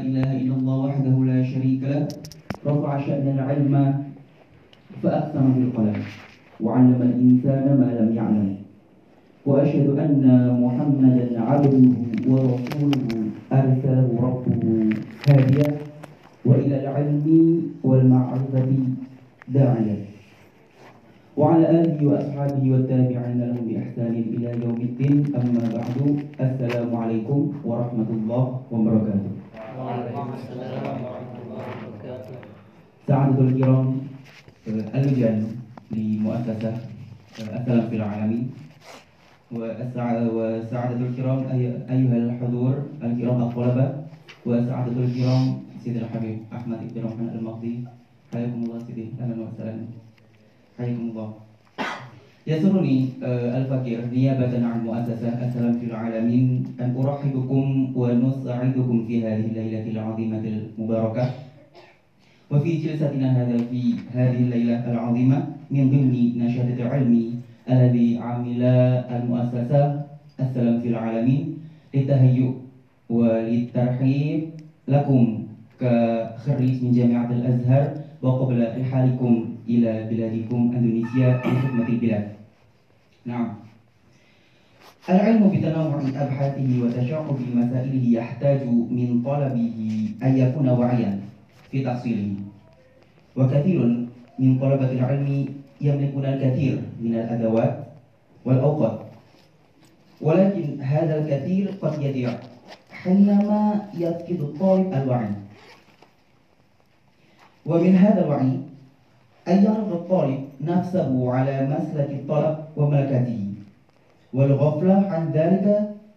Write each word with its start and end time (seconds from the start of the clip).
إله 0.00 0.28
إلا 0.42 0.54
الله 0.54 0.76
وحده 0.86 1.16
لا 1.24 1.40
شريك 1.42 1.82
له 1.82 2.08
رفع 2.66 2.98
شأن 3.06 3.26
العلم 3.36 3.74
فأقسم 5.02 5.46
بالقلم 5.56 6.02
وعلم 6.60 7.00
الإنسان 7.02 7.64
ما 7.80 7.88
لم 7.98 8.10
يعلم. 8.16 8.48
وأشهد 9.46 9.88
أن 9.98 10.24
محمدا 10.62 11.40
عبده 11.40 11.84
ورسوله 12.28 13.08
أرسله 13.52 14.08
ربه 14.26 14.62
هاديا 15.28 15.68
وإلى 16.44 16.76
العلم 16.82 17.26
والمعرفة 17.84 18.68
داعيا. 19.48 19.98
وعلى 21.36 21.66
آله 21.70 21.98
وأصحابه 22.06 22.62
والتابعين 22.72 23.38
لهم 23.40 23.62
بإحسان 23.68 24.14
إلى 24.34 24.48
يوم 24.64 24.80
الدين. 24.88 25.16
أما 25.38 25.64
بعد 25.76 25.96
السلام 26.40 26.90
عليكم 26.96 27.40
ورحمة 27.64 28.08
الله 28.10 28.44
وبركاته. 28.72 29.32
وعليكم 29.78 30.28
السلام 30.34 30.98
ورحمة 31.06 31.38
الله 31.42 31.66
وبركاته 31.86 32.34
سعادة 33.06 33.40
الكرام 33.48 33.86
اللجان 34.66 35.38
لمؤسسة 35.94 36.74
السلام 37.38 37.86
في 37.90 37.96
العالمين 37.96 38.46
وسعادة 39.54 41.00
الكرام 41.08 41.38
أيها 41.94 42.16
الحضور 42.26 42.74
الكرام 43.02 43.38
الطلبة. 43.42 43.86
وسعادة 44.46 44.98
الكرام 45.04 45.44
سيدنا 45.84 46.02
الحبيب 46.10 46.38
أحمد 46.52 46.78
بن 46.90 46.96
الرحمن 47.00 47.28
المقدي 47.38 47.74
حياكم 48.32 48.58
الله 48.64 48.78
سيدي 48.86 49.04
أهلا 49.20 49.36
وسهلا. 49.46 49.86
حياكم 50.78 51.04
الله. 51.10 51.28
يسرني 52.48 52.96
الفقير 53.60 53.98
نيابة 54.08 54.52
عن 54.66 54.78
مؤسسة 54.84 55.28
السلام 55.46 55.72
في 55.80 55.86
العالمين 55.86 56.64
أن 56.80 56.96
أرحبكم 56.96 57.92
ونسعدكم 57.96 58.96
في 59.06 59.14
هذه 59.26 59.44
الليلة 59.52 59.84
العظيمة 59.92 60.42
المباركة. 60.48 61.24
وفي 62.50 62.70
جلستنا 62.82 63.28
هذا 63.36 63.56
في 63.70 63.82
هذه 64.16 64.40
الليلة 64.48 64.92
العظيمة 64.92 65.46
من 65.70 65.90
ضمن 65.92 66.14
نشاط 66.40 66.68
العلم 66.80 67.14
الذي 67.70 68.18
عمل 68.18 68.62
المؤسسة 69.12 70.02
السلام 70.40 70.80
في 70.80 70.88
العالمين 70.88 71.44
للتهيؤ 71.94 72.50
وللترحيب 73.10 74.40
لكم 74.88 75.22
كخريج 75.80 76.74
من 76.84 76.92
جامعة 76.92 77.30
الأزهر 77.32 77.84
وقبل 78.22 78.58
رحالكم 78.80 79.32
إلى 79.68 80.08
بلادكم 80.10 80.60
إندونيسيا 80.76 81.28
لخدمة 81.44 81.88
البلاد. 81.88 82.37
نعم. 83.28 83.54
العلم 85.08 85.42
بتنوع 85.52 86.00
أبحاثه 86.00 86.68
وتشعب 86.82 87.28
مسائله 87.54 88.04
يحتاج 88.18 88.60
من 88.68 89.22
طلبه 89.24 89.76
أن 90.22 90.32
يكون 90.38 90.68
واعيا 90.68 91.20
في 91.70 91.84
تحصيله. 91.84 92.34
وكثير 93.36 93.80
من 94.38 94.58
طلبة 94.58 94.90
العلم 94.92 95.28
يملكون 95.80 96.24
الكثير 96.24 96.76
من 97.00 97.14
الأدوات 97.14 97.76
والأوقات 98.44 99.00
ولكن 100.20 100.80
هذا 100.80 101.14
الكثير 101.18 101.70
قد 101.82 102.02
يضيع 102.02 102.32
حينما 102.90 103.88
يفقد 103.94 104.40
الطالب 104.40 104.92
الوعي. 104.92 105.30
ومن 107.66 107.92
هذا 107.96 108.24
الوعي 108.24 108.52
أن 109.48 109.64
يعرض 109.64 109.92
الطالب 109.92 110.47
نفسه 110.60 111.10
على 111.32 111.54
مسلك 111.66 112.10
الطلب 112.10 112.54
وملكاته 112.76 113.40
والغفلة 114.32 114.96
عن 115.12 115.22
ذلك 115.32 115.66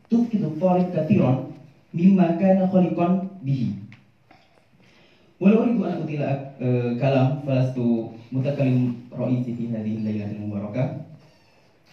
تفقد 0.09 0.41
الطالب 0.41 0.87
كثيرا 0.95 1.33
مما 1.93 2.27
كان 2.41 2.67
خلقا 2.67 3.27
به. 3.43 3.61
ولو 5.41 5.63
أريد 5.63 5.81
أن 5.81 6.01
أطيل 6.01 6.21
كلام 6.99 7.29
فلست 7.47 7.77
متكلم 8.31 8.95
رئيسي 9.17 9.51
في 9.55 9.63
هذه 9.69 9.93
الليلة 9.97 10.31
المباركة. 10.31 10.83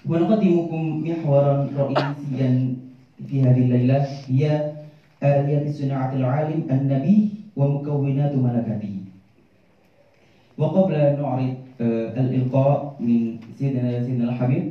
ونقدمكم 0.06 0.82
محورا 1.06 1.54
رئيسيا 1.76 2.50
في 3.28 3.42
هذه 3.42 3.60
الليلة 3.66 4.06
هي 4.30 4.72
آليات 5.22 5.74
صناعة 5.74 6.12
العالم 6.14 6.60
النبي 6.70 7.18
ومكونات 7.56 8.34
ملكاته 8.34 8.94
وقبل 10.58 10.94
أن 10.94 11.22
نعرض 11.22 11.54
الإلقاء 11.80 12.96
من 13.00 13.38
سيدنا 13.58 14.02
سيدنا 14.04 14.34
الحبيب. 14.34 14.64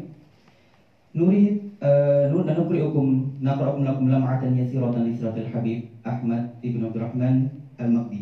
نريد 1.16 1.56
أن 1.84 2.34
نقرئكم 2.34 3.08
نقرأكم 3.42 3.82
لكم 3.84 4.06
لمعة 4.10 4.44
يسيرة 4.46 4.96
لسيرة 4.98 5.38
الحبيب 5.38 5.82
أحمد 6.08 6.44
بن 6.64 6.86
عبد 6.86 6.96
الرحمن 6.98 7.36
المقدي 7.82 8.22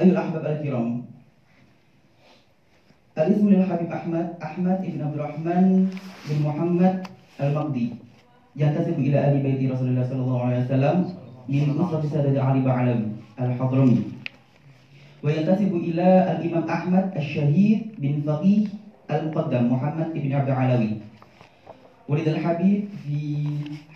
أيها 0.00 0.10
الأحباب 0.12 0.44
الكرام 0.46 1.02
الاسم 3.18 3.46
للحبيب 3.48 3.88
أحمد 3.92 4.26
أحمد 4.42 4.78
بن 4.82 5.00
عبد 5.02 5.14
الرحمن 5.14 5.66
بن 6.30 6.36
محمد 6.46 6.94
المقدي 7.40 7.86
ينتسب 8.56 8.96
إلى 8.98 9.16
آل 9.30 9.34
بيت 9.42 9.70
رسول 9.72 9.88
الله 9.88 10.04
صلى 10.10 10.22
الله 10.22 10.40
عليه 10.42 10.60
وسلم 10.64 10.96
من 11.48 11.64
أسرة 11.80 12.04
سادة 12.12 12.42
علي 12.42 12.60
بعلم 12.60 13.00
الحضرمي. 13.40 14.15
وينتسب 15.24 15.72
إلى 15.76 16.06
الإمام 16.32 16.64
أحمد 16.70 17.10
الشهيد 17.16 17.80
بن 17.98 18.20
فقيه 18.26 18.66
المقدم 19.10 19.72
محمد 19.72 20.12
بن 20.14 20.32
عبد 20.32 20.48
العلوي. 20.48 20.90
ولد 22.08 22.28
الحبيب 22.28 22.84
في 23.04 23.46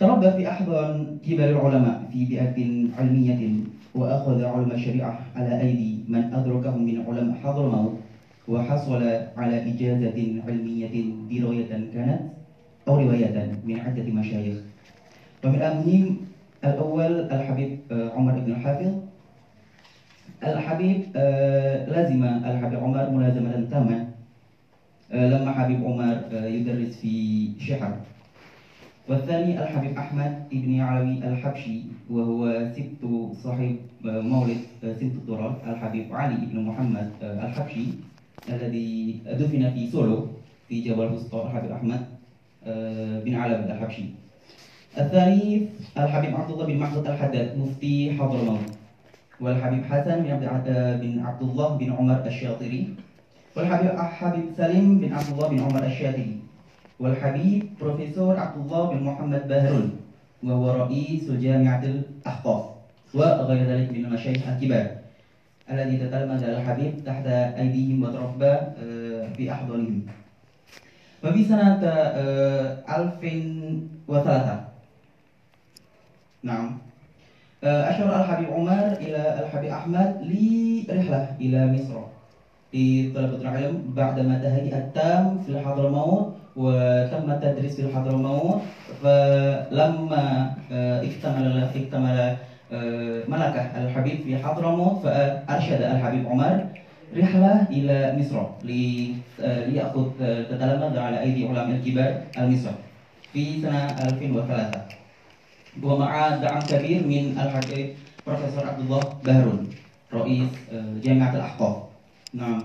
تربى 0.00 0.30
في 0.30 0.48
أحضان 0.48 1.20
كبار 1.26 1.48
العلماء 1.50 2.08
في 2.12 2.24
بيئة 2.24 2.56
علمية 2.98 3.52
وأخذ 3.94 4.42
علم 4.42 4.72
الشريعة 4.72 5.20
على 5.36 5.60
أيدي 5.60 6.04
من 6.08 6.34
أدركهم 6.34 6.84
من 6.84 7.04
علماء 7.06 7.36
حضرموت 7.44 7.92
وحصل 8.48 9.02
على 9.36 9.56
إجازة 9.70 10.16
علمية 10.46 10.94
دراية 11.30 11.72
كانت 11.92 12.20
أو 12.88 12.96
رواية 12.96 13.52
من 13.64 13.76
عدة 13.80 14.06
مشايخ. 14.08 14.56
ومن 15.44 15.62
أهمهم 15.62 16.16
الأول 16.64 17.12
الحبيب 17.20 17.78
عمر 17.92 18.32
بن 18.38 18.50
الحافظ. 18.50 18.92
الحبيب 20.44 21.02
لازم 21.92 22.24
الحبيب 22.24 22.78
عمر 22.80 23.10
ملازمة 23.10 23.66
تامة. 23.70 24.06
لما 25.12 25.50
حبيب 25.52 25.84
عمر 25.84 26.16
يدرس 26.32 26.96
في 26.96 27.14
شحر. 27.60 27.92
والثاني 29.10 29.62
الحبيب 29.62 29.98
أحمد 29.98 30.32
بن 30.52 30.80
علوي 30.80 31.18
الحبشي 31.18 31.82
وهو 32.10 32.70
سبت 32.76 33.02
صاحب 33.42 33.76
مولد 34.04 34.60
سبت 34.82 35.02
التراب 35.18 35.54
الحبيب 35.66 36.14
علي 36.14 36.36
بن 36.46 36.60
محمد 36.64 37.10
الحبشي 37.22 37.84
الذي 38.48 39.18
دفن 39.26 39.70
في 39.74 39.90
سولو 39.90 40.26
في 40.68 40.80
جبل 40.80 41.02
الوسطى 41.02 41.42
الحبيب 41.42 41.70
أحمد 41.72 42.00
بن 43.26 43.34
علوي 43.34 43.64
الحبشي. 43.72 44.04
الثاني 44.98 45.66
الحبيب 45.98 46.36
عبد 46.36 46.50
الله 46.50 46.66
بن 46.66 46.76
محمود 46.78 47.06
الحداد 47.06 47.58
مفتي 47.58 48.12
حضرموت 48.18 48.70
والحبيب 49.40 49.84
حسن 49.84 50.22
بن 50.22 50.30
عبد 50.30 50.66
بن 51.02 51.18
عبد 51.26 51.42
الله 51.42 51.68
بن 51.76 51.92
عمر 51.92 52.26
الشاطري 52.26 52.94
والحبيب 53.56 53.90
حبيب 53.98 54.44
سليم 54.56 54.98
بن 54.98 55.12
عبد 55.12 55.28
الله 55.32 55.48
بن 55.48 55.60
عمر 55.60 55.86
الشاطري 55.86 56.36
والحبيب 57.00 57.62
بروفيسور 57.80 58.36
عبد 58.38 58.56
الله 58.66 58.82
بن 58.90 59.02
محمد 59.04 59.48
باهرون 59.48 59.90
وهو 60.42 60.70
رئيس 60.70 61.30
جامعة 61.30 61.82
الأحقاف 61.84 62.64
وغير 63.14 63.62
ذلك 63.66 63.88
من 63.92 64.04
المشايخ 64.04 64.48
الكبار 64.48 64.86
الذي 65.70 65.96
تتلمذ 65.96 66.42
الحبيب 66.44 67.04
تحت 67.06 67.26
أيديهم 67.26 68.02
وتربى 68.02 68.54
في 69.36 69.52
أحضانهم 69.52 70.02
وفي 71.24 71.44
سنة 71.44 71.80
2003 72.88 74.64
نعم 76.42 76.78
أشار 77.64 78.20
الحبيب 78.20 78.50
عمر 78.50 78.86
إلى 79.04 79.40
الحبيب 79.44 79.70
أحمد 79.70 80.10
لرحلة 80.24 81.36
إلى 81.40 81.66
مصر 81.72 81.96
لطلبة 82.74 83.36
العلم 83.42 83.92
بعدما 83.96 84.38
تهيأ 84.38 84.78
التام 84.78 85.38
في 85.46 85.48
الحضرموت 85.52 86.39
وتم 86.56 87.30
التدريس 87.30 87.76
في 87.76 87.82
الحضرموت 87.82 88.60
فلما 89.02 90.52
اكتمل 90.72 91.70
اكتمل 91.76 92.36
ملكة 93.28 93.62
الحبيب 93.84 94.18
في 94.24 94.38
حضرموت 94.38 95.02
فأرشد 95.02 95.82
الحبيب 95.82 96.28
عمر 96.28 96.66
رحلة 97.16 97.66
إلى 97.70 98.16
مصر 98.18 98.42
ليأخذ 98.64 100.06
تتلمذ 100.50 100.98
على 100.98 101.20
أيدي 101.20 101.48
علماء 101.48 101.70
الكبار 101.70 102.20
المصر 102.38 102.70
في 103.32 103.62
سنة 103.62 103.84
2003 103.86 104.80
ومع 105.82 106.28
دعم 106.28 106.60
كبير 106.60 107.06
من 107.06 107.38
الحبيب 107.40 107.88
بروفيسور 108.26 108.66
عبد 108.66 108.80
الله 108.80 109.00
بهرون 109.24 109.68
رئيس 110.14 110.48
آه، 110.72 110.94
جامعة 111.02 111.34
الأحقاف. 111.34 111.76
نعم. 112.34 112.62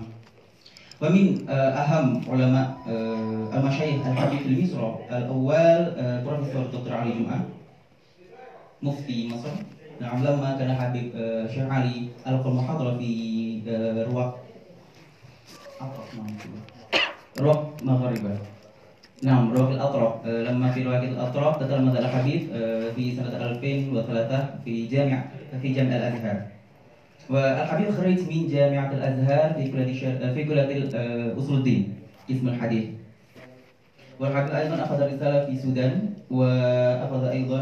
ومن 1.02 1.48
آه، 1.48 1.52
أهم 1.52 2.20
علماء 2.28 2.76
آه، 2.88 3.58
المشايخ 3.58 4.06
الحبيب 4.06 4.38
في 4.38 4.62
مصر 4.64 4.94
الأول 5.16 5.92
بروفيسور 6.24 6.66
دكتور 6.72 6.92
علي 6.92 7.10
جمعة 7.12 7.40
مفتي 8.82 9.28
مصر. 9.28 9.48
نعم 10.00 10.24
لما 10.24 10.56
كان 10.58 10.74
حبيب 10.74 11.10
شيخ 11.54 11.72
علي 11.72 12.08
ألقى 12.26 12.48
المحاضرة 12.48 12.98
في 12.98 13.12
رواق. 14.10 14.38
رواق 17.40 17.76
مغربة. 17.82 18.38
نعم 19.22 19.52
رواق 19.52 19.70
الأطراف. 19.70 20.26
لما 20.26 20.70
في 20.72 20.82
رواق 20.82 21.02
الأطراف 21.02 21.56
تتلمذ 21.56 21.96
الحبيب 21.96 22.40
في 22.96 23.16
سنة 23.16 23.36
2003 23.36 24.54
في 24.64 24.86
جامع 24.86 25.24
في 25.62 25.72
جامع 25.72 25.96
الأزهر 25.96 26.42
والحبيب 27.30 27.90
خريج 27.90 28.18
من 28.30 28.48
جامعة 28.48 28.90
الأزهر 28.92 29.54
في 29.54 29.70
كلية 29.72 30.32
في 30.34 30.44
كلية 30.44 30.90
أصول 31.38 31.56
الدين 31.58 31.94
اسم 32.30 32.48
الحديث. 32.48 32.84
والحبيب 34.20 34.50
أيضا 34.54 34.82
أخذ 34.82 34.98
رسالة 35.02 35.46
في 35.46 35.52
السودان 35.52 35.94
وأخذ 36.30 37.24
أيضا 37.24 37.60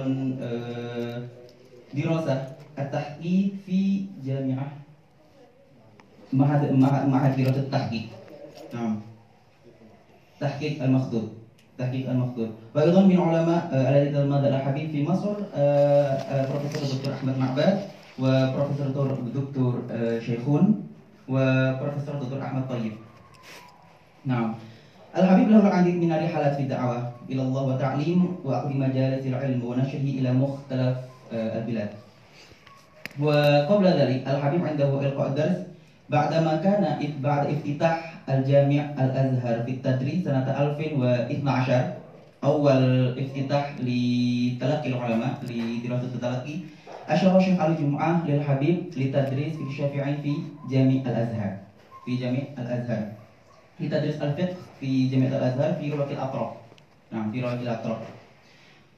دراسة 1.95 2.37
التحقيق 2.79 3.53
في 3.67 4.05
جامعة 4.25 4.73
معهد 6.33 6.73
معهد 7.09 7.33
دراسة 7.37 7.61
التحقيق. 7.61 8.07
نعم. 8.75 9.01
تحقيق 10.41 10.83
المخطوط 10.83 11.29
تحقيق 11.79 12.11
المخطوط 12.11 12.49
وأيضا 12.75 13.03
من 13.03 13.21
علماء 13.21 13.69
الذي 13.73 14.11
تلمذ 14.13 14.45
الحبيب 14.45 14.91
في 14.91 15.03
مصر 15.03 15.33
بروفيسور 16.51 16.83
الدكتور 16.83 17.13
أحمد 17.15 17.39
معبد. 17.39 17.79
وبروفيسور 18.19 19.07
الدكتور 19.27 19.73
شيخون 20.27 20.65
وبروفيسور 21.29 22.15
الدكتور 22.15 22.43
أحمد 22.43 22.69
طيب 22.69 22.93
نعم 24.27 24.55
الحبيب 25.17 25.49
له 25.51 25.61
العديد 25.67 25.95
من 26.03 26.13
الرحلات 26.13 26.55
في 26.57 26.63
الدعوة 26.63 26.99
إلى 27.31 27.43
الله 27.43 27.63
وتعليم 27.63 28.21
وأخذ 28.45 28.71
مجالس 28.77 29.27
العلم 29.27 29.65
ونشره 29.65 30.07
إلى 30.19 30.31
مختلف 30.33 30.97
البلاد 31.33 31.91
وقبل 33.21 33.87
ذلك 33.87 34.29
الحبيب 34.29 34.63
عنده 34.67 34.91
إلقاء 35.01 35.27
الدرس 35.29 35.59
بعدما 36.11 36.57
كان 36.57 36.83
بعد 37.23 37.47
افتتاح 37.47 38.15
الجامع 38.29 38.83
الأزهر 38.99 39.63
في 39.63 39.71
التدريس 39.71 40.25
سنة 40.25 40.47
2012 40.51 41.93
أول 42.45 42.81
افتتاح 43.19 43.65
لتلقي 43.81 44.89
العلماء 44.89 45.33
لدراسة 45.49 46.11
التلقي 46.15 46.57
أشار 47.09 47.37
الشيخ 47.39 47.61
علي 47.61 47.75
جمعة 47.75 48.27
للحبيب 48.27 48.77
لتدريس 48.97 49.57
في 49.57 49.63
الشافعي 49.63 50.17
في 50.23 50.35
جامع 50.71 50.93
الأزهر 51.07 51.53
في 52.05 52.17
جامع 52.17 52.39
الأزهر. 52.59 53.13
لتدريس 53.81 54.23
الفقه 54.23 54.57
في 54.81 55.09
جامع 55.09 55.27
الأزهر 55.27 55.73
في 55.73 55.91
رواية 55.91 56.13
الأطراف 56.13 56.53
نعم 57.13 57.33
في 57.33 57.41
رواية 57.41 57.61
الأطراف 57.61 57.99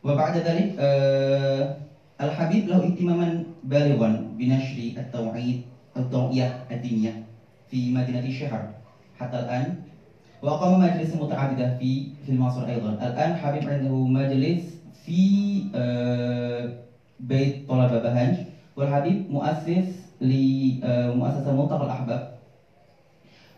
وبعد 0.05 0.37
ذلك 0.37 0.75
آه 0.79 1.77
الحبيب 2.21 2.69
له 2.69 2.85
اهتماما 2.85 3.45
بالغا 3.65 4.29
بنشر 4.39 4.79
التوعيد 4.97 5.63
التوعية 5.97 6.65
الدينية 6.71 7.23
في 7.71 7.93
مدينة 7.95 8.19
الشهر. 8.21 8.71
حتى 9.21 9.39
الآن 9.39 9.75
وأقام 10.43 10.81
مجلس 10.81 11.15
متعددة 11.15 11.79
في 11.79 12.07
في 12.27 12.33
مصر 12.39 12.67
أيضا. 12.67 12.91
الآن 12.93 13.37
حبيب 13.37 13.69
عنده 13.69 13.95
مجلس 14.07 14.63
في 15.05 15.21
آه، 15.75 16.86
بيت 17.21 17.69
طلبة 17.69 17.99
بهنج 18.03 18.37
والحبيب 18.77 19.31
مؤسس 19.31 20.07
لمؤسسة 20.21 21.63
ملتقى 21.63 21.85
الأحباب. 21.85 22.37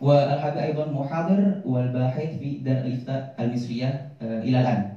والحبيب 0.01 0.57
أيضا 0.57 0.85
محاضر 0.91 1.61
والباحث 1.65 2.39
في 2.39 2.57
دار 2.57 2.77
الإفتاء 2.77 3.35
المصرية 3.39 4.11
آه، 4.21 4.41
إلى 4.43 4.61
الآن. 4.61 4.91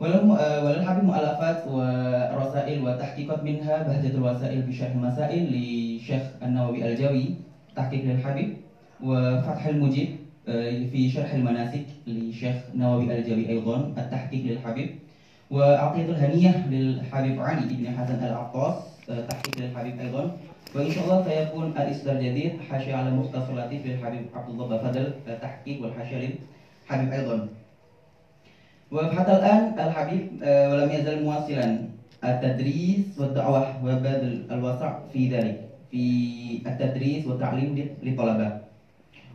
وللحبيب 0.00 1.04
مؤلفات 1.04 1.66
ورسائل 1.66 2.82
وتحقيقات 2.84 3.42
منها 3.44 3.82
بهجة 3.82 4.14
الوسائل 4.14 4.62
في 4.62 4.72
شرح 4.72 4.90
المسائل 4.94 5.42
لشيخ 5.52 6.22
النووي 6.42 6.92
الجوي 6.92 7.34
تحقيق 7.76 8.04
للحبيب 8.04 8.56
وفتح 9.02 9.66
المجيب 9.66 10.08
آه، 10.48 10.86
في 10.86 11.10
شرح 11.10 11.32
المناسك 11.34 11.84
لشيخ 12.06 12.54
نووي 12.74 13.18
الجوي 13.18 13.48
أيضا 13.48 13.76
التحقيق 13.98 14.44
للحبيب. 14.44 15.01
وعقيدة 15.52 16.12
الهنية 16.12 16.66
للحبيب 16.70 17.40
علي 17.40 17.74
بن 17.74 17.96
حسن 17.96 18.24
العطاس 18.24 18.74
آه، 19.10 19.20
تحقيق 19.26 19.54
للحبيب 19.58 20.00
أيضا 20.00 20.36
وإن 20.74 20.90
شاء 20.90 21.04
الله 21.04 21.24
سيكون 21.28 21.74
الإصدار 21.76 22.16
الجديد 22.16 22.52
حاشية 22.70 22.94
على 22.94 23.10
مختصر 23.10 23.52
لطيف 23.54 23.86
للحبيب 23.86 24.26
عبد 24.34 24.48
الله 24.50 24.66
بفضل 24.66 25.12
تحقيق 25.42 25.82
والحاشية 25.82 26.16
للحبيب 26.16 27.12
أيضا 27.12 27.48
وحتى 28.92 29.32
الآن 29.32 29.78
الحبيب 29.78 30.28
آه، 30.42 30.70
ولم 30.70 30.90
يزل 30.90 31.24
مواصلا 31.24 31.78
التدريس 32.24 33.18
والدعوة 33.18 33.84
وبذل 33.84 34.46
الوسع 34.50 34.98
في 35.12 35.28
ذلك 35.28 35.68
في 35.90 36.62
التدريس 36.66 37.26
والتعليم 37.26 37.88
للطلبة 38.02 38.61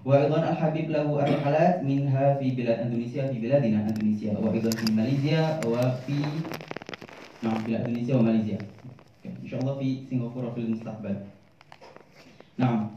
وأيضا 0.07 0.39
الحبيب 0.39 0.87
له 0.89 1.03
الرحلات 1.19 1.83
منها 1.83 2.39
في 2.39 2.55
بلاد 2.55 2.79
أندونيسيا 2.79 3.27
في 3.27 3.39
بلادنا 3.43 3.91
أندونيسيا 3.91 4.39
وأيضا 4.39 4.69
في 4.71 4.91
ماليزيا 4.95 5.59
وفي 5.67 6.17
نعم 7.43 7.59
في 7.67 7.75
أندونيسيا 7.75 8.15
وماليزيا 8.15 8.57
إن 9.43 9.47
شاء 9.51 9.59
الله 9.59 9.75
في 9.79 10.07
سنغافورة 10.09 10.49
في 10.55 10.59
المستقبل 10.59 11.15
نعم 12.57 12.87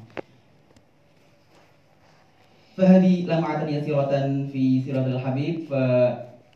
فهذه 2.77 3.27
لمعة 3.27 3.69
يسيرة 3.69 4.13
في 4.53 4.83
سيرة 4.87 5.07
الحبيب 5.07 5.55
ف 5.67 5.75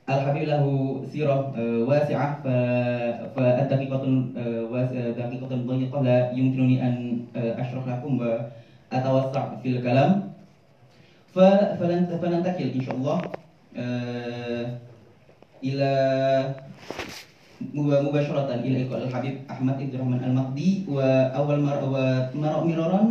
الحبيب 0.05 0.43
له 0.49 0.65
سيرة 1.13 1.55
آه، 1.59 1.85
واسعة 1.89 2.43
فالدقيقة 3.35 4.05
آه، 4.39 5.13
دقيقة 5.19 5.51
ضيقة 5.57 6.03
لا 6.03 6.31
يمكنني 6.31 6.77
أن 6.87 7.21
آه، 7.37 7.61
أشرح 7.61 7.89
لكم 7.89 8.13
وأتوسع 8.21 9.57
في 9.63 9.69
الكلام 9.69 10.34
فننتقل 11.35 12.69
إن 12.79 12.83
شاء 12.87 12.95
الله 12.95 13.19
إلى 15.65 15.91
مباشرة 17.75 18.49
إلى 18.55 18.77
الحبيب 18.87 19.37
أحمد 19.51 19.75
عبد 19.83 19.95
الرحمن 19.95 20.21
المقدي 20.25 20.71
وأول 20.89 21.59
مرة 21.61 21.87
مرارا 22.65 23.03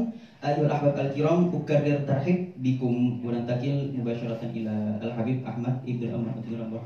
أيها 0.44 0.66
الأحباب 0.68 0.96
الكرام 1.00 1.42
أكرر 1.56 1.98
ترحيب 2.08 2.40
بكم 2.64 2.94
وننتقل 3.26 3.76
مباشرة 4.00 4.42
إلى 4.56 4.74
الحبيب 5.04 5.38
أحمد 5.48 5.76
ابن 5.88 6.04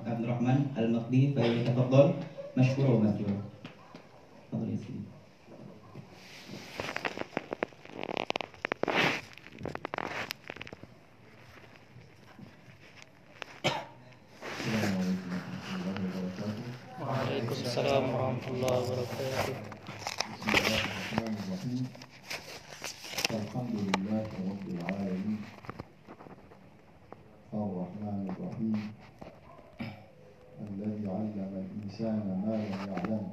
عبد 0.07 0.21
الرحمن 0.25 0.57
المقدي 0.77 1.21
فليتفضل 1.35 2.05
مشكور 2.57 2.87
ومأجور 2.91 3.33
تفضل 4.51 4.69
يا 4.73 4.77
سيدي 4.77 5.05
وعليكم 17.01 17.51
السلام 17.61 18.03
ورحمة 18.13 18.45
الله 18.51 18.75
وبركاته 18.81 19.53
بسم 20.33 20.49
الله 20.49 20.81
الرحمن 20.81 21.33
الرحيم 21.43 21.79
الحمد 23.37 23.75
لله 23.87 24.25
رب 24.51 24.65
العالمين 24.75 25.39
الرحمن 27.53 28.19
الرحيم 28.33 28.75
الذي 30.67 31.03
علم 31.07 31.35
الإنسان 31.99 32.45
ما 32.45 32.53
لم 32.55 32.93
يعلم. 32.93 33.25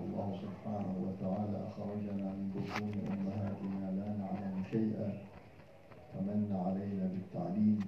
الله 0.00 0.28
سبحانه 0.42 0.94
وتعالى 1.04 1.58
أخرجنا 1.68 2.28
من 2.38 2.46
بطون 2.54 2.94
أمهاتنا 3.14 3.86
لا 3.98 4.08
نعلم 4.22 4.56
شيئا 4.70 5.08
فمن 6.12 6.40
علينا 6.64 7.04
بالتعليم. 7.12 7.78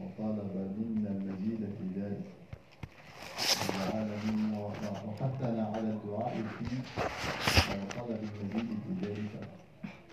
وطلب 0.00 0.54
منا 0.78 1.10
المزيد 1.10 1.60
في 1.76 2.00
ذلك. 2.00 2.28
وجعل 3.68 4.08
منا 4.26 4.58
وحثنا 5.06 5.62
على 5.74 5.88
الدعاء 5.96 6.36
فيه 6.58 6.80
وطلب 7.76 8.20
المزيد 8.24 8.70
في 8.84 8.92
ذلك. 9.04 9.34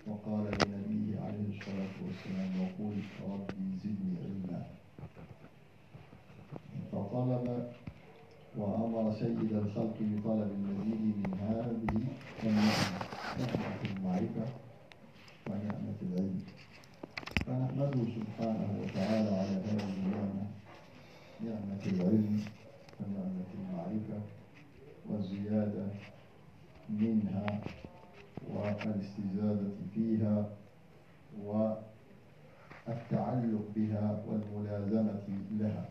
وقال 0.06 0.44
لنبيه 0.44 1.20
عليه 1.20 1.48
الصلاة 1.58 1.96
والسلام 2.04 2.52
وقل 2.60 2.96
ربي 3.32 3.68
زدني 3.84 4.16
علما. 4.24 4.62
فطلب 6.92 7.75
وأمر 8.56 9.12
سيد 9.12 9.52
الخلق 9.52 9.94
بطلب 10.00 10.50
المزيد 10.52 11.16
من 11.16 11.38
هذه 11.40 11.74
النعمة. 12.44 12.98
نعمة 13.38 13.80
المعرفة 13.96 14.46
ونعمة 15.50 15.98
العلم. 16.02 16.40
فنحمده 17.46 18.04
سبحانه 18.04 18.70
وتعالى 18.82 19.30
على 19.30 19.56
هذه 19.66 19.94
النعمة. 20.06 20.46
العلم 21.86 22.40
ونعمة 23.00 23.48
المعرفة 23.54 24.18
والزيادة 25.10 25.86
منها 26.90 27.46
والاستزادة 28.50 29.70
فيها 29.94 30.36
والتعلق 31.44 33.64
بها 33.76 34.06
والملازمة 34.26 35.22
لها. 35.50 35.84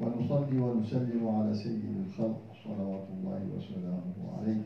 ونصلي 0.00 0.58
ونسلم 0.58 1.28
على 1.28 1.54
سيد 1.54 1.84
الخلق 2.06 2.40
صلوات 2.64 3.06
الله 3.16 3.42
وسلامه 3.56 4.16
عليه. 4.38 4.62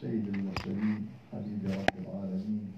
سيد 0.00 0.28
المرسلين 0.28 1.06
حبيب 1.32 1.62
رب 1.64 1.94
العالمين 2.04 2.72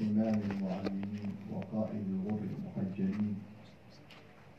إمام 0.00 0.40
المعلمين 0.50 1.30
وقائد 1.52 2.04
الغر 2.14 2.40
المحجلين 2.52 3.34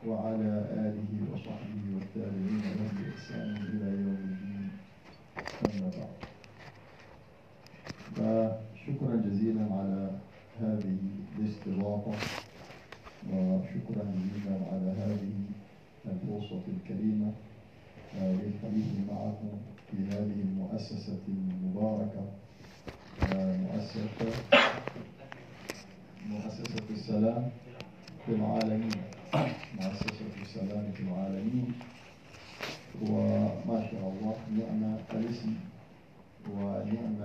وعلى 0.08 0.51
آله 0.86 1.12
وصحبه 1.34 1.84
والتابعين 1.96 2.63
له 2.77 2.89
بإحسان 2.98 3.50
إلى 3.70 3.88
يوم 4.01 4.20
الدين. 4.34 4.70
أما 5.65 5.89
بعد. 5.98 6.15
فشكرا 8.15 9.15
جزيلا 9.15 9.65
على 9.77 10.12
هذه 10.62 10.98
الاستضافة 11.39 12.12
وشكرا 13.34 14.03
جزيلا 14.15 14.55
على 14.72 14.89
هذه 15.03 15.34
الفرصة 16.07 16.62
الكريمة 16.77 17.31
آه، 18.21 18.31
للحديث 18.31 18.85
معكم 19.12 19.50
في 19.91 19.97
هذه 20.09 20.39
المؤسسة 20.45 21.17
المباركة 21.27 22.25
آه، 23.33 23.57
مؤسسة 23.57 24.31
مؤسسة 26.29 26.83
السلام 26.89 27.50
في 28.25 28.31
العالمين. 28.31 28.91
مؤسسة 29.81 30.25
السلام 30.41 30.91
في 30.91 31.03
العالمين. 31.03 31.74
وما 33.01 33.88
شاء 33.91 34.13
الله 34.13 34.35
نعم 34.57 34.95
الاسم 35.13 35.53
ونعم 36.53 37.15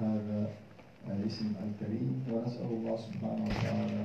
هذا 0.00 0.48
الاسم 1.08 1.52
الكريم 1.64 2.24
ونسأل 2.32 2.66
الله 2.70 2.96
سبحانه 2.96 3.44
وتعالى 3.44 4.02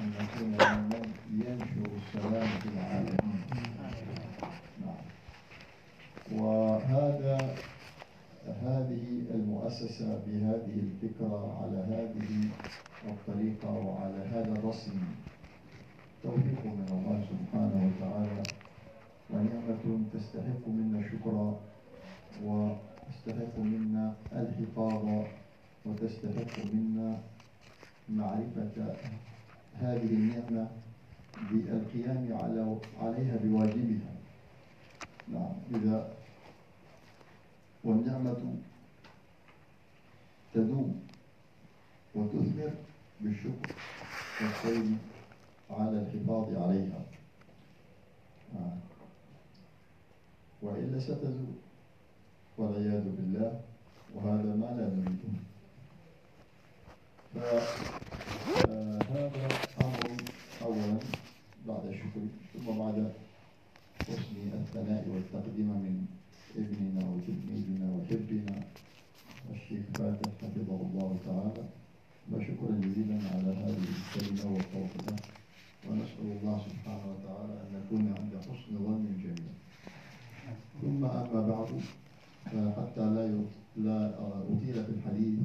أن 0.00 0.06
نكون 0.20 0.50
ممن 0.50 1.04
ينشر 1.30 1.86
السلام 1.96 2.48
في 2.60 2.68
العالمين. 2.68 3.40
نعم. 4.84 5.02
وهذا 6.40 7.54
هذه 8.62 9.04
المؤسسة 9.34 10.08
بهذه 10.26 10.74
الفكرة 10.86 11.62
على 11.62 11.78
هذه 11.94 12.48
الطريقة 13.08 13.70
وعلى 13.70 14.20
هذا 14.32 14.52
الرسم 14.52 14.98
توفيق 16.22 16.64
من 16.64 16.86
الله 16.90 17.24
سبحانه 17.30 17.78
وتعالى 17.88 18.42
ونعمة 19.30 20.00
تستحق 20.14 20.68
منا 20.68 21.08
شكرا 21.12 21.60
وتستحق 22.44 23.58
منا 23.58 24.14
الحفاظ 24.32 25.24
وتستحق 25.84 26.64
منا 26.74 27.18
معرفة 28.08 28.96
هذه 29.80 30.06
النعمة 30.06 30.68
بالقيام 31.50 32.38
على 32.40 32.76
عليها 33.00 33.36
بواجبها. 33.36 34.14
نعم 35.28 35.52
إذا 35.74 36.14
والنعمة 37.84 38.56
تدوم 40.54 41.00
وتثمر 42.14 42.72
بالشكر 43.20 43.74
والخير 44.40 44.84
على 45.70 45.98
الحفاظ 46.00 46.56
عليها. 46.62 47.00
آه. 48.54 48.76
وإلا 50.62 50.98
ستزول 50.98 51.54
والعياذ 52.58 53.04
بالله 53.16 53.60
وهذا 54.14 54.54
ما 54.54 54.66
لا 54.76 54.86
نريده. 54.96 55.53
فهذا 57.34 59.30
أمر 59.82 60.16
أولا 60.62 60.98
بعد 61.68 61.86
الشكر 61.86 62.20
ثم 62.54 62.78
بعد 62.78 63.12
حسن 64.02 64.36
الثناء 64.54 65.08
والتقديم 65.08 65.66
من 65.68 66.06
ابننا 66.56 67.04
وتلميذنا 67.10 67.86
وحبنا 67.96 68.62
الشيخ 69.54 69.80
فاتح 69.94 70.30
حفظه 70.42 70.80
الله 70.86 71.16
تعالى 71.26 71.64
وشكرا 72.32 72.74
جزيلا 72.80 73.18
على 73.34 73.52
هذه 73.64 73.84
الكلمة 73.94 74.54
والتوفيق 74.54 75.16
ونسأل 75.90 76.26
الله 76.40 76.62
سبحانه 76.68 77.04
وتعالى 77.12 77.52
أن 77.62 77.68
نكون 77.80 78.14
عند 78.18 78.32
حسن 78.42 78.78
ظن 78.78 79.06
الجميع 79.14 79.52
ثم 80.82 81.04
أما 81.04 81.48
بعد 81.48 81.80
حتى 82.46 83.00
لا 83.00 83.44
لا 83.76 84.14
أطيل 84.18 84.74
في 84.84 84.90
الحديث 84.98 85.38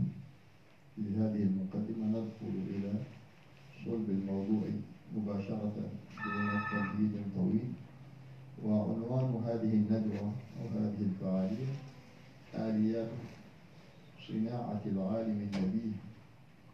في 1.00 1.16
هذه 1.16 1.44
المقدمة 1.44 2.06
ندخل 2.06 2.54
إلى 2.76 2.92
صلب 3.86 4.10
الموضوع 4.10 4.62
مباشرة 5.16 5.72
دون 6.26 6.50
تمهيد 6.72 7.12
طويل 7.36 7.72
وعنوان 8.64 9.44
هذه 9.46 9.74
الندوة 9.74 10.32
أو 10.60 10.68
هذه 10.80 11.02
الفعالية 11.02 11.68
آليات 12.56 13.10
صناعة 14.28 14.82
العالم 14.86 15.48
النبي 15.54 15.92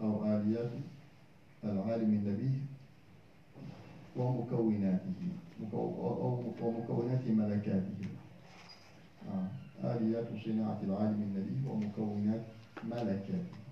أو 0.01 0.25
آليات 0.37 0.71
العالم 1.63 2.09
النبي 2.13 2.51
ومكوناته 4.15 5.13
ومكونات 6.61 7.27
ملكاته 7.27 7.97
آه. 9.29 9.47
آليات 9.95 10.27
صناعة 10.45 10.79
العالم 10.83 11.21
النبي 11.21 11.69
ومكونات 11.69 12.41
ملكاته 12.83 13.64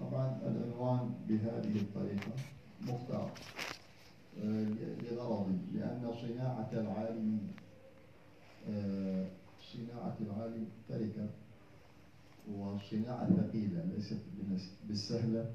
طبعا 0.00 0.38
العنوان 0.46 1.14
بهذه 1.28 1.76
الطريقة 1.80 2.32
مختار 2.80 3.30
آه، 4.42 4.64
لغرض 5.10 5.58
لأن 5.74 6.12
صناعة 6.22 6.68
العالم 6.72 7.40
آه، 8.68 9.26
صناعة 9.72 10.16
العالم 10.20 10.66
تركة 10.88 11.28
وصناعة 12.52 13.26
ثقيلة 13.26 13.84
ليست 13.96 14.20
بالسهلة 14.88 15.52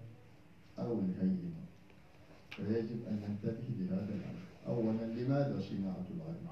أو 0.79 0.99
الهينة. 0.99 1.65
فيجب 2.49 3.05
أن 3.07 3.19
ننتبه 3.29 3.67
لهذا 3.79 4.13
الأمر. 4.15 4.45
أولا 4.67 5.05
لماذا 5.05 5.61
صناعة 5.69 6.05
العالم؟ 6.15 6.47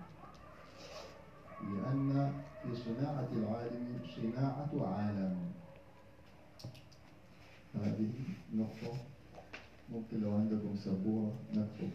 لأن 1.62 2.34
في 2.64 2.76
صناعة 2.76 3.28
العالم 3.38 4.00
صناعة 4.16 4.88
عالم. 4.88 5.38
هذه 7.82 8.10
نقطة 8.56 8.98
ممكن 9.94 10.22
لو 10.22 10.32
عندكم 10.36 10.76
سبورة 10.86 11.32
نكتب 11.52 11.90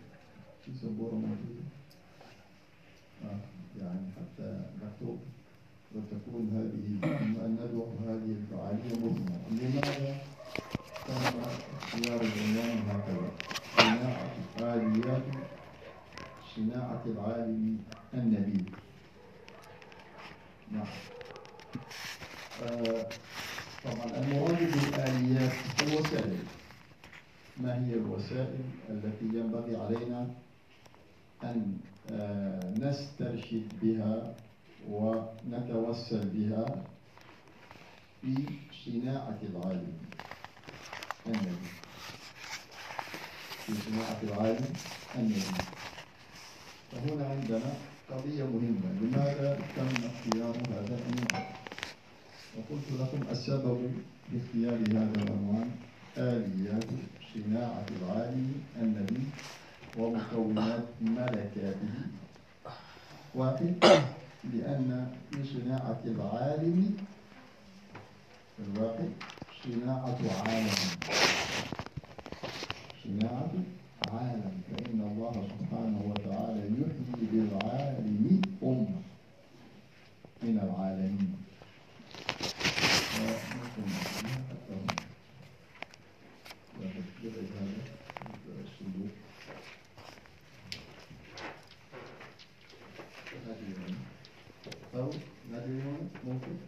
في 0.65 0.71
سبورة 0.83 1.15
موجودة 1.15 1.65
آه 3.25 3.39
يعني 3.81 4.07
حتى 4.17 4.61
مكتوب 4.83 5.19
وتكون 5.95 6.51
هذه 6.55 7.15
الندوة 7.47 7.87
وهذه 7.99 8.37
الفعالية 8.41 8.95
مثمرة 8.95 9.49
لماذا 9.51 10.17
تم 11.07 11.15
اختيار 11.15 12.21
العنوان 12.21 12.79
هكذا 12.89 13.31
صناعة 13.77 14.75
آليات 14.75 15.23
صناعة 16.57 17.03
العالم 17.07 17.79
النبي 18.15 18.65
نعم 20.73 20.87
آه 22.63 23.09
طبعا. 23.89 24.19
المراد 24.19 24.59
بالآليات 24.73 25.53
الوسائل 25.83 26.39
ما 27.57 27.87
هي 27.87 27.95
الوسائل 27.95 28.61
التي 28.91 29.25
ينبغي 29.25 29.77
علينا 29.77 30.27
أن 31.45 31.79
آه، 32.13 32.75
نسترشد 32.79 33.69
بها 33.83 34.35
ونتوسل 34.91 36.29
بها 36.29 36.85
في 38.21 38.35
صناعة 38.85 39.39
العالم؟ 39.43 39.93
النبي 41.27 41.69
في 43.67 43.73
صناعة 43.87 44.19
العالم 44.23 44.73
النبي 45.19 45.41
فهنا 46.93 47.27
عندنا 47.29 47.73
قضية 48.11 48.45
مهمة. 48.45 48.89
لماذا 49.03 49.59
تم 49.77 49.89
اختيار 50.07 50.57
هذا 50.57 50.99
العنوان 50.99 51.68
وقلت 52.59 52.91
لكم 53.01 53.31
السبب 53.31 53.79
لاختيار 54.33 54.79
هذا 54.99 55.15
العنوان 55.23 55.71
آليات 56.17 56.91
صناعة 57.35 57.87
العالم 58.03 58.53
النبي 58.83 59.23
ومكونات 59.99 60.85
ملكاته. 61.01 61.95
واحد 63.35 63.75
لأن 64.55 65.07
في 65.31 65.39
صناعة 65.45 66.01
العالم. 66.05 66.97
الواقع 68.59 69.09
صناعة 69.65 70.19
عالم. 70.47 70.79
صناعة 73.05 73.53
عالم 74.09 74.55
فإن 74.71 75.01
الله 75.01 75.33
سبحانه 75.33 76.01
وتعالى 76.11 76.63
يحيي 76.81 77.27
بالعالم 77.33 78.43
أمة 78.63 78.99
من 80.43 80.59
العالمين. 80.59 81.38
something? 96.41 96.68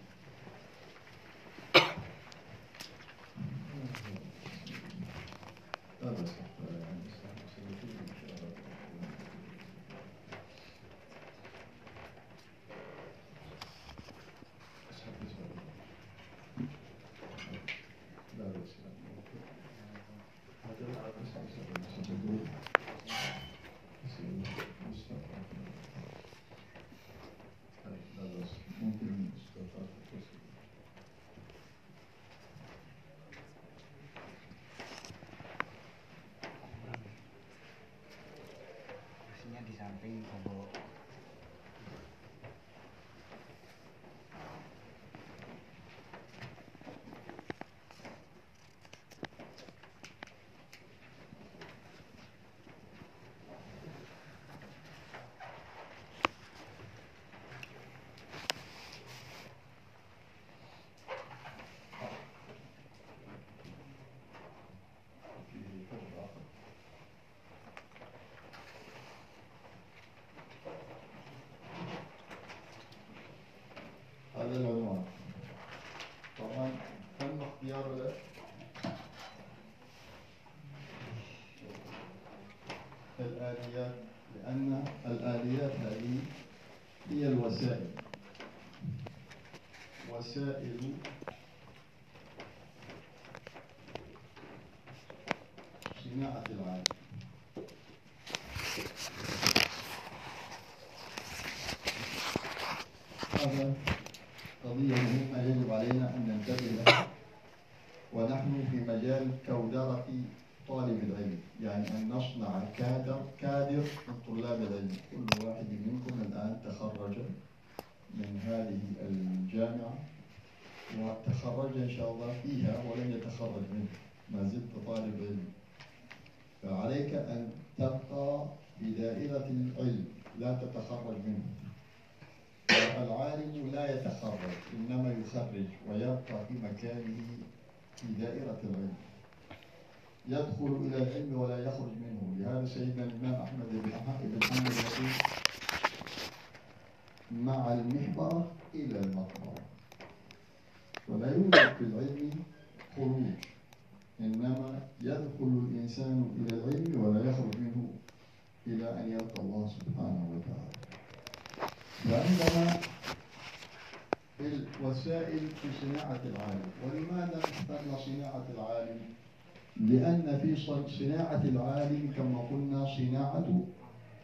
صناعة 170.99 171.43
العالم 171.45 172.13
كما 172.17 172.39
قلنا 172.51 172.87
صناعة 172.97 173.49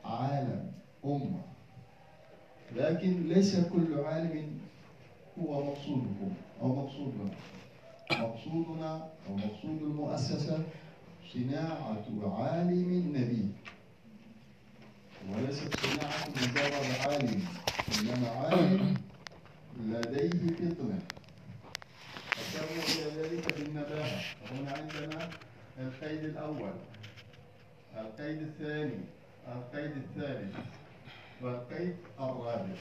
عالم 0.05 0.73
أمة. 1.05 1.43
لكن 2.77 3.29
ليس 3.29 3.57
كل 3.57 4.01
عالم 4.05 4.59
هو 5.39 5.65
مقصودكم 5.65 6.33
أو 6.63 6.69
مقصودنا. 6.75 7.31
مقصودنا 8.13 9.09
أو 9.29 9.37
مقصود 9.37 9.83
المؤسسة 9.83 10.59
صناعة 11.33 11.97
عالم 12.25 13.13
نبي. 13.17 13.49
وليست 15.31 15.77
صناعة 15.77 16.29
مجرد 16.29 16.87
عالم 17.07 17.43
إنما 18.01 18.29
عالم 18.29 18.95
لديه 19.81 20.55
فطنة. 20.55 20.99
إلى 22.57 23.23
ذلك 23.23 23.59
بالنباهة. 23.59 24.21
هنا 24.51 24.71
عندنا 24.73 25.29
القيد 25.79 26.25
الأول 26.25 26.73
القيد 27.97 28.43
الثاني 28.43 29.01
القيد 29.49 29.93
الثالث 29.97 30.57
والقيد 31.43 31.97
الرابع. 32.21 32.77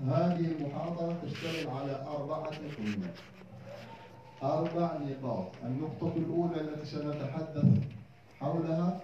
هذه 0.00 0.46
المحاضرة 0.46 1.22
تشتمل 1.24 1.70
على 1.70 2.06
أربعة 2.06 2.50
قيود 2.76 3.10
أربع 4.42 4.96
نقاط. 4.96 5.52
النقطة 5.64 6.12
الأولى 6.16 6.60
التي 6.60 6.86
سنتحدث 6.86 7.64
حولها 8.40 9.00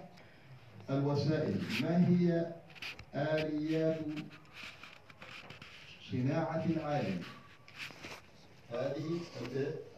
الوسائل. 0.89 1.61
ما 1.81 2.07
هي 2.07 2.53
آليات 3.15 3.99
صناعة 6.11 6.65
العالم؟ 6.65 7.21
هذه 8.71 9.19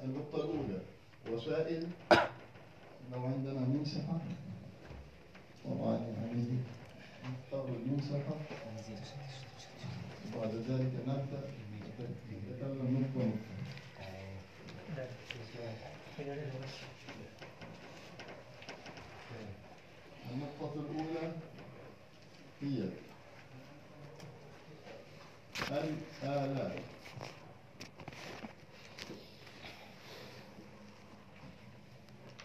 النقطة 0.03 0.35
الأولى. 0.35 0.81
وسائل 1.31 1.87
لو 3.11 3.25
عندنا 3.25 3.59
مسحة 3.59 4.19
طبعا 5.65 5.97
يعني 5.97 6.57
نختار 7.23 7.67
المسحة 7.67 8.35
وبعد 10.35 10.53
ذلك 10.55 10.91
نبدأ. 11.07 11.41
نتكلم 12.55 13.05
نقطة 13.15 13.31
النقطة 20.31 20.73
الأولى 20.79 21.31
هي 22.61 22.89
الآلات. 26.23 26.94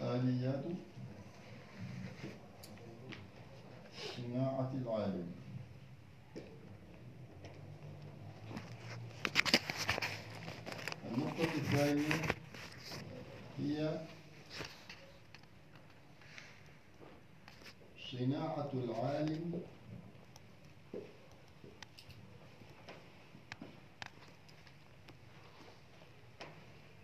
آليات 0.02 0.64
صناعة 4.16 4.72
العالم. 4.82 5.32
النقطة 11.10 11.54
الثانية 11.54 12.22
هي 13.58 14.00
صناعة 18.12 18.70
العالم. 18.74 19.62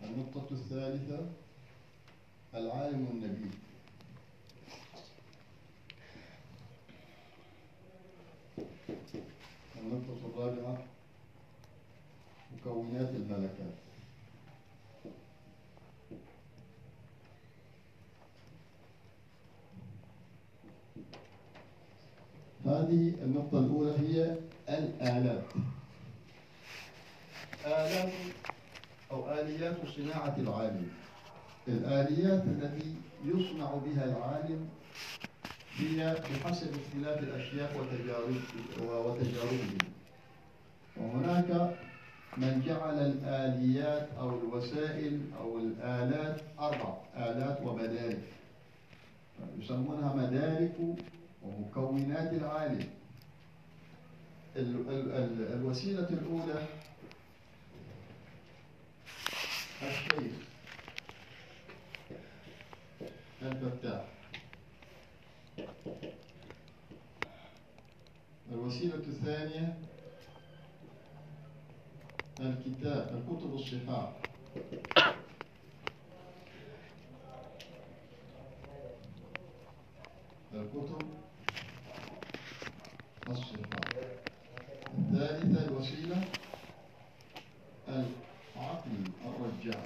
النقطة 0.03 0.47
الثالثة 0.51 1.46
العالم 2.57 3.07
النبي 3.11 3.51
النقطة 9.77 10.25
الرابعة 10.25 10.83
مكونات 12.57 13.09
الملكات. 13.09 13.77
هذه 22.65 23.13
النقطة 23.23 23.59
الأولى 23.59 23.91
هي 23.99 24.37
الآلات. 24.69 25.45
آلات 27.65 28.13
أو 29.11 29.33
آليات 29.33 29.77
صناعة 29.95 30.35
العالم. 30.37 31.06
الآليات 31.67 32.43
التي 32.43 32.95
يصنع 33.25 33.71
بها 33.75 34.05
العالم 34.05 34.69
هي 35.77 36.15
بحسب 36.43 36.67
اختلاف 36.75 37.23
الأشياء 37.23 37.71
وتجارب 37.79 38.41
وتجاربهم. 38.81 39.77
وهناك 40.97 41.75
من 42.37 42.63
جعل 42.65 42.99
الآليات 42.99 44.07
أو 44.19 44.39
الوسائل 44.39 45.21
أو 45.39 45.57
الآلات 45.59 46.41
أربع 46.59 46.97
آلات 47.17 47.61
ومدارك. 47.61 48.23
يسمونها 49.59 50.15
مدارك 50.15 50.75
ومكونات 51.43 52.33
العالم. 52.33 52.87
ال- 54.55 54.89
ال- 54.89 55.11
ال- 55.11 55.53
الوسيلة 55.53 56.09
الأولى 56.09 56.65
الشيخ 59.81 60.36
الفتاح 63.47 64.05
الوسيلة 68.51 68.95
الثانية 68.95 69.77
الكتاب 72.39 73.15
الكتب 73.17 73.53
الصحاح 73.53 74.11
الكتب 80.53 81.01
الصحاح 83.29 83.79
الثالثة 84.97 85.65
الوسيلة 85.67 86.23
العقل 87.87 88.91
الرجاع 89.25 89.83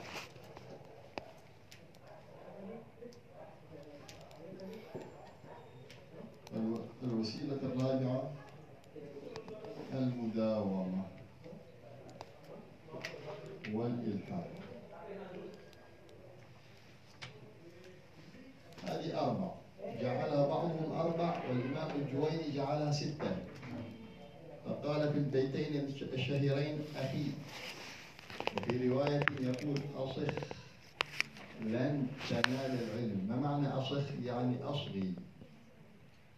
الو- 6.56 6.86
الوسيلة 7.04 7.56
الرابعة 7.63 8.32
المداومة 9.93 11.04
والإلحاد 13.74 14.52
هذه 18.84 19.19
أربع 19.19 19.52
جعلها 20.02 20.47
بعضهم 20.47 20.91
أربع 21.00 21.41
والإمام 21.50 21.89
الجويني 22.02 22.52
جعلها 22.56 22.91
ستة 22.91 23.36
فقال 24.65 25.11
في 25.11 25.11
البيتين 25.21 25.73
الشهيرين 26.13 26.79
أخي. 26.95 27.25
وفي 28.57 28.89
رواية 28.89 29.25
يقول 29.41 29.79
أصخ 29.95 30.34
لن 31.62 32.07
تنال 32.29 32.71
العلم. 32.84 33.25
ما 33.29 33.36
معنى 33.36 33.67
أصخ 33.67 34.05
يعني 34.25 34.63
أصغي 34.63 35.13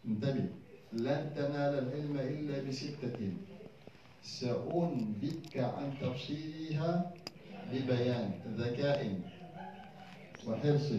انتبه. 0.07 0.45
لن 0.93 1.31
تنال 1.35 1.73
العلم 1.83 2.15
إلا 2.19 2.69
بستة. 2.69 3.19
سأنبئك 4.23 5.57
عن 5.57 5.93
تفصيلها 6.01 7.13
ببيان 7.71 8.31
ذكاء 8.57 9.19
وحرص 10.47 10.89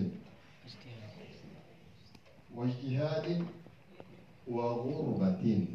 واجتهاد 2.55 3.47
وغربة. 4.49 5.66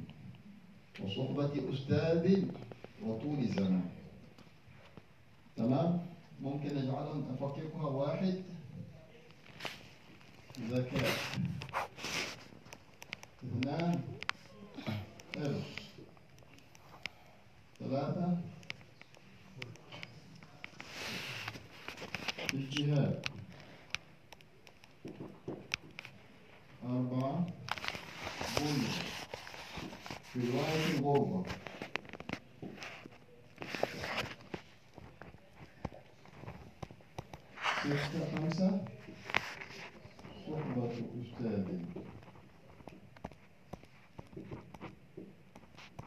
وصحبة 1.03 1.73
أستاذ 1.73 2.45
وطول 3.03 3.47
زمان. 3.47 3.89
تمام؟ 5.57 6.05
ممكن 6.41 6.75
نجعلهم 6.75 7.31
نفككها 7.31 7.85
واحد. 7.85 8.43
ذكاء. 10.59 11.09
اثنان. 13.43 14.01
حرص 15.35 15.69
ثلاثة. 17.79 18.37
اجتهاد. 22.53 23.25
أربعة. 26.83 27.47
غربة 28.59 29.08
في 30.33 30.39
رواية 30.39 30.99
الغربة 30.99 31.43
ستة 37.83 38.35
خمسة 38.35 38.85
صحبة 40.47 40.91
أستاذ 41.21 41.65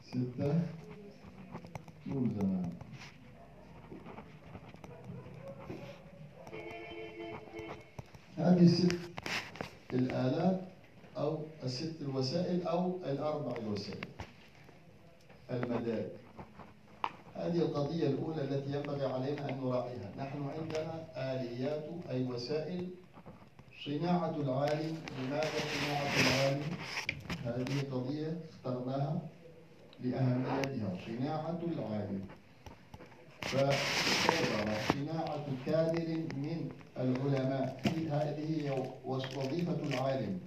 ستة 0.02 0.60
طول 2.04 2.30
زمان 2.40 2.72
هذه 8.38 8.62
الست 8.64 8.92
الآلات 8.92 8.98
أو 8.98 8.98
الست 8.98 9.11
الوسائل 12.02 12.66
أو 12.66 12.98
الأربع 13.04 13.56
الوسائل 13.56 14.04
المدارك 15.50 16.12
هذه 17.34 17.58
القضية 17.58 18.06
الأولى 18.06 18.42
التي 18.42 18.76
ينبغي 18.76 19.06
علينا 19.06 19.50
أن 19.50 19.60
نراعيها. 19.60 20.10
نحن 20.18 20.50
عندنا 20.58 20.94
آليات 21.16 21.84
أي 22.10 22.24
وسائل 22.24 22.88
صناعة 23.84 24.36
العالم. 24.36 24.98
لماذا 25.18 25.58
صناعة 25.74 26.12
العالم؟ 26.22 26.62
هذه 27.44 27.90
قضية 27.92 28.40
اخترناها 28.50 29.18
لأهميتها. 30.00 30.98
صناعة 31.06 31.60
العالم. 31.72 32.20
فصور 33.42 34.66
صناعة 34.92 35.46
كادر 35.66 36.08
من 36.36 36.68
العلماء 36.96 37.80
في 37.84 38.08
هذه 38.08 38.86
وظيفة 39.04 39.78
العالم. 39.82 40.40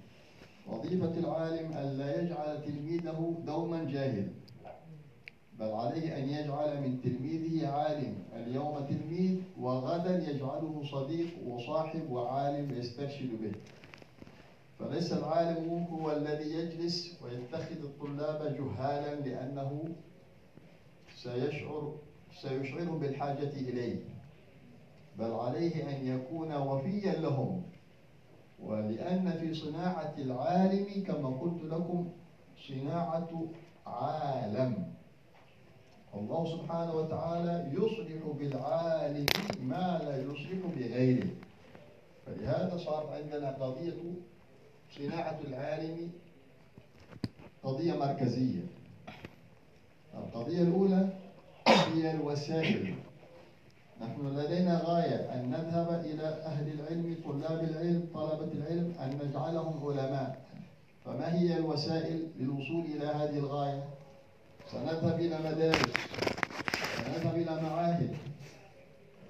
وظيفة 0.66 1.18
العالم 1.18 1.72
أن 1.72 1.98
لا 1.98 2.22
يجعل 2.22 2.62
تلميذه 2.62 3.34
دوما 3.46 3.84
جاهل 3.84 4.28
بل 5.58 5.70
عليه 5.70 6.18
أن 6.18 6.28
يجعل 6.28 6.80
من 6.80 7.00
تلميذه 7.00 7.68
عالم. 7.68 8.14
اليوم 8.36 8.86
تلميذ 8.86 9.40
وغدا 9.60 10.30
يجعله 10.30 10.82
صديق 10.92 11.28
وصاحب 11.46 12.10
وعالم 12.10 12.70
يسترشد 12.78 13.30
به. 13.42 13.52
فليس 14.78 15.12
العالم 15.12 15.86
هو 15.92 16.12
الذي 16.12 16.50
يجلس 16.54 17.16
ويتخذ 17.24 17.80
الطلاب 17.84 18.56
جهالا 18.56 19.20
لأنه 19.20 19.84
سيشعر 21.14 21.94
سيشعرهم 22.42 22.98
بالحاجة 22.98 23.50
إليه. 23.50 23.96
بل 25.18 25.30
عليه 25.30 25.88
أن 25.88 26.06
يكون 26.06 26.52
وفيا 26.52 27.20
لهم. 27.20 27.62
ولأن 28.62 29.30
في 29.40 29.54
صناعة 29.54 30.14
العالم 30.18 31.04
كما 31.06 31.28
قلت 31.28 31.62
لكم 31.62 32.08
صناعة 32.68 33.28
عالم. 33.86 34.92
الله 36.14 36.46
سبحانه 36.56 36.94
وتعالى 36.94 37.70
يصلح 37.72 38.36
بالعالم 38.38 39.26
ما 39.62 40.00
لا 40.04 40.22
يصلح 40.22 40.66
بغيره. 40.76 41.28
فلهذا 42.26 42.76
صار 42.78 43.10
عندنا 43.12 43.50
قضية 43.50 44.00
صناعة 44.98 45.40
العالم 45.44 46.10
قضية 47.62 47.92
مركزية. 47.92 48.62
القضية 50.14 50.62
الأولى 50.62 51.08
هي 51.66 52.10
الوسائل. 52.10 52.94
نحن 54.00 54.36
لدينا 54.38 54.82
غاية 54.84 55.34
أن 55.34 55.50
نذهب 55.50 56.04
إلى 56.04 56.22
أهل 56.22 56.72
العلم 56.72 57.16
طلاب 57.24 57.64
العلم 57.64 58.08
طلبة 58.14 58.52
العلم 58.52 58.94
أن 59.00 59.18
نجعلهم 59.24 59.86
علماء. 59.86 60.46
فما 61.04 61.34
هي 61.34 61.56
الوسائل 61.56 62.28
للوصول 62.38 62.84
إلى 62.84 63.06
هذه 63.06 63.38
الغاية؟ 63.38 63.84
سنذهب 64.72 65.20
إلى 65.20 65.38
مدارس 65.38 65.92
سنذهب 66.96 67.34
إلى 67.34 67.62
معاهد. 67.62 68.16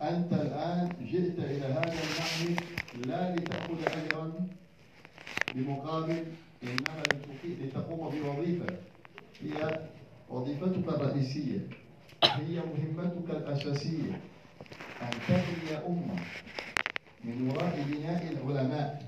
أنت 0.02 0.32
الآن 0.32 0.92
جئت 1.00 1.38
إلى 1.38 1.66
هذا 1.66 1.92
المعهد 1.92 2.60
لا 3.06 3.36
لتأخذ 3.36 3.80
أجرا 3.86 4.32
بمقابل 5.54 6.24
إنما 6.62 7.06
لتقوم 7.44 8.08
بوظيفة. 8.08 8.66
هي 9.40 9.80
وظيفتك 10.30 10.88
الرئيسية 10.88 11.58
هي 12.24 12.60
مهمتك 12.60 13.30
الأساسية. 13.30 14.20
أن 15.02 15.10
تبني 15.28 15.76
أمة 15.86 16.16
من 17.24 17.50
وراء 17.50 17.84
بناء 17.90 18.26
العلماء 18.32 19.02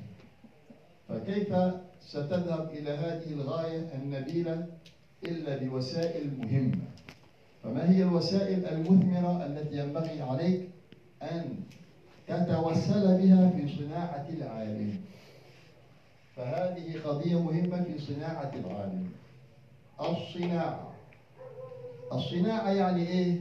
فكيف 1.09 1.55
ستذهب 2.01 2.71
إلى 2.73 2.91
هذه 2.91 3.33
الغاية 3.33 3.89
النبيلة 3.95 4.67
إلا 5.25 5.57
بوسائل 5.57 6.31
مهمة؟ 6.39 6.85
فما 7.65 7.91
هي 7.91 8.03
الوسائل 8.03 8.67
المثمرة 8.67 9.47
التي 9.47 9.79
ينبغي 9.79 10.23
عليك 10.23 10.69
أن 11.23 11.55
تتوسل 12.27 13.19
بها 13.23 13.51
في 13.51 13.77
صناعة 13.79 14.27
العالم؟ 14.29 15.01
فهذه 16.37 16.99
قضية 17.05 17.41
مهمة 17.43 17.83
في 17.83 17.99
صناعة 17.99 18.53
العالم. 18.55 19.09
الصناعة. 20.01 20.93
الصناعة 22.13 22.71
يعني 22.71 23.09
إيه؟ 23.09 23.41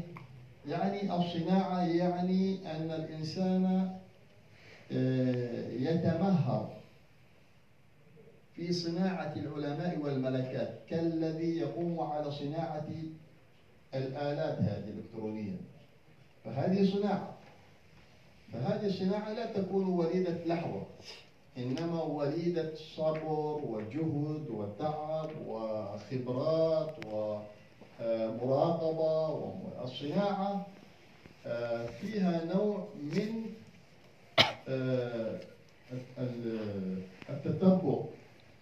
يعني 0.67 1.15
الصناعة 1.15 1.87
يعني 1.87 2.71
أن 2.71 2.91
الإنسان 2.91 3.91
آه، 4.91 5.71
يتمهر 5.71 6.77
في 8.55 8.73
صناعة 8.73 9.33
العلماء 9.35 9.99
والملكات 9.99 10.79
كالذي 10.89 11.57
يقوم 11.57 11.99
على 11.99 12.31
صناعة 12.31 12.87
الآلات 13.95 14.57
هذه 14.61 14.89
الإلكترونية. 14.89 15.57
فهذه 16.45 16.91
صناعة. 16.93 17.33
فهذه 18.53 18.85
الصناعة 18.85 19.33
لا 19.33 19.45
تكون 19.53 19.85
وليدة 19.85 20.45
لحظة 20.45 20.83
إنما 21.57 22.03
وليدة 22.03 22.75
صبر 22.95 23.59
وجهد 23.63 24.49
وتعب 24.49 25.29
وخبرات 25.47 26.95
ومراقبة 28.01 29.29
والصناعة 29.29 30.65
آه، 31.45 31.85
فيها 31.85 32.45
نوع 32.55 32.87
من 33.03 33.43
آه، 34.69 35.39
التتبع 37.29 37.99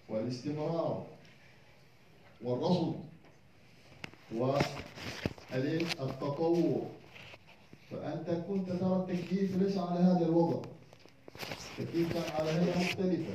والاستمرار 0.10 1.06
والرصد 2.44 2.96
والتطور 6.00 6.86
فأنت 7.92 8.30
كنت 8.50 8.70
ترى 8.70 8.96
التكييف 8.96 9.58
ليس 9.58 9.78
على 9.78 10.00
هذا 10.00 10.26
الوضع. 10.26 10.60
التكييف 11.80 12.14
كان 12.14 12.24
على 12.40 12.50
هيئة 12.52 12.80
مختلفة. 12.80 13.34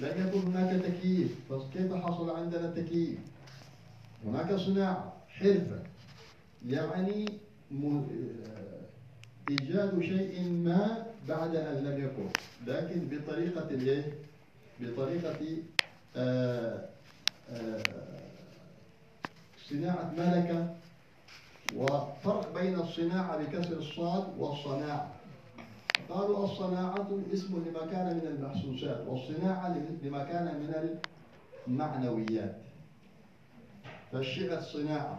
لم 0.00 0.28
يكن 0.28 0.40
هناك 0.56 0.82
تكييف. 0.82 1.30
فكيف 1.50 1.94
حصل 1.94 2.30
عندنا 2.30 2.70
تكييف؟ 2.70 3.18
هناك 4.26 4.54
صناعة 4.54 5.12
حرفة 5.28 5.82
يعني 6.66 7.26
إيجاد 9.50 10.00
شيء 10.00 10.50
ما 10.50 11.06
بعد 11.28 11.56
أن 11.56 11.84
لم 11.84 12.04
يكن. 12.04 12.28
لكن 12.66 13.08
بطريقة 13.08 13.70
الإيه؟ 13.70 14.14
بطريقة 14.80 15.36
آه، 16.16 16.88
آه، 17.50 17.82
صناعة 19.70 20.12
ملكة 20.18 20.74
وفرق 21.76 22.54
بين 22.60 22.74
الصناعة 22.74 23.38
بكسر 23.38 23.78
الصاد 23.78 24.38
والصناعة. 24.38 25.12
قالوا 26.08 26.44
الصناعة 26.44 27.08
اسم 27.32 27.64
لما 27.68 27.86
كان 27.86 28.16
من 28.16 28.26
المحسوسات 28.26 29.06
والصناعة 29.06 29.78
لما 30.02 30.24
كان 30.24 30.44
من 30.44 30.98
المعنويات. 31.68 32.63
فالشعر 34.14 34.60
صناعة 34.60 35.18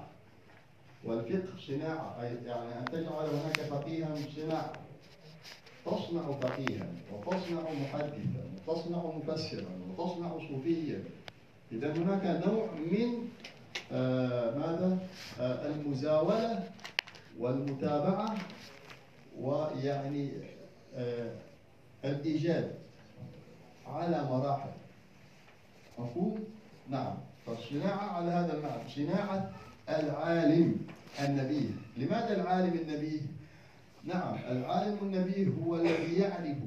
والفقه 1.04 1.58
صناعة 1.68 2.24
يعني 2.24 2.80
أن 2.80 2.86
تجعل 2.86 3.26
هناك 3.30 3.62
فقيها 3.62 4.16
صناعة 4.36 4.74
تصنع 5.86 6.32
فقيها 6.32 6.88
وتصنع 7.14 7.62
محدثا 7.62 8.44
وتصنع 8.68 9.04
مفسرا 9.06 9.70
وتصنع 9.90 10.30
صوفيا 10.50 11.04
إذا 11.72 11.94
هناك 11.94 12.46
نوع 12.48 12.68
من 12.92 13.28
آه 13.92 14.56
ماذا؟ 14.58 14.98
آه 15.40 15.68
المزاولة 15.68 16.64
والمتابعة 17.40 18.36
ويعني 19.40 20.32
آه 20.96 21.32
الإيجاد 22.06 22.76
على 23.88 24.24
مراحل 24.24 24.72
مفهوم؟ 26.00 26.44
نعم 26.90 27.18
فالصناعة 27.46 28.12
على 28.12 28.32
هذا 28.32 28.58
المعنى؟ 28.58 28.90
صناعة 28.96 29.52
العالم 29.90 30.78
النبيه 31.20 31.70
لماذا 31.98 32.42
العالم 32.42 32.74
النبيه؟ 32.74 33.22
نعم 34.04 34.36
العالم 34.50 34.98
النبيه 35.02 35.48
هو 35.64 35.76
الذي 35.76 36.14
يعرف 36.16 36.58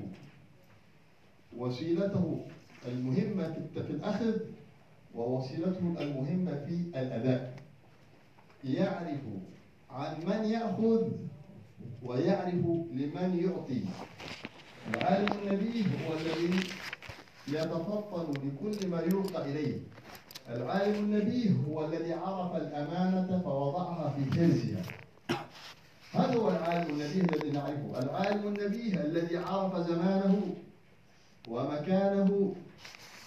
وسيلته 1.57 2.41
المهمة 2.89 3.55
في 3.75 3.81
الأخذ 3.81 4.37
ووسيلته 5.15 5.95
المهمة 6.01 6.65
في 6.67 6.99
الأداء. 7.01 7.59
يعرف 8.65 9.21
عن 9.91 10.17
من 10.27 10.45
يأخذ 10.45 11.09
ويعرف 12.03 12.55
لمن 12.93 13.41
يعطي. 13.45 13.83
العالم 14.95 15.29
النبيه 15.43 15.83
هو 15.85 16.13
الذي 16.21 16.61
يتفطن 17.49 18.33
لكل 18.33 18.89
ما 18.89 19.01
يلقى 19.01 19.51
إليه. 19.51 19.79
العالم 20.49 20.95
النبيه 20.95 21.51
هو 21.69 21.85
الذي 21.85 22.13
عرف 22.13 22.57
الأمانة 22.57 23.41
فوضعها 23.45 24.15
في 24.17 24.25
كنزها 24.25 24.83
هذا 26.13 26.35
هو 26.35 26.49
العالم 26.49 26.91
النبيه 26.91 27.23
الذي 27.23 27.51
نعرفه. 27.51 27.99
العالم 27.99 28.47
النبيه 28.47 28.95
الذي 28.95 29.37
عرف 29.37 29.77
زمانه 29.77 30.55
ومكانه 31.49 32.55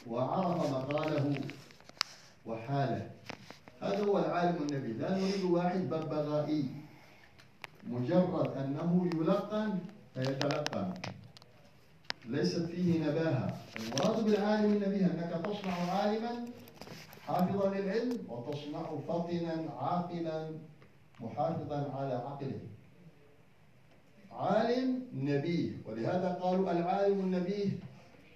وعرف 0.07 0.71
مقاله 0.71 1.35
وحاله. 2.45 3.09
هذا 3.81 4.03
هو 4.03 4.19
العالم 4.19 4.57
النبي. 4.69 4.93
لا 4.93 5.17
نريد 5.17 5.43
واحد 5.43 5.79
ببغائي. 5.79 6.65
مجرد 7.87 8.57
أنه 8.57 9.09
يلقن 9.15 9.79
فيتلقن. 10.13 10.93
ليست 12.25 12.65
فيه 12.65 13.03
نباهة. 13.03 13.57
المراد 13.79 14.25
بالعالم 14.25 14.71
النبي 14.73 15.05
أنك 15.05 15.41
تصنع 15.45 15.91
عالما 15.91 16.31
حافظا 17.27 17.69
للعلم 17.75 18.17
وتصنع 18.29 18.83
فطنا 19.07 19.69
عاقلا 19.79 20.51
محافظا 21.19 21.91
على 21.95 22.13
عقله. 22.13 22.59
عالم 24.31 25.05
نبي 25.13 25.77
ولهذا 25.85 26.39
قالوا 26.41 26.71
العالم 26.71 27.19
النبي 27.19 27.79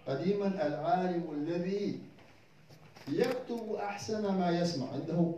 قديما 0.07 0.67
العالم 0.67 1.23
الذي 1.33 1.99
يكتب 3.07 3.73
أحسن 3.73 4.37
ما 4.39 4.59
يسمع. 4.59 4.87
عنده 4.93 5.31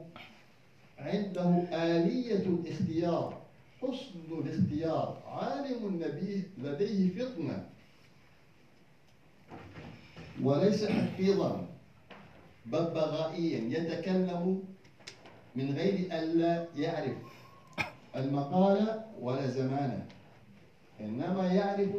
عنده 0.97 1.49
آلية 1.71 2.45
الاختيار 2.45 3.41
حسن 3.81 4.19
الاختيار. 4.31 5.17
عالم 5.27 5.87
النبي 5.87 6.43
لديه 6.57 7.09
فطنة 7.15 7.65
وليس 10.43 10.85
حفيظا. 10.85 11.67
ببغائيا 12.71 13.59
يتكلم 13.79 14.63
من 15.55 15.73
غير 15.77 15.95
ألا 16.11 16.65
يعرف 16.75 17.17
المقالة 18.15 19.05
ولا 19.21 19.47
زمانه. 19.47 20.05
إنما 20.99 21.53
يعرف 21.53 21.89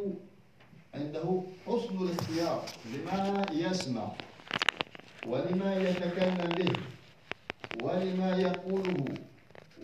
عنده 0.94 1.42
حسن 1.66 1.96
الاختيار 2.02 2.64
لما 2.94 3.46
يسمع 3.52 4.12
ولما 5.26 5.76
يتكلم 5.76 6.48
به 6.58 6.72
ولما 7.82 8.36
يقوله 8.36 9.04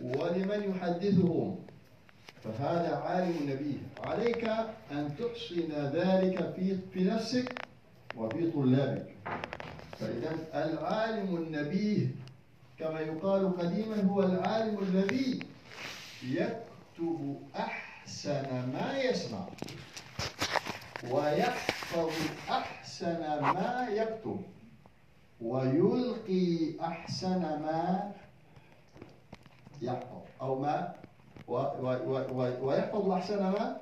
ولمن 0.03 0.61
يحدثهم 0.69 1.55
فهذا 2.43 2.95
عالم 2.95 3.35
نبيه. 3.49 3.81
عليك 4.03 4.43
أن 4.91 5.15
تحسن 5.17 5.71
ذلك 5.71 6.53
في 6.93 7.03
نفسك 7.03 7.61
وفي 8.17 8.51
طلابك. 8.51 9.07
فإذا 9.99 10.35
العالم 10.53 11.35
النبيه 11.35 12.07
كما 12.79 12.99
يقال 12.99 13.57
قديما 13.57 14.03
هو 14.03 14.23
العالم 14.23 14.77
الذي 14.79 15.39
يكتب 16.23 17.39
أحسن 17.55 18.43
ما 18.73 18.97
يسمع 18.97 19.45
ويحفظ 21.11 22.09
أحسن 22.49 23.19
ما 23.41 23.87
يكتب 23.91 24.41
ويلقي 25.41 26.79
أحسن 26.81 27.41
ما 27.41 28.11
يحفظ 29.81 30.21
أو 30.41 30.59
ما 30.61 30.93
ويحفظ 32.61 33.09
أحسن 33.11 33.43
ما 33.43 33.77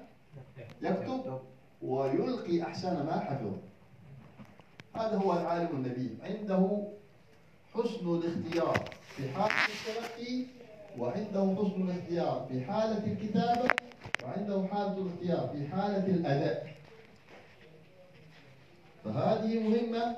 يكتب. 0.82 1.39
ويلقي 1.82 2.63
أحسن 2.63 3.06
ما 3.06 3.19
حفظ 3.19 3.52
هذا 4.96 5.16
هو 5.18 5.34
العالم 5.34 5.70
النبي 5.76 6.18
عنده 6.24 6.88
حسن 7.74 8.08
الاختيار 8.16 8.90
في 9.16 9.30
حالة 9.30 9.56
التلقي 9.66 10.46
وعنده 10.98 11.56
حسن 11.56 11.82
الاختيار 11.90 12.46
في 12.50 12.66
حالة 12.66 13.06
الكتابة 13.12 13.70
وعنده 14.24 14.68
حالة 14.72 14.98
الاختيار 14.98 15.50
في 15.54 15.68
حالة 15.68 16.06
الأداء 16.08 16.74
فهذه 19.06 19.60
مهمة 19.60 20.18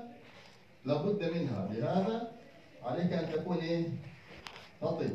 لابد 0.86 1.24
منها 1.36 1.70
لهذا 1.74 2.32
عليك 2.84 3.14
أن 3.14 3.32
تكون 3.34 3.58
إيه؟ 3.58 3.86
فطن 4.82 5.14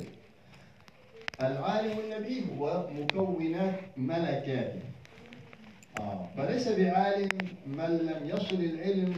العالم 1.40 1.98
النبي 1.98 2.44
هو 2.58 2.86
مكونات 2.90 3.80
ملكاته 3.96 4.80
آه. 6.00 6.28
فليس 6.36 6.68
بعالم 6.68 7.28
من 7.66 7.98
لم 7.98 8.28
يصل 8.28 8.54
العلم 8.56 9.16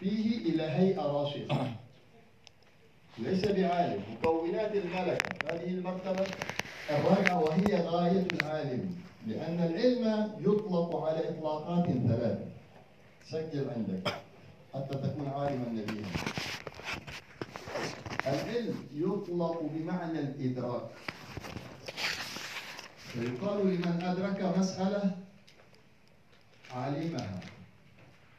فيه 0.00 0.38
إلى 0.38 0.62
هيئة 0.62 1.02
راسخة 1.02 1.72
ليس 3.18 3.44
بعالم 3.44 4.02
مكونات 4.12 4.72
الملكة 4.74 5.18
هذه 5.48 5.68
المرتبة 5.68 6.26
الرابعة 6.90 7.40
وهي 7.40 7.76
غاية 7.76 8.26
العالم 8.32 8.96
لأن 9.26 9.58
العلم 9.62 10.32
يطلق 10.40 10.96
على 10.96 11.28
إطلاقات 11.28 11.86
ثلاثة. 11.86 12.46
سجل 13.30 13.70
عندك 13.76 14.14
حتى 14.74 14.94
تكون 14.94 15.28
عالما 15.28 15.68
نبيا 15.68 16.04
العلم 18.26 18.74
يطلق 18.94 19.62
بمعنى 19.74 20.18
الإدراك. 20.20 20.82
فيقال 23.12 23.66
لمن 23.66 24.02
أدرك 24.02 24.58
مسألة 24.58 25.16
علمها. 26.74 27.40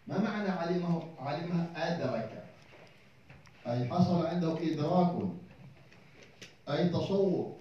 ما 0.07 0.21
معنى 0.21 0.49
علمه 0.49 1.03
علمها 1.19 1.67
أدرك؟ 1.75 2.43
أي 3.67 3.89
حصل 3.89 4.25
عنده 4.25 4.57
إدراك 4.61 5.15
أي 6.69 6.89
تصور. 6.89 7.55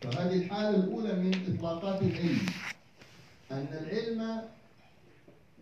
فهذه 0.00 0.36
الحالة 0.36 0.76
الأولى 0.76 1.12
من 1.12 1.54
إطلاقات 1.54 2.02
العلم 2.02 2.46
أن 3.52 3.68
العلم 3.72 4.42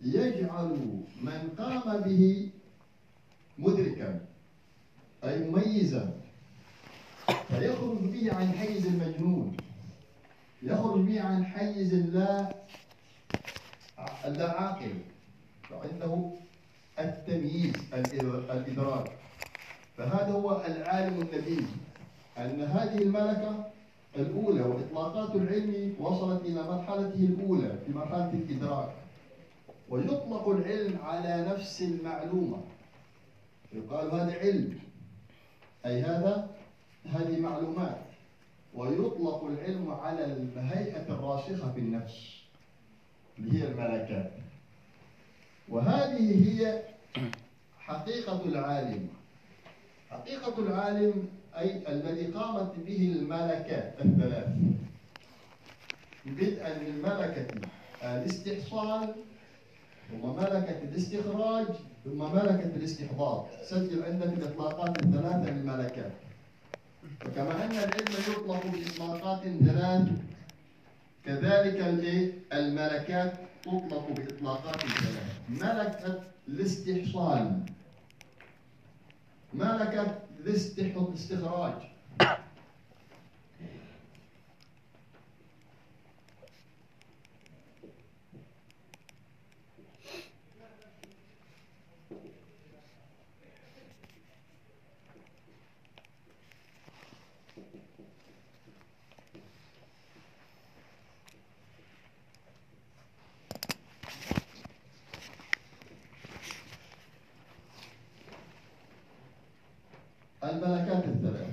يجعل 0.01 0.69
من 1.21 1.49
قام 1.57 2.01
به 2.01 2.49
مدركا 3.57 4.25
أي 5.23 5.49
مميزا. 5.49 6.13
فيخرج 7.47 7.97
به 7.97 8.33
عن 8.35 8.51
حيز 8.51 8.85
المجنون 8.85 9.57
يخرج 10.63 11.01
به 11.01 11.21
عن 11.21 11.45
حيز 11.45 11.93
اللا 11.93 12.55
اللا 14.25 14.61
عاقل. 14.61 14.93
فعنده 15.69 16.29
التمييز 16.99 17.73
الإدراك. 17.93 19.11
فهذا 19.97 20.31
هو 20.31 20.65
العالم 20.65 21.21
النبيل 21.21 21.65
أن 22.37 22.61
هذه 22.61 22.97
الملكة 23.01 23.65
الأولى 24.15 24.61
وإطلاقات 24.61 25.35
العلم 25.35 25.95
وصلت 25.99 26.45
إلى 26.45 26.63
مرحلته 26.63 27.19
الأولى 27.19 27.77
في 27.85 27.93
مرحلة 27.93 28.33
الإدراك. 28.33 28.89
ويطلق 29.89 30.49
العلم 30.49 30.97
على 31.03 31.45
نفس 31.49 31.81
المعلومة. 31.81 32.57
يقال 33.73 34.11
هذا 34.11 34.39
علم. 34.39 34.79
أي 35.85 36.01
هذا؟ 36.01 36.49
هذه 37.05 37.39
معلومات. 37.39 37.97
ويطلق 38.73 39.43
العلم 39.43 39.91
على 39.91 40.25
الهيئة 40.25 41.07
الراسخة 41.09 41.71
في 41.73 41.79
النفس 41.79 42.41
اللي 43.39 43.61
هي 43.63 43.67
الملكات 43.67 44.31
وهذه 45.69 46.27
هي 46.49 46.81
حقيقة 47.79 48.41
العالم. 48.45 49.07
حقيقة 50.09 50.59
العالم 50.59 51.27
أي 51.57 51.81
الذي 51.87 52.25
قامت 52.25 52.73
به 52.85 53.13
الملكات 53.15 53.93
الثلاث. 54.05 54.47
بدءا 56.25 56.77
من 56.79 57.01
ملكة 57.01 57.47
الاستحصال 58.03 59.15
ثم 60.11 60.29
ملكة 60.35 60.79
الاستخراج 60.83 61.67
ثم 62.05 62.17
ملكة 62.17 62.71
الاستحضار. 62.75 63.47
سجل 63.63 64.03
عندك 64.03 64.27
الإطلاقات 64.27 65.05
الثلاثة 65.05 65.49
للملكات. 65.51 66.11
فكما 67.19 67.65
أن 67.65 67.71
العلم 67.71 68.13
يطلق 68.29 68.65
بإطلاقات 68.67 69.41
ثلاث 69.65 70.07
كذلك 71.25 71.81
الملكات 72.53 73.33
تطلق 73.65 74.09
بإطلاقات 74.11 74.75
ثلاث 74.81 75.39
ملكة 75.49 76.23
الاستحصال. 76.47 77.65
ملكة 79.53 80.17
الاستخراج 80.45 81.73
الملكات 110.43 111.03
الثلاث 111.05 111.47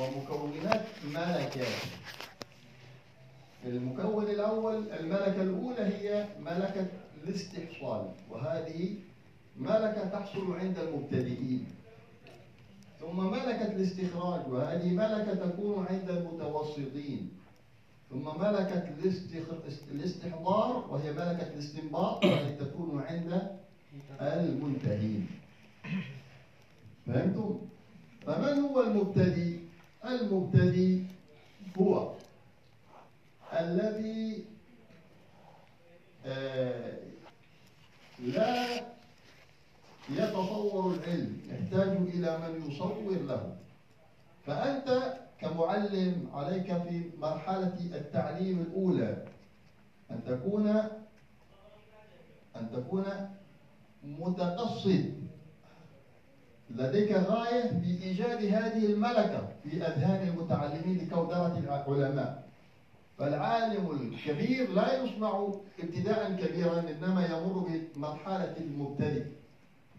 ومكونات 0.00 0.84
ملكات 1.04 1.66
المكون 3.64 4.24
الأول 4.24 4.90
الملكة 4.92 5.42
الأولى 5.42 5.82
هي 5.82 6.26
ملكة 6.40 6.86
الاستحصال 7.24 8.10
وهذه 8.30 8.94
ملكة 9.56 10.08
تحصل 10.30 10.52
عند 10.56 10.78
المبتدئين 10.78 11.66
ثم 13.00 13.16
ملكة 13.30 13.72
الاستخراج 13.72 14.52
وهذه 14.52 14.90
ملكة 14.94 15.34
تكون 15.34 15.86
عند 15.90 16.10
المتوسطين 16.10 17.30
ثم 18.10 18.24
ملكة 18.24 18.94
الاستحضار 19.90 20.86
وهي 20.90 21.12
ملكة 21.12 21.52
الاستنباط 21.54 22.24
وهي 22.24 22.56
تكون 22.56 23.02
عند 23.02 23.56
المنتهين 24.20 25.26
فهمتم؟ 27.06 27.58
فمن 28.26 28.58
هو 28.58 28.82
المبتدي؟ 28.82 29.60
المبتدي 30.04 31.02
هو 31.78 32.12
الذي 33.60 34.44
آه 36.26 36.98
لا 38.18 38.84
يتصور 40.10 40.94
العلم 40.94 41.40
يحتاج 41.48 41.88
إلى 41.88 42.38
من 42.38 42.70
يصور 42.70 43.18
له. 43.28 43.56
فأنت 44.46 45.16
كمعلم 45.40 46.28
عليك 46.34 46.82
في 46.82 47.10
مرحلة 47.18 47.76
التعليم 47.94 48.60
الأولى 48.60 49.24
أن 50.10 50.20
تكون 50.26 50.68
أن 52.56 52.70
تكون 52.72 53.04
متقصد. 54.04 55.14
لديك 56.70 57.12
غاية 57.12 57.80
في 57.80 58.02
إيجاد 58.04 58.44
هذه 58.44 58.86
الملكة 58.86 59.48
في 59.62 59.76
أذهان 59.76 60.28
المتعلمين 60.28 60.98
لكودرة 60.98 61.58
العلماء. 61.58 62.48
فالعالم 63.18 63.90
الكبير 63.90 64.70
لا 64.70 65.02
يصنع 65.02 65.52
ابتداء 65.78 66.32
كبيرا 66.32 66.80
إنما 66.80 67.26
يمر 67.26 67.68
بمرحلة 67.94 68.56
المبتدئ. 68.56 69.39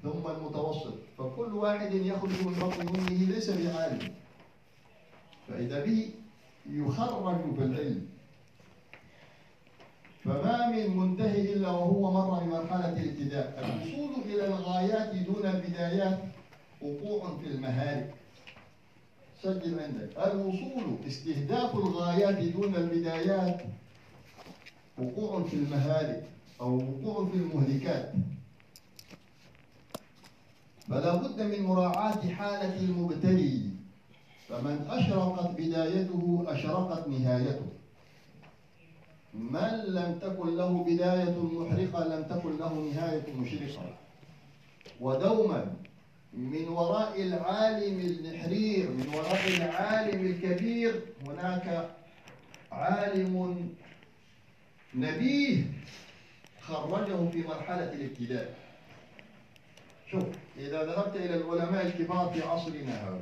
ثم 0.03 0.27
المتوسط. 0.27 0.93
فكل 1.17 1.53
واحد 1.53 1.93
يخرج 1.93 2.45
من 2.45 2.53
بطن 2.53 2.87
أمه 2.87 3.09
ليس 3.09 3.49
بعالم. 3.49 4.13
فإذا 5.47 5.85
به 5.85 6.09
يخرج 6.69 7.55
في 7.55 7.63
العلم 7.63 8.05
فما 10.23 10.69
من 10.69 10.97
منتهي 10.97 11.53
إلا 11.53 11.69
وهو 11.69 12.11
مر 12.11 12.43
بمرحلة 12.43 12.97
الابتداء. 12.97 13.59
الوصول 13.59 14.23
إلى 14.25 14.47
الغايات 14.47 15.15
دون 15.15 15.45
البدايات 15.45 16.19
وقوع 16.81 17.37
في 17.37 17.47
المهارك. 17.47 18.13
سجل 19.43 19.79
عندك. 19.79 20.17
الوصول 20.17 20.95
استهداف 21.07 21.75
الغايات 21.75 22.37
دون 22.37 22.75
البدايات 22.75 23.61
وقوع 24.97 25.43
في 25.43 25.53
المهالك 25.53 26.23
أو 26.61 26.75
وقوع 26.75 27.29
في 27.29 27.37
المهلكات. 27.37 28.13
فلا 30.89 31.15
بد 31.15 31.41
من 31.41 31.63
مراعاة 31.63 32.29
حالة 32.29 32.79
المبتلي. 32.79 33.61
فمن 34.49 34.86
أشرقت 34.89 35.51
بدايته 35.57 36.43
أشرقت 36.47 37.07
نهايته. 37.07 37.65
من 39.34 39.73
لم 39.88 40.19
تكن 40.21 40.57
له 40.57 40.84
بداية 40.84 41.36
محرقة 41.39 42.07
لم 42.07 42.23
تكن 42.23 42.57
له 42.57 42.73
نهاية 42.73 43.34
مشرقة. 43.34 43.95
ودوما 44.99 45.73
من 46.34 46.67
وراء 46.67 47.21
العالم 47.21 47.99
النحرير 47.99 48.89
من 48.89 49.07
وراء 49.15 49.47
العالم 49.47 50.25
الكبير 50.25 51.01
هناك 51.27 51.89
عالم 52.71 53.69
نبيه 54.95 55.63
خرجه 56.61 57.29
في 57.29 57.43
مرحلة 57.47 57.93
الابتداء. 57.93 58.61
شوف 60.12 60.24
إذا 60.57 60.84
ذهبت 60.84 61.16
إلى 61.16 61.36
العلماء 61.36 61.86
الكبار 61.88 62.30
في 62.34 62.41
عصرنا 62.41 63.07
هذا 63.07 63.22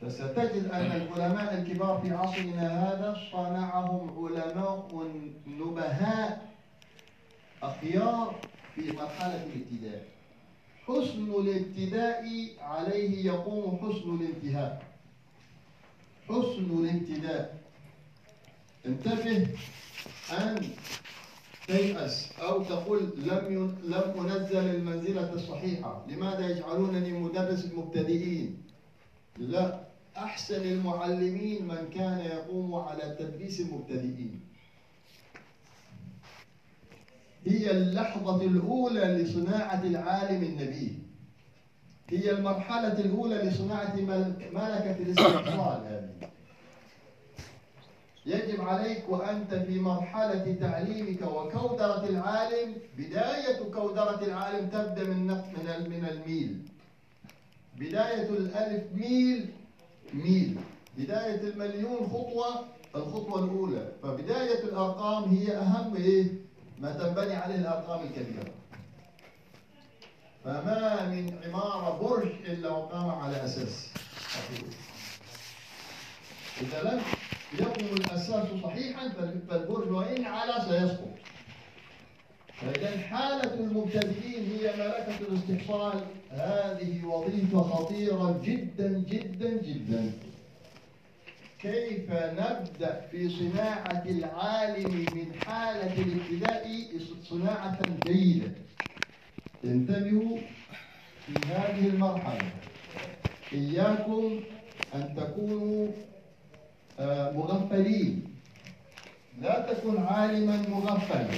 فستجد 0.00 0.64
أن 0.70 0.92
العلماء 0.92 1.58
الكبار 1.58 2.00
في 2.00 2.12
عصرنا 2.12 2.88
هذا 2.88 3.16
صنعهم 3.32 4.26
علماء 4.26 5.10
نبهاء 5.46 6.50
أخيار 7.62 8.34
في 8.74 8.92
مرحلة 8.92 9.44
الابتداء. 9.46 10.04
حسن 10.86 11.30
الابتداء 11.30 12.24
عليه 12.60 13.26
يقوم 13.26 13.78
حسن 13.78 14.14
الانتهاء. 14.14 14.82
حسن 16.28 16.84
الابتداء. 16.84 17.60
انتبه 18.86 19.46
أن 20.32 20.70
تيأس 21.70 22.28
أو 22.42 22.62
تقول 22.62 23.00
لم 23.16 23.76
لم 23.84 24.26
أنزل 24.26 24.58
المنزلة 24.58 25.32
الصحيحة 25.32 26.06
لماذا 26.08 26.48
يجعلونني 26.50 27.12
مدرس 27.12 27.64
المبتدئين؟ 27.64 28.62
لا 29.38 29.80
أحسن 30.16 30.62
المعلمين 30.62 31.66
من 31.68 31.88
كان 31.94 32.18
يقوم 32.18 32.74
على 32.74 33.16
تدريس 33.18 33.60
المبتدئين. 33.60 34.40
هي 37.46 37.70
اللحظة 37.70 38.42
الأولى 38.44 39.00
لصناعة 39.04 39.82
العالم 39.82 40.42
النبي. 40.42 40.98
هي 42.10 42.30
المرحلة 42.30 42.92
الأولى 43.00 43.34
لصناعة 43.34 43.96
مل- 43.96 44.34
ملكة 44.52 44.96
الاستقبال 45.02 45.86
هذه 45.86 46.30
يجب 48.26 48.60
عليك 48.68 49.08
وأنت 49.08 49.54
في 49.54 49.78
مرحلة 49.80 50.56
تعليمك 50.60 51.22
وكودرة 51.22 52.08
العالم 52.08 52.74
بداية 52.98 53.62
كودرة 53.72 54.20
العالم 54.24 54.68
تبدأ 54.68 55.04
من 55.04 55.26
من 55.26 55.90
من 55.90 56.04
الميل. 56.10 56.62
بداية 57.76 58.28
الألف 58.28 58.82
ميل 58.92 59.50
ميل. 60.14 60.60
بداية 60.98 61.40
المليون 61.40 62.06
خطوة 62.06 62.64
الخطوة 62.96 63.44
الأولى. 63.44 63.92
فبداية 64.02 64.64
الأرقام 64.64 65.24
هي 65.24 65.56
أهم 65.56 65.96
إيه؟ 65.96 66.26
ما 66.78 66.92
تنبني 66.92 67.34
عليه 67.34 67.54
الأرقام 67.54 68.00
الكبيرة. 68.06 68.50
فما 70.44 71.08
من 71.08 71.38
عمارة 71.44 71.98
برج 72.02 72.28
إلا 72.46 72.68
وقام 72.70 73.10
على 73.10 73.44
أساس. 73.44 73.88
إذا 76.60 76.82
لم 76.82 77.00
يقم 77.58 77.84
الأساس 77.96 78.46
صحيحا 78.62 79.08
فالبرج 79.48 79.90
وإن 79.90 80.24
على 80.24 80.52
سيسقط. 80.68 81.10
فإذا 82.60 82.98
حالة 82.98 83.54
المبتدئين 83.54 84.44
هي 84.52 84.72
ملكة 84.72 85.18
الاستحصال. 85.20 86.00
هذه 86.30 87.04
وظيفة 87.04 87.62
خطيرة 87.62 88.40
جدا 88.44 89.04
جدا 89.08 89.50
جدا. 89.62 90.12
كيف 91.58 92.10
نبدأ 92.12 93.00
في 93.10 93.28
صناعة 93.28 94.02
العالم 94.06 94.94
من 95.14 95.34
حالة 95.46 96.02
الابتداء؟ 96.02 96.66
صناعة 97.28 97.78
جيدة. 98.06 98.52
انتبهوا 99.64 100.38
في 101.26 101.46
هذه 101.46 101.86
المرحلة. 101.86 102.50
إياكم 103.52 104.40
أن 104.94 105.14
تكونوا 105.16 105.88
مغفلين. 107.36 108.24
لا 109.40 109.72
تكن 109.72 110.02
عالما 110.02 110.56
مغفلا 110.68 111.28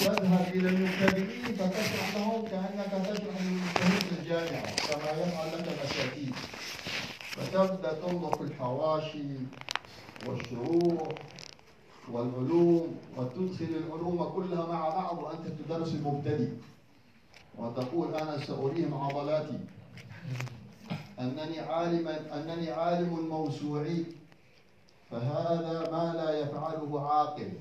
تذهب 0.00 0.46
إلى 0.54 0.68
المبتدئين 0.68 1.54
فتشرح 1.56 2.16
لهم 2.16 2.46
كأنك 2.46 2.92
تشرح 3.06 3.36
للمجتهد 3.40 4.18
الجامعة 4.18 4.76
كما 4.76 5.10
يفعل 5.10 5.48
لك 5.58 5.68
الأساتذة 5.68 6.32
فتبدأ 7.30 7.92
تنظر 7.92 8.36
في 8.36 8.42
الحواشي 8.42 9.24
والشروح 10.26 11.08
والعلوم 12.12 12.96
وتدخل 13.16 13.68
العلوم 13.86 14.24
كلها 14.24 14.66
مع 14.66 14.88
بعض 14.88 15.18
وأنت 15.18 15.46
تدرس 15.46 15.88
المبتدئ. 15.94 16.48
وتقول 17.58 18.14
أنا 18.14 18.46
سأريهم 18.46 18.94
عضلاتي. 18.94 19.58
أنني 21.20 21.60
عالما 21.60 22.14
أنني 22.34 22.70
عالم 22.70 23.28
موسوعي. 23.28 24.06
فهذا 25.10 25.90
ما 25.92 26.12
لا 26.16 26.40
يفعله 26.40 27.08
عاقل. 27.10 27.52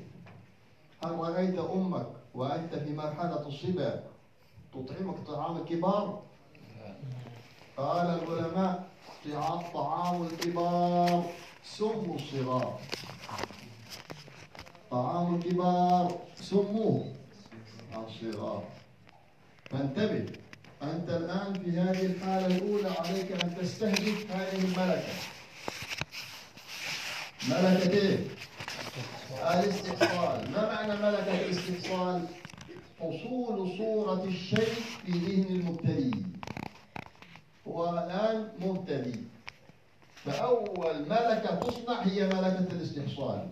هل 1.03 1.11
رأيت 1.19 1.59
أمك 1.59 2.07
وأنت 2.33 2.75
في 2.75 2.93
مرحلة 2.93 3.47
الصبا 3.47 4.03
تطعمك 4.73 5.17
طعام 5.27 5.57
الكبار؟ 5.57 6.21
قال 7.77 8.07
العلماء 8.07 8.87
طعام 9.73 10.23
الكبار 10.23 11.23
سم 11.63 12.15
الصغار. 12.15 12.79
طعام 14.91 15.35
الكبار 15.35 16.17
سموه 16.35 17.13
الصغار. 17.95 18.63
فانتبه. 19.69 20.25
أنت 20.83 21.09
الآن 21.09 21.53
في 21.63 21.71
هذه 21.71 22.05
الحالة 22.05 22.47
الأولى 22.47 22.89
عليك 22.89 23.31
أن 23.31 23.55
تستهدف 23.61 24.31
هذه 24.31 24.57
الملكة. 24.57 25.13
ملكة 27.49 27.91
إيه؟ 27.97 28.17
الاستحصال 29.53 30.51
ما 30.51 30.73
معنى 30.73 30.93
ملكة 31.01 31.45
الاستحصال؟ 31.45 32.25
حصول 32.99 33.77
صورة 33.77 34.23
الشيء 34.23 34.73
في 35.05 35.11
ذهن 35.11 35.55
المبتدئ. 35.55 36.11
هو 37.67 37.89
الآن 37.89 38.49
مبتدئ. 38.59 39.19
فأول 40.25 40.99
ملكة 41.09 41.55
تصنع 41.55 42.01
هي 42.01 42.27
ملكة 42.27 42.67
الاستحصال. 42.71 43.47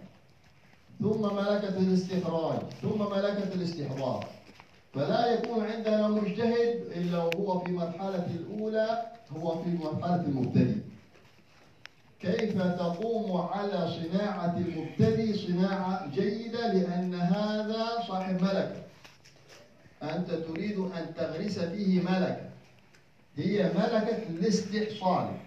ثم 1.00 1.22
ملكة 1.22 1.78
الاستخراج. 1.78 2.60
ثم 2.82 3.00
ملكة 3.00 3.54
الاستحضار. 3.54 4.39
فلا 4.94 5.34
يكون 5.34 5.66
عندنا 5.66 6.08
مجتهد 6.08 6.92
إلا 6.96 7.18
وهو 7.18 7.60
في 7.60 7.72
مرحلة 7.72 8.26
الأولى 8.26 9.06
هو 9.32 9.64
في 9.64 9.70
مرحلة 9.70 10.22
المبتدئ. 10.22 10.76
كيف 12.20 12.62
تقوم 12.62 13.42
على 13.42 13.92
صناعة 13.92 14.58
المبتدئ 14.58 15.48
صناعة 15.48 16.12
جيدة؟ 16.16 16.74
لأن 16.74 17.16
هذا 17.16 18.04
صاحب 18.08 18.42
ملكة 18.42 18.84
أنت 20.04 20.32
تريد 20.32 20.80
أن 20.80 21.14
تغرس 21.18 21.60
فيه 21.60 22.02
ملكة 22.02 22.50
هي 23.38 23.64
ملكة 23.64 24.24
الاستحصال. 24.30 25.38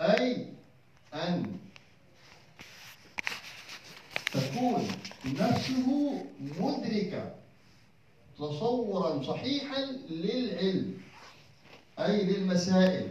أي 0.00 0.46
أن 1.14 1.56
تكون 4.32 4.88
نفسه 5.26 6.12
مدركة. 6.40 7.41
تصورا 8.48 9.22
صحيحا 9.22 9.82
للعلم 10.10 10.94
أي 11.98 12.24
للمسائل 12.24 13.08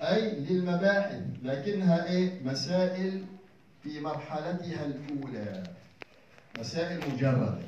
أي 0.00 0.30
للمباحث 0.30 1.22
لكنها 1.42 2.10
إيه؟ 2.10 2.42
مسائل 2.44 3.24
في 3.82 4.00
مرحلتها 4.00 4.86
الأولى. 4.86 5.62
مسائل 6.58 7.00
مجردة. 7.12 7.58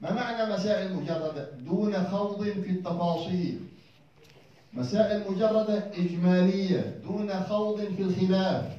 ما 0.00 0.12
معنى 0.12 0.52
مسائل 0.52 0.94
مجردة؟ 0.94 1.50
دون 1.50 2.04
خوض 2.04 2.44
في 2.44 2.70
التفاصيل. 2.70 3.60
مسائل 4.72 5.30
مجردة 5.30 5.90
إجمالية 5.96 7.00
دون 7.04 7.42
خوض 7.42 7.80
في 7.80 8.02
الخلاف. 8.02 8.77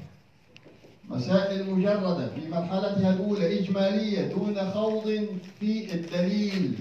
مسائل 1.09 1.69
مجردة 1.69 2.29
في 2.29 2.47
مرحلتها 2.49 3.13
الأولى 3.13 3.59
إجمالية 3.59 4.21
دون 4.27 4.71
خوض 4.71 5.27
في 5.59 5.93
الدليل. 5.93 6.77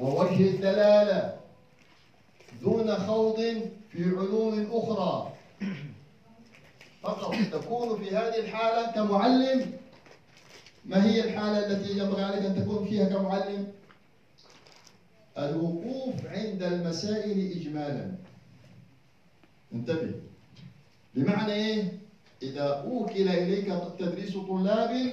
ووجه 0.00 0.40
الدلالة 0.50 1.36
دون 2.62 2.96
خوض 2.96 3.36
في 3.92 4.04
علوم 4.04 4.68
أخرى. 4.72 5.32
فقط 7.02 7.34
تكون 7.52 8.04
في 8.04 8.16
هذه 8.16 8.38
الحالة 8.38 8.92
كمعلم. 8.92 9.72
ما 10.84 11.04
هي 11.06 11.24
الحالة 11.24 11.66
التي 11.66 11.98
ينبغي 11.98 12.22
عليك 12.22 12.44
أن 12.44 12.64
تكون 12.64 12.84
فيها 12.84 13.04
كمعلم؟ 13.04 13.72
الوقوف 15.38 16.26
عند 16.26 16.62
المسائل 16.62 17.60
إجمالا. 17.60 18.10
انتبه. 19.74 20.14
بمعنى 21.14 21.52
إيه؟ 21.52 22.03
إذا 22.44 22.84
أوكل 22.86 23.28
إليك 23.28 23.72
تدريس 23.98 24.36
طلاب 24.36 25.12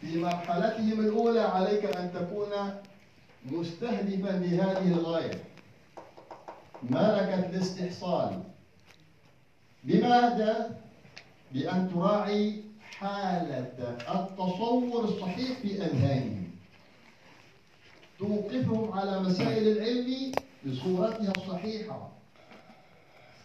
في 0.00 0.18
مرحلتهم 0.18 1.00
الأولى 1.00 1.40
عليك 1.40 1.84
أن 1.84 2.12
تكون 2.12 2.52
مستهدفا 3.46 4.30
لهذه 4.30 4.88
الغاية. 4.88 5.44
ملكة 6.82 7.46
الاستحصال؟ 7.50 8.42
بماذا؟ 9.84 10.80
بأن 11.52 11.90
تراعي 11.94 12.62
حالة 12.80 13.72
التصور 14.14 15.04
الصحيح 15.04 15.58
في 15.62 15.74
أذهانهم. 15.84 16.50
توقفهم 18.18 18.92
على 18.92 19.20
مسائل 19.20 19.68
العلم 19.68 20.32
بصورتها 20.66 21.32
الصحيحة. 21.36 22.08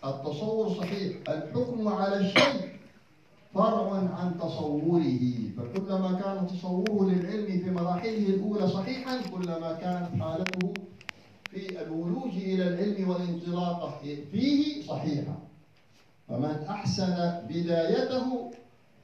التصور 0.06 0.68
الصحيح 0.68 1.18
الحكم 1.30 1.88
على 1.88 2.18
الشيء 2.18 2.79
فرع 3.54 3.94
عن 4.20 4.38
تصوره. 4.40 5.20
فكلما 5.58 6.22
كان 6.22 6.48
تصوره 6.48 7.10
للعلم 7.10 7.46
في 7.64 7.72
مراحله 7.72 8.18
الأولى 8.18 8.68
صحيحا 8.70 9.22
كلما 9.22 9.74
كانت 9.74 10.22
حالته 10.22 10.74
في 11.52 11.82
الولوج 11.82 12.32
إلى 12.32 12.68
العلم 12.68 13.10
والانطلاق 13.10 14.02
فيه 14.32 14.88
صحيحة 14.88 15.38
فمن 16.28 16.66
أحسن 16.70 17.42
بدايته 17.50 18.52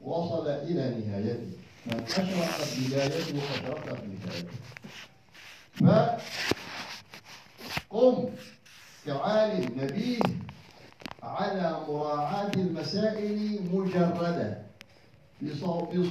وصل 0.02 0.48
إلى 0.48 0.84
نهايته. 1.00 1.52
من 1.86 2.00
أشرقت 2.04 2.78
بدايته 2.88 3.38
أشرقت 3.54 4.00
نهايته 4.04 4.58
فقم 7.90 8.30
كعالم 9.06 9.66
نبيه. 9.82 10.20
على 11.26 11.80
مراعاة 11.88 12.52
المسائل 12.56 13.60
مجردة. 13.74 14.66
في 15.40 15.56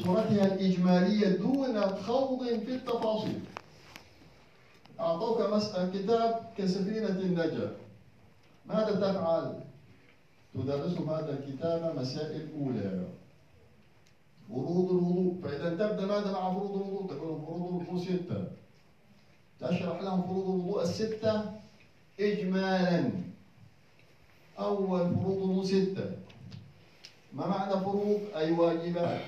صورتها 0.05 0.55
الإجمالية 0.55 1.29
دون 1.29 1.81
خوض 1.81 2.45
في 2.45 2.75
التفاصيل. 2.75 3.41
أعطوك 5.01 5.41
مسألة 5.41 5.91
كتاب 5.99 6.41
كسفينة 6.59 7.09
النجاة 7.09 7.71
ماذا 8.67 8.93
تفعل؟ 8.93 9.61
تدرسهم 10.55 11.11
هذا 11.11 11.39
الكتاب 11.39 11.99
مسائل 11.99 12.49
أولى. 12.61 13.05
فروض 14.49 14.91
الوضوء. 14.91 15.35
فإذا 15.43 15.71
تبدأ 15.71 16.07
ماذا 16.07 16.33
مع 16.33 16.55
فروض 16.55 16.75
الوضوء؟ 16.75 17.07
تقول 17.07 17.41
فروض 17.47 17.83
الوضوء 17.83 18.05
ستة. 18.05 18.45
تشرح 19.61 20.03
لهم 20.03 20.23
فروض 20.23 20.45
الوضوء 20.45 20.83
الستة 20.83 21.43
إجمالا. 22.21 23.11
أول 24.59 25.15
فروض 25.15 25.43
الوضوء 25.43 25.65
ستة. 25.65 26.11
ما 27.33 27.47
معنى 27.47 27.81
فروض؟ 27.81 28.21
أي 28.37 28.53
واجبات. 28.53 29.21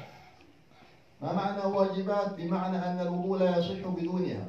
ما 1.23 1.33
معنى 1.33 1.75
واجبات؟ 1.75 2.35
بمعنى 2.35 2.77
أن 2.77 3.01
الوضوء 3.01 3.39
لا 3.39 3.59
يصح 3.59 3.89
بدونها. 3.89 4.47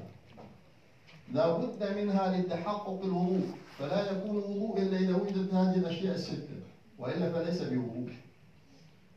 لا 1.34 1.58
بد 1.58 1.98
منها 1.98 2.38
لتحقق 2.38 3.00
الوضوء. 3.04 3.48
فلا 3.80 4.12
يكون 4.12 4.38
وضوء 4.38 4.78
إلا 4.82 4.98
إذا 4.98 5.16
وجدت 5.16 5.54
هذه 5.54 5.76
الأشياء 5.76 6.16
الستة 6.16 6.58
وإلا 7.00 7.32
فليس 7.32 7.62
بوضوء. 7.62 8.14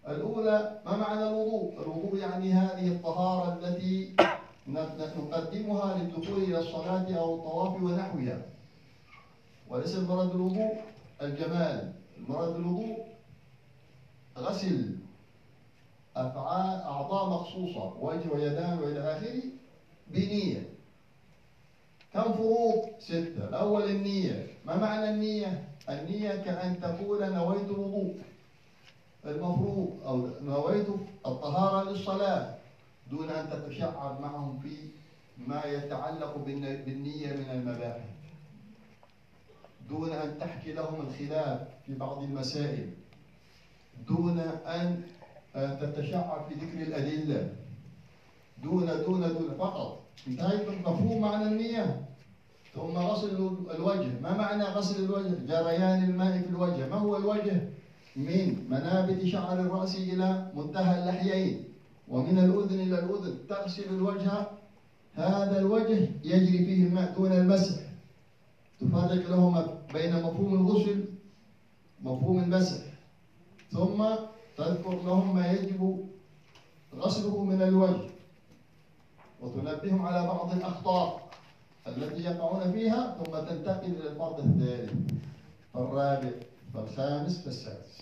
الأولى 0.09 0.81
ما 0.87 0.97
معنى 0.97 1.29
الوضوء؟ 1.29 1.83
الوضوء 1.83 2.17
يعني 2.19 2.53
هذه 2.53 2.89
الطهارة 2.89 3.59
التي 3.59 4.15
نقدمها 4.69 5.99
للدخول 5.99 6.43
إلى 6.43 6.59
الصلاة 6.59 7.15
أو 7.15 7.35
الطواف 7.35 7.83
ونحوها. 7.83 8.43
وليس 9.69 9.97
المراد 9.97 10.29
بالوضوء؟ 10.33 10.73
الجمال 11.23 11.93
المراد 12.19 12.53
بالوضوء 12.53 13.07
غسل 14.39 14.97
أفعال 16.17 16.81
أعضاء 16.81 17.31
مخصوصة 17.31 17.95
وجه 18.01 18.33
ويدان 18.33 18.79
وإلى 18.79 19.01
آخره 19.17 19.43
بنية. 20.09 20.63
كم 22.13 22.33
فروض؟ 22.33 22.83
ستة. 22.99 23.49
الأول 23.49 23.85
النية. 23.91 24.47
ما 24.67 24.77
معنى 24.77 25.11
النية؟ 25.11 25.69
النية 25.89 26.43
كأن 26.43 26.81
تقول 26.81 27.33
نويت 27.33 27.71
الوضوء. 27.71 28.15
المفروض 29.25 30.01
أو 30.07 30.29
نويت 30.43 30.87
الطهارة 31.27 31.91
للصلاة 31.91 32.55
دون 33.11 33.31
أن 33.31 33.51
تتشعب 33.51 34.21
معهم 34.21 34.59
في 34.59 34.77
ما 35.47 35.65
يتعلق 35.65 36.37
بالنية 36.87 37.33
من 37.33 37.51
المباحث. 37.51 38.20
دون 39.91 40.13
أن 40.13 40.39
تحكي 40.39 40.73
لهم 40.73 41.01
الخلاف 41.01 41.61
في 41.87 41.95
بعض 41.95 42.23
المسائل. 42.23 42.91
دون 44.09 44.39
أن 44.67 45.03
تتشعب 45.55 46.47
في 46.49 46.55
ذكر 46.55 46.83
الأدلة. 46.83 47.53
دون 48.63 48.87
دون 48.87 49.21
دون 49.21 49.55
فقط. 49.59 50.03
انتهيت 50.29 50.69
مفهوم 50.69 51.21
معنى 51.21 51.45
النية. 51.45 52.07
ثم 52.75 52.99
غسل 52.99 53.57
الوجه. 53.75 54.21
ما 54.23 54.37
معنى 54.37 54.63
غسل 54.63 55.05
الوجه؟ 55.05 55.35
جريان 55.49 56.05
الماء 56.05 56.39
في 56.39 56.49
الوجه. 56.49 56.89
ما 56.89 56.97
هو 56.97 57.17
الوجه؟ 57.17 57.69
من 58.17 58.71
منابت 58.71 59.25
شعر 59.25 59.61
الرأس 59.61 59.97
إلى 59.97 60.53
منتهى 60.55 61.03
اللحيين. 61.03 61.65
ومن 62.09 62.39
الأذن 62.39 62.81
إلى 62.81 62.99
الأذن 62.99 63.35
تغسل 63.49 63.89
الوجه. 63.91 64.47
هذا 65.15 65.59
الوجه 65.59 66.09
يجري 66.25 66.59
فيه 66.59 66.87
الماء 66.87 67.15
دون 67.15 67.33
المسح. 67.33 67.90
تفرق 68.81 69.31
لهما 69.31 69.79
بين 69.93 70.17
مفهوم 70.17 70.55
الغسل 70.55 71.05
مفهوم 72.03 72.39
المسح 72.43 72.83
ثم 73.73 74.05
تذكر 74.57 75.03
لهم 75.03 75.35
ما 75.37 75.53
يجب 75.53 76.05
غسله 76.95 77.45
من 77.45 77.63
الوجه. 77.63 78.11
وتنبههم 79.41 80.03
على 80.07 80.27
بعض 80.27 80.53
الأخطاء 80.53 81.31
التي 81.87 82.23
يقعون 82.23 82.73
فيها 82.73 83.17
ثم 83.19 83.33
تنتقل 83.33 83.87
إلى 83.91 84.09
الفرض 84.11 84.39
الثالث 84.41 84.93
فالرابع 85.75 86.31
فالخامس 86.75 87.39
فالسادس 87.45 88.01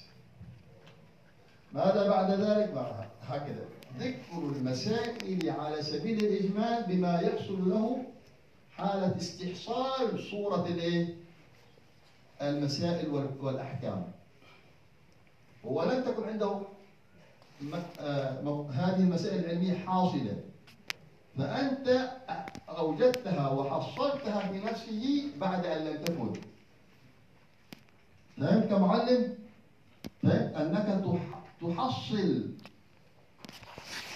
ماذا 1.72 2.08
بعد 2.08 2.30
ذلك؟ 2.30 2.94
هكذا. 3.22 3.64
ذكر 3.98 4.38
المسائل 4.38 5.50
على 5.50 5.82
سبيل 5.82 6.24
الإجمال 6.24 6.84
بما 6.88 7.20
يحصل 7.20 7.70
له 7.70 8.02
حالة 8.78 9.16
استحصال 9.16 10.20
صورة 10.30 10.66
الايه؟ 10.66 11.14
المسائل 12.42 13.10
والأحكام 13.40 14.12
ولم 15.64 16.02
تكن 16.04 16.28
عنده 16.28 16.60
آه، 18.00 18.66
هذه 18.72 19.00
المسائل 19.00 19.44
العلمية 19.44 19.78
حاصلة 19.78 20.40
فأنت 21.38 22.10
أوجدتها 22.68 23.50
وحصلتها 23.50 24.48
في 24.52 24.58
نفسه 24.58 25.30
بعد 25.40 25.66
أن 25.66 25.84
لم 25.86 26.04
تكن 26.04 26.32
فهمت 28.38 28.68
كمعلم؟ 28.68 29.34
فهمت 30.22 30.54
أنك 30.56 31.04
تحصل 31.60 32.48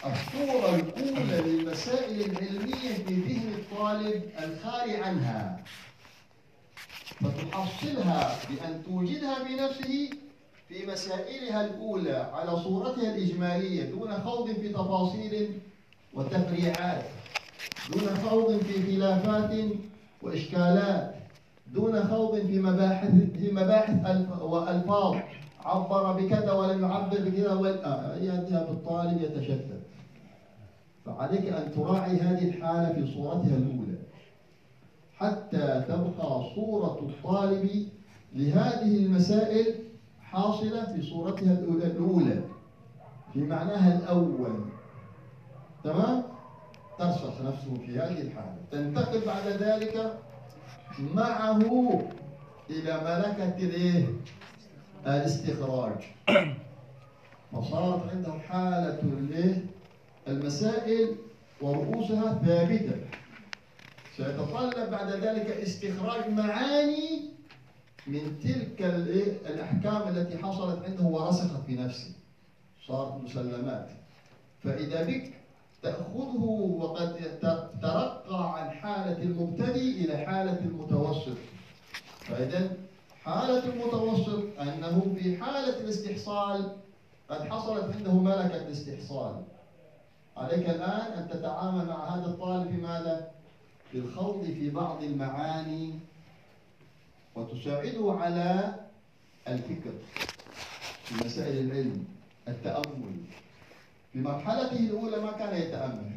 الصورة 0.06 0.74
الأولى 0.74 1.40
للمسائل 1.50 2.20
العلمية 2.20 2.94
في 3.06 3.14
ذهن 3.14 3.52
الطالب 3.54 4.22
الخالي 4.44 4.96
عنها. 4.96 5.62
فتحصلها 7.20 8.36
بأن 8.50 8.82
توجدها 8.84 9.36
بنفسه 9.42 10.10
في 10.68 10.86
مسائلها 10.86 11.66
الأولى 11.66 12.30
على 12.32 12.56
صورتها 12.56 13.14
الإجمالية 13.14 13.84
دون 13.84 14.12
خوض 14.24 14.52
في 14.52 14.68
تفاصيل 14.68 15.60
وتفريعات 16.14 17.04
دون 17.92 18.16
خوض 18.28 18.58
في 18.58 18.96
خلافات 18.96 19.50
وإشكالات 20.22 21.14
دون 21.66 22.04
خوض 22.04 22.40
في 22.46 22.58
مباحث 22.58 23.10
في 23.10 23.50
مباحث 23.52 23.96
وألفاظ. 24.40 25.16
عبر 25.64 26.12
بكذا 26.12 26.52
ولم 26.52 26.82
يعبر 26.82 27.18
بكذا 27.18 27.52
يذهب 28.20 28.66
الطالب 28.70 29.22
يتشتت. 29.22 29.81
فعليك 31.06 31.46
أن 31.52 31.72
تراعي 31.74 32.16
هذه 32.20 32.48
الحالة 32.48 32.92
في 32.92 33.14
صورتها 33.14 33.56
الأولى 33.56 33.98
حتى 35.16 35.84
تبقى 35.88 36.42
صورة 36.54 36.98
الطالب 37.08 37.88
لهذه 38.34 38.96
المسائل 39.06 39.74
حاصلة 40.20 40.92
في 40.94 41.02
صورتها 41.02 41.52
الأولى 41.52 42.42
في 43.32 43.38
معناها 43.42 43.98
الأول 43.98 44.64
تمام 45.84 46.22
ترسخ 46.98 47.40
نفسه 47.40 47.74
في 47.86 47.98
هذه 47.98 48.20
الحالة 48.20 48.56
تنتقل 48.70 49.20
بعد 49.26 49.46
ذلك 49.48 50.18
معه 51.14 51.58
إلى 52.70 52.94
ملكة 52.94 53.56
الإيه؟ 53.58 54.06
الاستخراج 55.06 55.92
فصارت 57.52 58.10
عنده 58.10 58.32
حالة 58.48 59.00
الإيه؟ 59.02 59.64
المسائل 60.28 61.16
ورؤوسها 61.60 62.42
ثابتة. 62.46 62.96
سيتطلب 64.16 64.90
بعد 64.90 65.10
ذلك 65.10 65.50
استخراج 65.50 66.30
معاني 66.30 67.30
من 68.06 68.40
تلك 68.40 68.82
الأحكام 69.46 70.08
التي 70.08 70.38
حصلت 70.38 70.84
عنده 70.84 71.04
ورسخت 71.04 71.66
في 71.66 71.76
نفسه. 71.76 72.10
صارت 72.86 73.24
مسلمات. 73.24 73.88
فإذا 74.64 75.04
بك 75.04 75.32
تأخذه 75.82 76.44
وقد 76.78 77.38
ترقى 77.82 78.60
عن 78.60 78.70
حالة 78.70 79.22
المبتدئ 79.22 80.04
إلى 80.04 80.16
حالة 80.16 80.58
المتوسط. 80.58 81.36
فإذا 82.20 82.76
حالة 83.24 83.64
المتوسط 83.64 84.42
أنه 84.60 85.16
في 85.18 85.36
حالة 85.36 85.80
الاستحصال 85.80 86.76
قد 87.28 87.40
حصلت 87.42 87.96
عنده 87.96 88.12
ملكة 88.12 88.62
الاستحصال. 88.66 89.42
عليك 90.36 90.70
الآن 90.70 91.12
أن 91.12 91.28
تتعامل 91.28 91.86
مع 91.86 92.14
هذا 92.14 92.26
الطالب 92.26 92.70
في 92.70 92.76
ماذا؟ 92.76 93.30
بالخوض 93.94 94.44
في 94.44 94.70
بعض 94.70 95.02
المعاني 95.02 95.94
وتساعده 97.34 98.12
على 98.12 98.74
الفكر 99.48 99.92
في 101.04 101.24
مسائل 101.24 101.58
العلم 101.58 102.04
التأمل. 102.48 103.16
في 104.12 104.18
مرحلته 104.18 104.80
الأولى 104.80 105.20
ما 105.20 105.32
كان 105.32 105.62
يتأمل. 105.62 106.10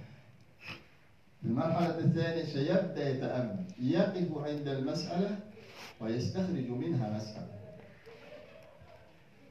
في 1.41 1.47
المرحلة 1.47 1.99
الثانية 1.99 2.45
سيبدأ 2.45 3.09
يتأمل 3.09 3.65
يقف 3.79 4.37
عند 4.37 4.67
المسألة 4.67 5.39
ويستخرج 6.01 6.69
منها 6.69 7.17
مسألة. 7.17 7.55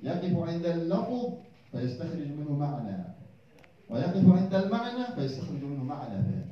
يقف 0.02 0.48
عند 0.48 0.66
اللفظ 0.66 1.32
فيستخرج 1.72 2.28
منه 2.28 2.52
معنى. 2.52 3.04
ويقف 3.90 4.28
عند 4.28 4.54
المعنى 4.54 5.04
فيستخرج 5.14 5.62
منه 5.62 5.84
معنى 5.84 6.22
ثاني 6.22 6.44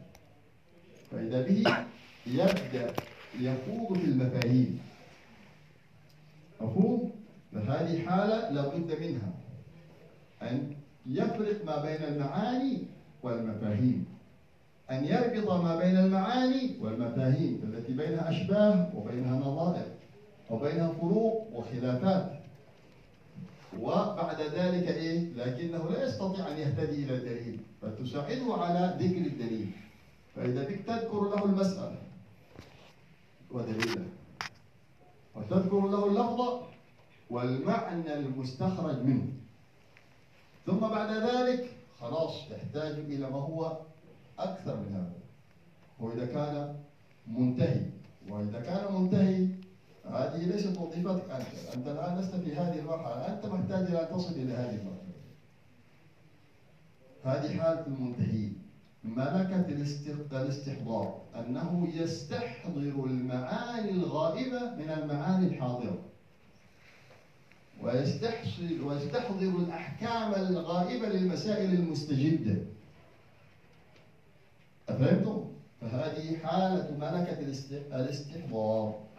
فإذا 1.11 1.43
به 1.43 1.77
يبدأ 2.27 2.93
يخوض 3.41 3.99
في 3.99 4.05
المفاهيم. 4.05 4.81
مفهوم؟ 6.61 7.11
فهذه 7.53 8.07
حالة 8.07 8.51
لابد 8.51 9.01
منها. 9.01 9.33
أن 10.43 10.73
يفرق 11.07 11.65
ما 11.65 11.83
بين 11.83 12.03
المعاني 12.05 12.79
والمفاهيم. 13.23 14.05
أن 14.91 15.05
يربط 15.05 15.51
ما 15.51 15.77
بين 15.77 15.97
المعاني 15.97 16.77
والمفاهيم 16.81 17.61
التي 17.65 17.93
بينها 17.93 18.31
أشباه 18.31 18.91
وبينها 18.97 19.37
نظائر 19.39 19.87
وبينها 20.51 20.93
فروق 20.93 21.49
وخلافات. 21.53 22.42
وبعد 23.81 24.41
ذلك 24.41 24.89
إيه؟ 24.89 25.33
لكنه 25.33 25.91
لا 25.91 26.05
يستطيع 26.09 26.49
أن 26.49 26.59
يهتدي 26.59 27.05
إلى 27.05 27.15
الدليل 27.15 27.61
فتساعده 27.83 28.55
على 28.55 28.97
ذكر 29.01 29.27
الدليل. 29.27 29.71
فإذا 30.37 30.69
بك 30.69 30.81
تذكر 30.87 31.21
له 31.29 31.45
المسألة 31.45 31.99
ودليله 33.51 34.05
وتذكر 35.35 35.81
له 35.89 36.07
اللفظ 36.07 36.63
والمعنى 37.31 38.15
المستخرج 38.15 39.03
منه. 39.03 39.27
ثم 40.67 40.79
بعد 40.79 41.11
ذلك 41.11 41.71
خلاص 42.01 42.49
تحتاج 42.51 42.93
إلى 42.93 43.31
ما 43.31 43.39
هو 43.39 43.79
أكثر 44.39 44.77
من 44.77 44.95
هذا. 44.95 45.23
وإذا 46.01 46.27
كان 46.27 46.75
منتهي 47.27 47.87
وإذا 48.29 48.61
كان 48.61 48.95
منتهي 48.95 49.49
هذه 50.11 50.45
ليست 50.47 50.79
وظيفتك 50.79 51.31
أنت. 51.31 51.75
أنت 51.75 51.89
الآن 51.89 52.19
لست 52.19 52.35
في 52.35 52.57
هذه 52.57 52.79
المرحلة. 52.79 53.35
أنت 53.35 53.47
محتاج 53.47 53.87
إلى 53.87 54.03
أن 54.03 54.17
تصل 54.17 54.33
إلى 54.33 54.53
هذه 54.53 54.75
المرحلة. 54.75 55.13
هذه 57.25 57.61
حالة 57.61 57.87
المنتهي 57.87 58.49
ملكة 59.05 59.69
الاستحضار؟ 60.33 61.23
أنه 61.35 61.89
يستحضر 61.95 63.05
المعاني 63.05 63.91
الغائبة 63.91 64.75
من 64.75 64.91
المعاني 64.91 65.47
الحاضرة. 65.47 65.99
ويستحصل 67.83 68.81
ويستحضر 68.85 69.57
الأحكام 69.59 70.35
الغائبة 70.35 71.09
للمسائل 71.09 71.75
المستجدة. 71.75 72.57
أفهمتم؟ 74.89 75.45
فهذه 75.81 76.39
حالة 76.39 76.97
ملكة 76.99 77.39
الاستحضار. 77.93 79.12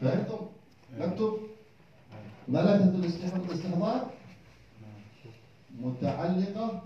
فهمتم؟ 0.00 0.46
نكتب 0.98 1.38
ملكة 2.48 2.94
الاستحضار 2.94 4.10
متعلقة 5.80 6.82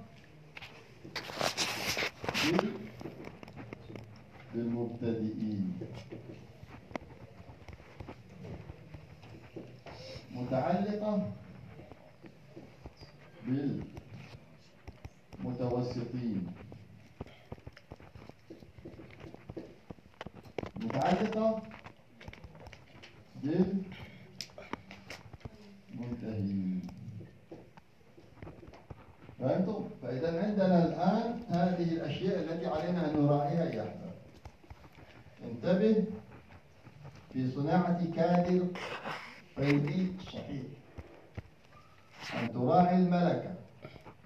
بالمبتدئين. 4.54 5.78
متعلقة 10.34 11.32
بالمتوسطين. 15.38 16.46
متعلقة 20.76 21.62
بالمنتهين 25.94 26.80
فهمتم؟ 29.40 29.84
فإذا 30.02 30.42
عندنا 30.42 30.84
الآن 30.86 31.40
هذه 31.48 31.92
الأشياء 31.92 32.38
التي 32.40 32.66
علينا 32.66 33.10
أن 33.10 33.22
نراعيها 33.22 33.64
يا 33.64 33.82
أحباب 33.82 34.14
انتبه 35.44 36.04
في 37.32 37.50
صناعة 37.50 38.04
كادر 38.16 38.66
فيدي 39.56 40.06
صحيح 40.32 40.62
أن 42.42 42.52
تراعي 42.52 42.96
الملكة 42.96 43.54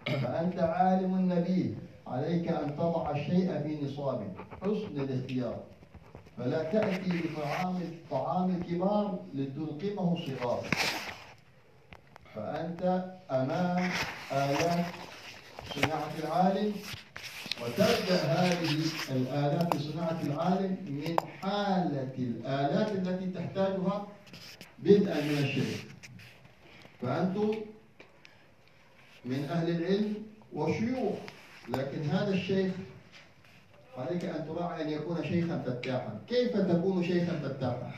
فأنت 0.07 0.59
عالم 0.59 1.33
نبيه 1.33 1.75
عليك 2.07 2.49
أن 2.49 2.77
تضع 2.77 3.11
الشيء 3.11 3.63
في 3.63 3.85
نصابه. 3.85 4.31
حسن 4.63 5.01
الاختيار. 5.01 5.61
فلا 6.39 6.63
تأتي 6.63 7.21
بطعام 7.23 7.81
طعام 8.11 8.51
الكبار 8.51 9.19
لتلقمه 9.35 10.17
الصغار. 10.17 10.67
فأنت 12.35 13.05
أمام 13.31 13.91
آلات 14.33 14.87
صناعة 15.75 16.13
العالم 16.25 16.73
وتبدأ 17.63 18.23
هذه 18.23 18.71
الآلات 19.11 19.77
في 19.77 19.93
صناعة 19.93 20.21
العالم 20.23 20.77
من 20.89 21.17
حالة 21.43 22.15
الآلات 22.19 22.93
التي 22.93 23.27
تحتاجها 23.27 24.07
بدءا 24.79 25.21
من 25.21 25.39
الشرك. 25.39 25.85
فأنتم 27.03 27.55
من 29.25 29.45
أهل 29.45 29.71
العلم 29.71 30.15
وشيوخ 30.53 31.15
لكن 31.69 32.03
هذا 32.11 32.35
الشيخ 32.35 32.73
عليك 33.99 34.25
أن 34.25 34.47
تراعي 34.47 34.83
أن 34.83 34.89
يكون 34.91 35.25
شيخا 35.25 35.59
فتاحا. 35.59 36.21
كيف 36.29 36.57
تكون 36.57 37.05
شيخا 37.05 37.33
فتاحا؟ 37.39 37.93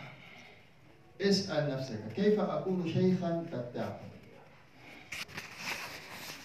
اسأل 1.20 1.70
نفسك 1.72 2.00
كيف 2.16 2.40
أكون 2.40 2.88
شيخا 2.92 3.44
فتاحا؟ 3.52 4.00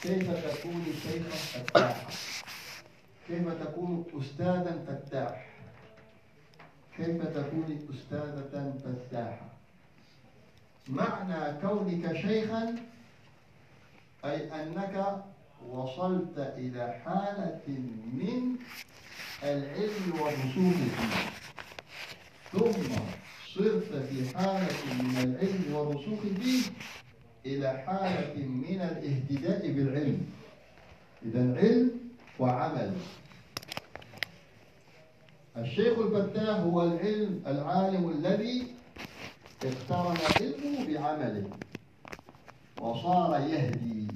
كيف 0.03 0.31
تكون 0.31 0.85
شيخا 1.03 1.29
فتاحا؟ 1.29 2.09
كيف 3.27 3.63
تكون 3.63 4.05
أستاذا 4.21 4.85
فتاح 4.87 5.45
كيف 6.97 7.27
تكون 7.27 7.87
أستاذة 7.93 8.73
فتاحة؟ 8.83 9.49
معنى 10.87 11.61
كونك 11.61 12.13
شيخا 12.21 12.75
أي 14.25 14.61
أنك 14.61 15.23
وصلت 15.69 16.37
إلى 16.57 17.01
حالة 17.05 17.61
من 18.13 18.55
العلم 19.43 20.11
والرسوخ 20.21 20.73
فيه 20.75 21.29
ثم 22.51 22.95
صرت 23.55 24.05
في 24.09 24.37
حالة 24.37 24.75
من 24.99 25.17
العلم 25.23 25.75
والرسوخ 25.75 26.19
فيه 26.41 26.61
إلى 27.45 27.83
حالة 27.87 28.35
من 28.45 28.81
الاهتداء 28.81 29.71
بالعلم. 29.71 30.25
إذا 31.25 31.57
علم 31.57 31.91
وعمل. 32.39 32.93
الشيخ 35.57 35.99
الفتاح 35.99 36.59
هو 36.59 36.83
العلم 36.83 37.41
العالم 37.47 38.09
الذي 38.09 38.67
اقترن 39.63 40.17
علمه 40.41 40.87
بعمله 40.87 41.49
وصار 42.81 43.39
يهدي. 43.39 44.07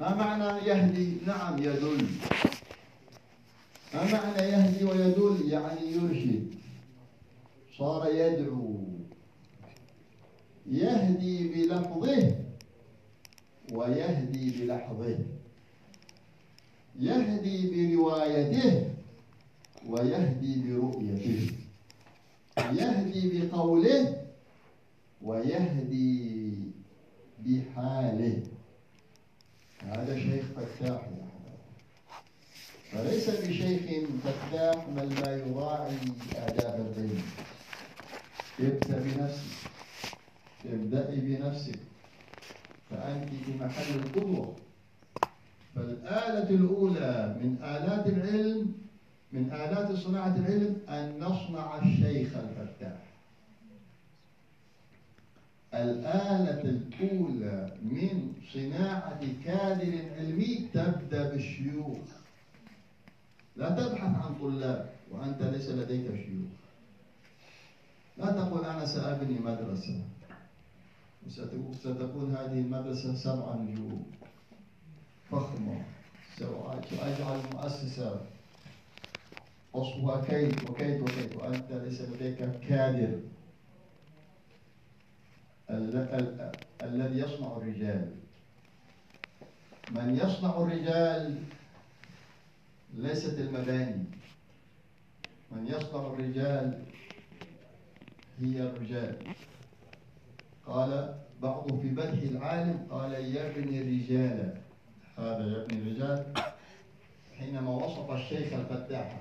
ما 0.00 0.14
معنى 0.14 0.66
يهدي؟ 0.66 1.16
نعم 1.26 1.58
يدل. 1.58 2.06
معنى 3.94 4.42
يهدي 4.42 4.84
ويدل؟ 4.84 5.52
يعني 5.52 5.92
يرشد. 5.92 6.54
صار 7.78 8.14
يدعو. 8.14 8.78
يهدي 10.66 11.48
بلفظه 11.48 12.36
ويهدي 13.72 14.50
بلحظه. 14.50 15.18
يهدي 17.00 17.56
بروايته 17.70 18.90
ويهدي 19.88 20.62
برؤيته. 20.62 21.50
يهدي 22.58 23.48
بقوله 23.48 24.26
ويهدي 25.22 26.52
بحاله. 27.38 28.42
هذا 29.82 30.18
شيخ 30.18 30.44
فتاح 30.56 31.02
يا 31.02 31.27
فليس 32.92 33.30
بشيخ 33.30 34.08
فتاح 34.24 34.88
من 34.88 35.08
لا 35.24 35.36
يراعي 35.36 35.96
آداب 36.36 36.92
العلم 36.96 37.22
ابدأ 38.60 38.98
بنفسك. 38.98 39.68
ابدأي 40.66 41.20
بنفسك. 41.20 41.78
فأنت 42.90 43.28
في 43.28 43.52
محل 43.60 43.94
القدوة 43.94 44.56
فالآلة 45.74 46.50
الأولى 46.50 47.36
من 47.42 47.56
آلات 47.62 48.06
العلم 48.06 48.72
من 49.32 49.52
آلات 49.52 49.92
صناعة 49.92 50.36
العلم 50.36 50.76
أن 50.88 51.18
نصنع 51.20 51.78
الشيخ 51.78 52.28
الفتاح. 52.36 52.98
الآلة 55.74 56.62
الأولى 56.62 57.72
من 57.82 58.32
صناعة 58.54 59.20
كادر 59.44 59.92
علمي 60.18 60.68
تبدأ 60.74 61.28
بالشيوخ. 61.28 62.17
لا 63.58 63.70
تبحث 63.70 64.14
عن 64.24 64.38
طلاب 64.40 64.90
وأنت 65.10 65.42
ليس 65.42 65.68
لديك 65.68 66.06
شيوخ. 66.06 66.50
لا 68.16 68.32
تقول 68.32 68.64
أنا 68.64 68.86
سأبني 68.86 69.38
مدرسة. 69.38 70.02
وستكون 71.26 72.36
هذه 72.36 72.60
المدرسة 72.60 73.14
سبع 73.14 73.54
نجوم 73.54 74.06
فخمة. 75.30 75.84
سأجعل 76.38 77.40
مؤسسة. 77.52 78.20
وصفها 79.72 80.24
كيت 80.24 80.70
وكيت 80.70 81.02
وكيت 81.02 81.36
وأنت 81.36 81.72
ليس 81.72 82.00
لديك 82.00 82.38
كادر. 82.68 83.20
الذي 86.82 87.18
يصنع 87.18 87.56
الرجال. 87.56 88.14
من 89.90 90.16
يصنع 90.16 90.56
الرجال 90.62 91.42
ليست 92.94 93.38
المباني. 93.38 94.04
من 95.50 95.66
يصنع 95.66 96.06
الرجال 96.06 96.82
هي 98.40 98.62
الرجال. 98.62 99.34
قال 100.66 101.14
بعضهم 101.42 101.80
في 101.80 101.90
مدح 101.90 102.22
العالم 102.22 102.86
قال 102.90 103.12
يبني 103.14 103.82
الرجال. 103.82 104.60
هذا 105.16 105.46
يبني 105.46 105.82
الرجال. 105.82 106.34
حينما 107.38 107.70
وصف 107.70 108.10
الشيخ 108.10 108.52
الفتاح 108.52 109.20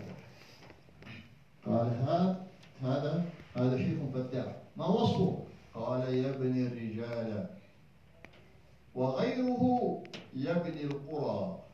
قال 1.65 1.88
هذا 1.88 2.47
هذا 2.82 3.26
هذا 3.55 3.78
شيخ 3.78 3.99
فتاح. 4.13 4.55
ما 4.78 4.86
وصفه؟ 4.86 5.43
قال 5.74 6.13
يبني 6.13 6.68
الرجال. 6.68 7.49
وغيره 8.95 10.03
يبني 10.36 10.84
القرى. 10.84 11.66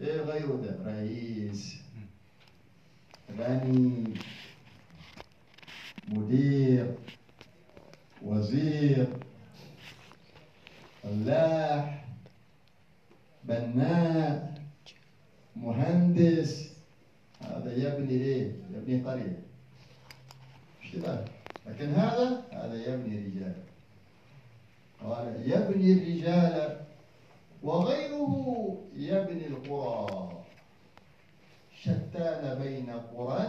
إيه 0.00 0.20
غيره 0.20 0.56
ده؟ 0.62 0.76
رئيس. 0.86 1.76
غني. 3.38 4.14
مدير. 6.08 6.94
وزير. 8.22 9.06
فلاح. 11.02 12.04
بناء. 13.44 14.54
مهندس. 15.56 16.72
هذا 17.40 17.72
يبني 17.76 18.10
إيه؟ 18.24 18.52
يبني 18.74 19.02
قرية. 19.02 19.42
اشتباه 20.82 21.24
لكن 21.66 21.88
هذا 21.88 22.42
هذا 22.52 22.94
يبني 22.94 23.16
رجال. 23.16 23.54
قال 25.00 25.42
يبني 25.46 25.92
الرجال 25.92 26.89
وغيره 27.62 28.76
يبني 28.94 29.46
القرى. 29.46 30.44
شتان 31.74 32.58
بين 32.62 32.90
قرى 32.90 33.48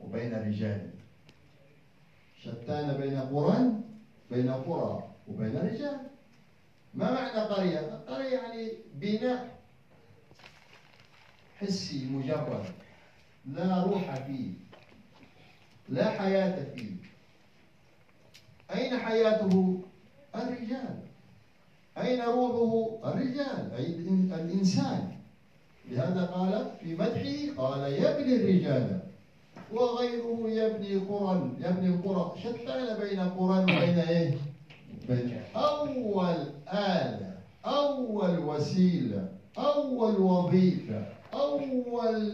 وبين 0.00 0.34
رجال. 0.34 0.90
شتان 2.42 2.96
بين 3.00 3.20
قرى 3.20 3.72
بين 4.30 4.50
قرى 4.50 5.10
وبين 5.28 5.56
رجال. 5.56 6.00
ما 6.94 7.12
معنى 7.12 7.40
قرية؟ 7.40 8.04
قرية 8.08 8.38
يعني 8.38 8.72
بناء 8.94 9.58
حسي 11.60 12.06
مجرد. 12.06 12.64
لا 13.46 13.82
روح 13.82 14.14
فيه. 14.14 14.52
لا 15.88 16.10
حياة 16.10 16.64
فيه. 16.74 16.96
أين 18.70 18.98
حياته؟ 18.98 19.82
الرجال. 20.34 21.03
أين 21.98 22.20
روحه؟ 22.22 23.08
الرجال 23.12 23.70
أي 23.78 23.86
الإنسان 24.40 25.08
لهذا 25.90 26.24
قال 26.26 26.70
في 26.80 26.94
مدحه 26.94 27.62
قال 27.62 27.92
يبني 27.92 28.36
الرجال 28.36 29.00
وغيره 29.72 30.38
يبني 30.48 30.96
قرى 30.96 31.50
يبني 31.60 31.86
القرى 31.88 32.32
شتان 32.42 32.98
بين 33.00 33.20
قرى 33.20 33.62
وبين 33.62 33.98
إيه؟ 33.98 34.34
بين 35.08 35.40
أول 35.56 36.36
آلة 36.72 37.34
أول 37.66 38.38
وسيلة 38.38 39.28
أول 39.58 40.20
وظيفة 40.20 41.06
أول 41.34 42.32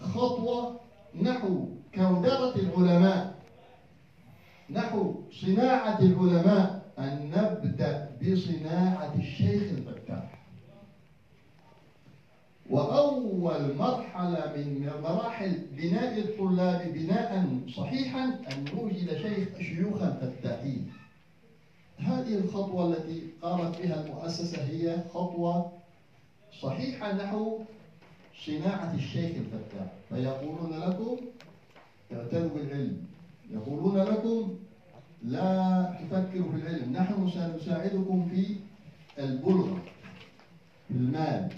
خطوة 0.00 0.80
نحو 1.22 1.68
كودرة 1.94 2.54
العلماء 2.56 3.34
نحو 4.70 5.14
صناعة 5.42 5.98
العلماء 6.00 6.82
أن 6.98 7.30
نبدأ 7.36 8.03
بصناعة 8.32 9.14
الشيخ 9.18 9.62
الفتاح 9.62 10.38
وأول 12.70 13.74
مرحلة 13.76 14.52
من 14.56 14.90
مراحل 15.02 15.58
بناء 15.72 16.18
الطلاب 16.18 16.92
بناء 16.92 17.58
صحيحا 17.76 18.24
أن 18.24 18.64
نوجد 18.74 19.16
شيخ 19.16 19.48
شيوخا 19.60 20.10
فتاحين 20.10 20.92
هذه 21.98 22.34
الخطوة 22.34 22.86
التي 22.92 23.22
قامت 23.42 23.78
بها 23.82 24.04
المؤسسة 24.04 24.62
هي 24.64 24.96
خطوة 25.14 25.72
صحيحة 26.62 27.12
نحو 27.12 27.58
صناعة 28.46 28.94
الشيخ 28.94 29.36
الفتاح 29.36 29.92
فيقولون 30.08 30.80
لكم 30.80 31.16
اعتنوا 32.12 32.48
بالعلم. 32.54 32.96
يقولون 33.50 33.96
لكم 33.98 34.54
لا 35.24 35.94
تفكروا 36.00 36.52
في 36.52 36.56
العلم. 36.56 36.92
نحن 36.92 37.30
سنساعدكم 37.30 38.28
في 38.28 38.56
البلغة 39.18 39.78
في 40.88 40.94
المال. 40.94 41.48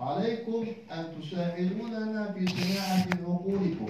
عليكم 0.00 0.66
أن 0.92 1.04
تساعدوننا 1.20 2.32
في 2.32 2.46
صناعة 2.46 3.06
عقولكم. 3.22 3.86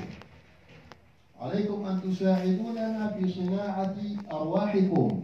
عليكم 1.40 1.86
أن 1.86 2.02
تساعدوننا 2.02 3.08
في 3.18 3.32
صناعة 3.32 3.96
أرواحكم 4.32 5.22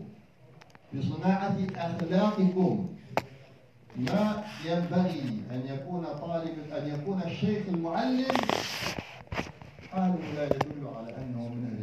في 0.93 1.03
صناعة 1.03 1.59
أخلاقكم. 1.77 2.87
ما 3.97 4.45
ينبغي 4.67 5.43
أن 5.51 5.63
يكون 5.67 6.05
طالب 6.05 6.55
أن 6.73 6.89
يكون 6.95 7.23
الشيخ 7.27 7.63
المعلم 7.69 8.35
حاله 9.93 10.19
لا 10.35 10.45
يدل 10.45 10.87
على 10.97 11.17
أنه 11.17 11.49
من 11.49 11.77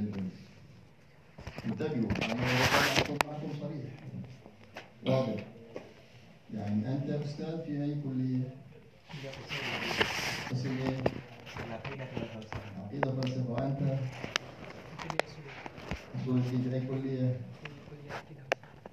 انتبهوا 1.68 2.12
أنا 2.32 2.44
أكون 2.98 3.18
معكم 3.28 3.50
صريح 3.62 3.94
واضح 5.06 5.44
يعني 6.54 6.92
أنت 6.92 7.10
أستاذ 7.10 7.64
في 7.66 7.84
أي 7.84 7.96
كلية؟ 8.04 8.56
قسم 10.52 10.78
إيه؟ 10.78 10.98
عقيدة 12.84 13.12
فلسفة 13.12 13.52
وأنت؟ 13.52 14.00
أصول 16.22 16.44
في 16.44 16.74
أي 16.76 16.82
كلية؟ 16.88 17.40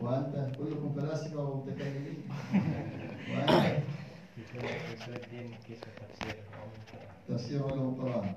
وأنت 0.00 0.56
كلكم 0.58 0.94
فلاسفة 0.96 1.40
ومتكلمين 1.40 2.22
وأنت 3.30 3.74
تفسير 7.28 7.62
علوم 7.66 7.94
القرآن 7.94 8.34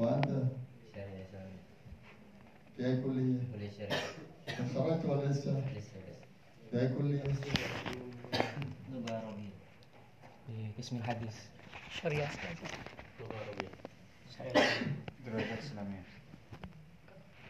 وأنت 0.00 0.26
وأنت 0.26 0.46
وأنت 0.96 1.50
في 2.76 2.86
أي 2.86 2.96
كلية؟ 3.02 3.38
تخرجت 4.46 5.04
ولا 5.04 5.26
لسه؟ 5.26 5.62
في 6.70 6.80
أي 6.80 6.88
كلية؟ 6.88 7.22
في 10.46 10.70
قسم 10.78 10.96
الحديث 10.96 11.34
شريعة 12.02 12.30
دراسات 15.26 15.58
إسلامية 15.58 16.02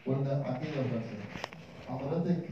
قلنا 0.05 0.43
عقيدة 0.45 0.79
وفلسفة 0.81 1.47
حضرتك 1.89 2.49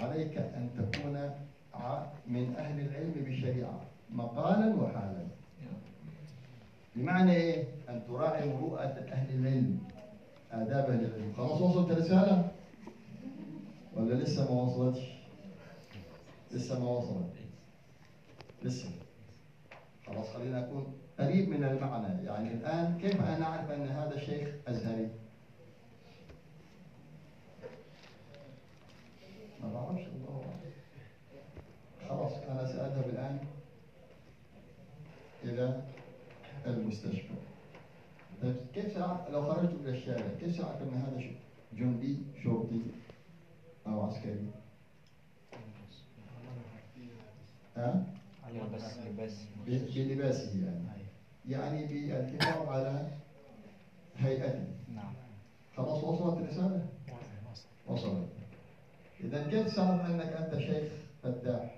عليك 0.00 0.38
أن 0.38 0.70
تكون 0.76 1.30
من 2.26 2.54
أهل 2.58 2.80
العلم 2.80 3.12
بالشريعة 3.16 3.80
مقالا 4.10 4.74
وحالا 4.74 5.26
بمعنى 6.96 7.36
إيه؟ 7.36 7.64
أن 7.88 8.02
تراعي 8.08 8.48
مروءة 8.48 8.82
أهل 9.12 9.34
العلم 9.38 9.78
آداب 10.52 10.90
أهل 10.90 11.04
العلم 11.04 11.32
خلاص 11.36 11.60
وصلت 11.60 11.90
الرسالة؟ 11.90 12.50
ولا 13.96 14.14
لسه 14.14 14.54
ما 14.54 14.62
وصلتش؟ 14.62 15.00
لسه 16.52 16.80
ما 16.84 16.90
وصلت 16.90 17.32
لسه 18.62 18.88
خلاص 20.06 20.26
خلينا 20.28 20.60
نكون 20.60 20.86
قريب 21.18 21.48
من 21.48 21.64
المعنى 21.64 22.24
يعني 22.24 22.52
الآن 22.54 22.98
كيف 22.98 23.20
أنا 23.20 23.44
أعرف 23.46 23.70
أن 23.70 23.88
هذا 23.88 24.14
الشيخ 24.14 24.48
أزهري؟ 24.68 25.08
ما 29.62 29.72
بعرفش 29.74 30.00
الله. 30.06 30.42
خلاص 32.08 32.32
أنا 32.32 32.66
سأذهب 32.66 33.08
الآن 33.08 33.38
إلى 35.44 35.82
المستشفى 36.66 37.34
طيب 38.42 38.56
كيف 38.74 38.92
سأعرف 38.92 39.30
لو 39.30 39.42
خرجت 39.54 39.72
إلى 39.80 39.90
الشارع 39.90 40.26
كيف 40.40 40.56
سأعرف 40.56 40.82
أن 40.82 40.94
هذا 40.94 41.22
جندي 41.72 42.18
شرطي 42.44 42.80
أو 43.86 44.00
عسكري؟ 44.02 44.46
ها؟ 47.76 48.04
ب- 49.66 49.94
بلباسه 49.94 50.64
يعني 50.64 51.02
يعني 51.48 51.86
بالحفاظ 51.86 52.68
على 52.68 53.08
هيئته 54.16 54.64
نعم 54.94 55.14
خلاص 55.76 56.04
وصلت 56.04 56.38
الرسالة؟ 56.38 56.86
وصلت 57.88 58.28
إذا 59.22 59.42
كيف 59.50 59.76
تعرف 59.76 60.00
أنك 60.10 60.32
أنت 60.32 60.58
شيخ 60.58 60.92
فتاح؟ 61.22 61.74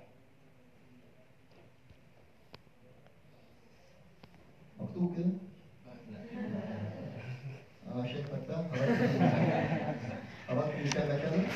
مكتوب 4.81 5.17
كده؟ 5.17 5.31
أنا 7.95 8.07
شيخ 8.07 8.27
فتاح 8.27 8.65
أردت 10.51 10.95
كذا 10.95 11.19
كذا؟ 11.19 11.47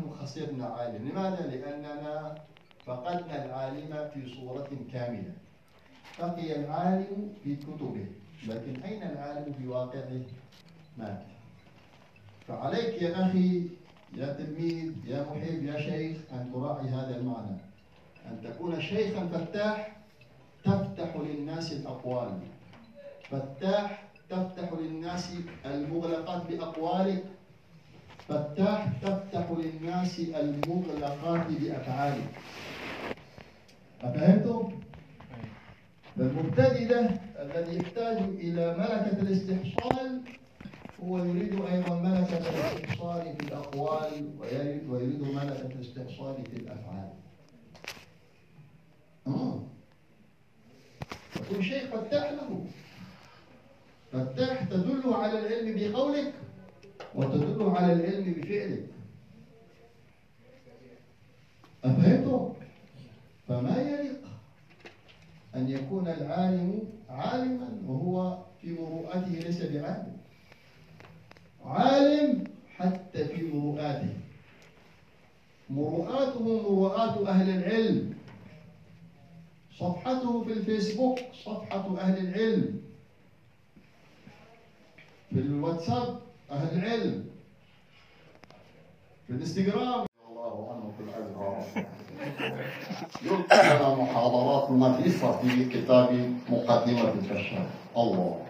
نحن 0.00 0.10
خسرنا 0.22 0.66
عالم 0.66 1.08
لماذا؟ 1.08 1.46
لأننا 1.46 2.34
فقدنا 2.86 3.44
العالم 3.44 4.08
في 4.14 4.34
صورة 4.34 4.68
كاملة 4.92 5.32
بقي 6.18 6.56
العالم 6.60 7.32
في 7.44 7.56
كتبه 7.56 8.06
لكن 8.48 8.82
أين 8.82 9.02
العالم 9.02 9.52
في 9.52 9.66
واقعه؟ 9.68 10.20
مات 10.98 11.22
فعليك 12.48 13.02
يا 13.02 13.26
أخي 13.26 13.62
يا 14.16 14.32
تلميذ 14.32 14.92
يا 15.06 15.22
محب 15.22 15.62
يا 15.64 15.80
شيخ 15.80 16.16
أن 16.32 16.50
تراعي 16.52 16.88
هذا 16.88 17.16
المعنى 17.16 17.56
أن 18.26 18.40
تكون 18.44 18.80
شيخا 18.80 19.26
فتاح 19.26 19.96
تفتح 20.64 21.16
للناس 21.16 21.72
الأقوال 21.72 22.38
فتاح 23.30 24.02
تفتح 24.30 24.72
للناس 24.72 25.32
المغلقات 25.66 26.46
بأقوالك 26.46 27.24
فتاح 28.30 28.88
تفتح 29.02 29.50
للناس 29.50 30.20
المغلقات 30.20 31.46
بأفعالك 31.60 32.30
أفهمتم؟ 34.02 34.80
فالمبتدئ 36.16 36.84
ده 36.84 37.10
الذي 37.42 37.76
يحتاج 37.76 38.16
إلى 38.18 38.76
ملكة 38.78 39.22
الاستحصال 39.22 40.20
هو 41.04 41.18
يريد 41.18 41.54
أيضا 41.64 41.94
ملكة 42.00 42.38
الاستحصال 42.38 43.36
في 43.36 43.42
الأقوال 43.46 44.30
ويريد, 44.88 45.20
ملكة 45.22 45.66
الاستحصال 45.66 46.34
في 46.50 46.56
الأفعال 46.56 47.08
آه. 49.26 49.60
شيء 51.60 51.86
فتاح 51.86 52.30
له 52.30 52.64
فتاح 54.12 54.64
تدل 54.64 55.02
على 55.14 55.38
العلم 55.38 55.92
بقولك 55.92 56.32
وتدل 57.14 57.62
على 57.62 57.92
العلم 57.92 58.32
بفعلك 58.32 58.86
أفهمتم؟ 61.84 62.52
فما 63.48 63.82
يليق 63.82 64.20
أن 65.54 65.68
يكون 65.68 66.08
العالم 66.08 66.82
عالما 67.08 67.68
وهو 67.86 68.38
في 68.60 68.72
مروءته 68.72 69.28
ليس 69.28 69.62
بعالم. 69.62 70.16
عالم 71.64 72.44
حتى 72.76 73.24
في 73.24 73.42
مروءاته. 73.42 74.16
مروءاته 75.70 76.42
مروءات 76.42 77.28
أهل 77.28 77.50
العلم. 77.50 78.14
صفحته 79.78 80.44
في 80.44 80.52
الفيسبوك 80.52 81.18
صفحة 81.44 81.98
أهل 82.00 82.28
العلم. 82.28 82.80
في 85.30 85.38
الواتساب 85.38 86.20
أهل 86.50 86.78
العلم. 86.78 87.24
في 89.26 89.32
الإنستغرام. 89.32 90.06
الله 90.28 90.72
عنه 90.72 90.92
في 90.96 91.02
الأزهار 91.02 91.66
يلقي 93.22 93.76
لنا 93.76 93.94
محاضرات 93.94 94.70
نفيسة 94.70 95.38
في 95.40 95.64
كتاب 95.64 96.36
مقدمة 96.50 97.12
الكشاف 97.12 97.68
الله. 97.96 98.42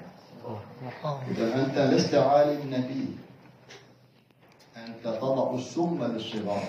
إذا 1.30 1.66
أنت 1.66 1.78
لست 1.78 2.14
عالم 2.14 2.74
نبي. 2.74 3.06
أنت 4.76 5.16
تضع 5.16 5.54
السم 5.54 6.04
للصغار 6.04 6.68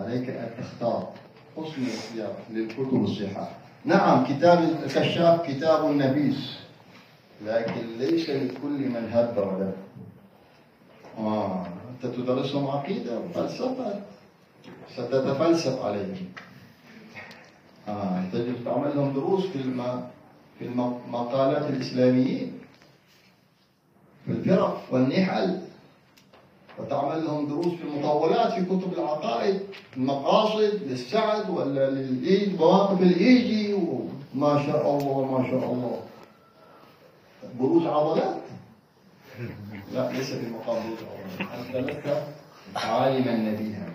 عليك 0.00 0.28
أن 0.28 0.50
تختار 0.58 1.12
حسن 1.56 1.82
الاختيار 1.82 2.34
للكتب 2.50 3.04
الصحاح 3.04 3.48
نعم 3.84 4.24
كتاب 4.26 4.58
الكشاف 4.84 5.46
كتاب 5.46 5.84
نبيس 5.84 6.58
لكن 7.46 7.86
ليس 7.98 8.30
لكل 8.30 8.88
من 8.88 9.08
هب 9.12 9.36
ودب 9.38 9.72
آه 11.18 11.66
أنت 11.90 12.14
تدرسهم 12.14 12.66
عقيدة 12.70 13.18
وفلسفة 13.20 14.00
ستتفلسف 14.96 15.82
عليهم. 15.84 16.16
آه 17.88 18.22
تجب 18.32 18.64
تعمل 18.64 18.96
لهم 18.96 19.12
دروس 19.12 19.46
في 19.46 19.56
الم... 19.56 20.02
في 20.58 20.64
المقالات 20.64 21.70
الإسلاميين 21.70 22.52
في 24.26 24.32
الفرق 24.32 24.82
والنحل. 24.90 25.58
وتعمل 26.78 27.24
لهم 27.24 27.46
دروس 27.48 27.66
في 27.74 27.82
المطولات 27.84 28.52
في 28.52 28.64
كتب 28.64 28.92
العقائد 28.92 29.60
المقاصد 29.96 30.80
للسعد 30.86 31.50
ولا 31.50 31.90
للإيج 31.90 32.54
مواقف 32.60 33.02
الإيجي 33.02 33.74
وما 33.74 34.66
شاء 34.66 34.98
الله 34.98 35.38
ما 35.38 35.50
شاء 35.50 35.72
الله. 35.72 36.00
دروس 37.58 37.86
عضلات؟ 37.86 38.40
لا 39.92 40.12
ليس 40.12 40.32
في 40.32 40.46
مقام 40.46 40.82
دروس 40.82 40.98
عضلات. 41.02 41.66
أنت 41.66 41.76
لك 41.76 42.26
عالما 42.76 43.36
نبيها؟ 43.36 43.88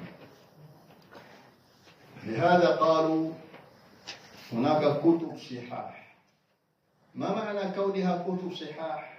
لهذا 2.23 2.75
قالوا 2.75 3.31
هناك 4.53 4.99
كتب 4.99 5.37
صحاح. 5.37 6.15
ما 7.15 7.35
معنى 7.35 7.71
كونها 7.71 8.25
كتب 8.27 8.53
صحاح؟ 8.53 9.13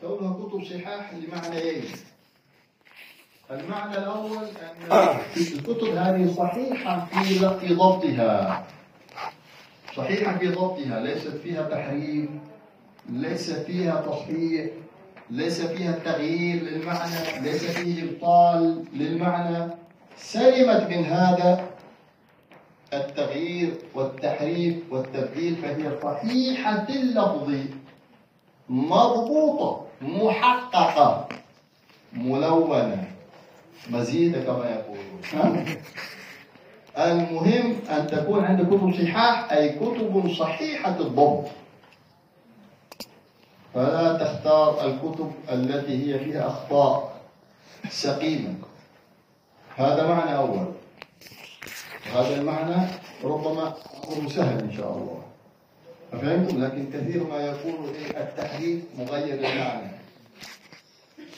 كونها 0.00 0.32
كتب 0.32 0.64
صحاح 0.64 1.14
لمعنيين 1.14 1.84
المعنى 3.50 3.98
الأول 3.98 4.44
أن 4.92 5.20
الكتب 5.36 5.88
هذه 5.88 6.34
صحيحة 6.34 7.06
في 7.60 7.74
ضبطها. 7.74 8.66
صحيحة 9.96 10.38
في 10.38 10.48
ضبطها 10.48 11.00
ليست 11.00 11.28
فيها 11.28 11.62
تحريف 11.68 12.30
ليس 13.08 13.50
فيها 13.50 14.00
تصحيح 14.00 14.70
ليس 15.30 15.60
فيها 15.62 15.92
تغيير 15.92 16.62
للمعنى 16.62 17.40
ليس 17.42 17.64
فيه 17.64 18.02
إبطال 18.04 18.84
للمعنى. 18.92 19.72
سلمت 20.16 20.90
من 20.90 21.04
هذا 21.04 21.64
التغيير 22.92 23.74
والتحريف 23.94 24.76
والتبديل 24.90 25.56
فهي 25.56 25.92
صحيحة 26.02 26.86
اللفظ 26.88 27.54
مضبوطة 28.68 29.86
محققة 30.02 31.28
ملونة. 32.12 33.04
مزيد 33.90 34.36
كما 34.44 34.70
يقولون. 34.70 35.64
المهم 36.98 37.76
أن 37.90 38.06
تكون 38.06 38.44
عند 38.44 38.60
كتب 38.66 38.94
صحاح 39.02 39.52
أي 39.52 39.68
كتب 39.68 40.32
صحيحة 40.38 40.96
الضبط 41.00 41.44
فلا 43.78 44.18
تختار 44.18 44.86
الكتب 44.86 45.32
التي 45.52 45.94
هي 46.14 46.18
فيها 46.18 46.46
أخطاء 46.46 47.12
سقيمة. 47.90 48.54
هذا 49.76 50.06
معنى 50.06 50.36
أول. 50.36 50.66
هذا 52.14 52.40
المعنى 52.40 52.86
ربما 53.24 53.74
أمر 54.16 54.30
سهل 54.30 54.58
إن 54.58 54.72
شاء 54.76 54.92
الله. 54.92 55.22
فهمتم 56.12 56.64
لكن 56.64 56.90
كثير 56.92 57.24
ما 57.24 57.38
يكون 57.38 57.92
التحريف 58.16 58.84
مغير 58.98 59.34
المعنى. 59.34 59.90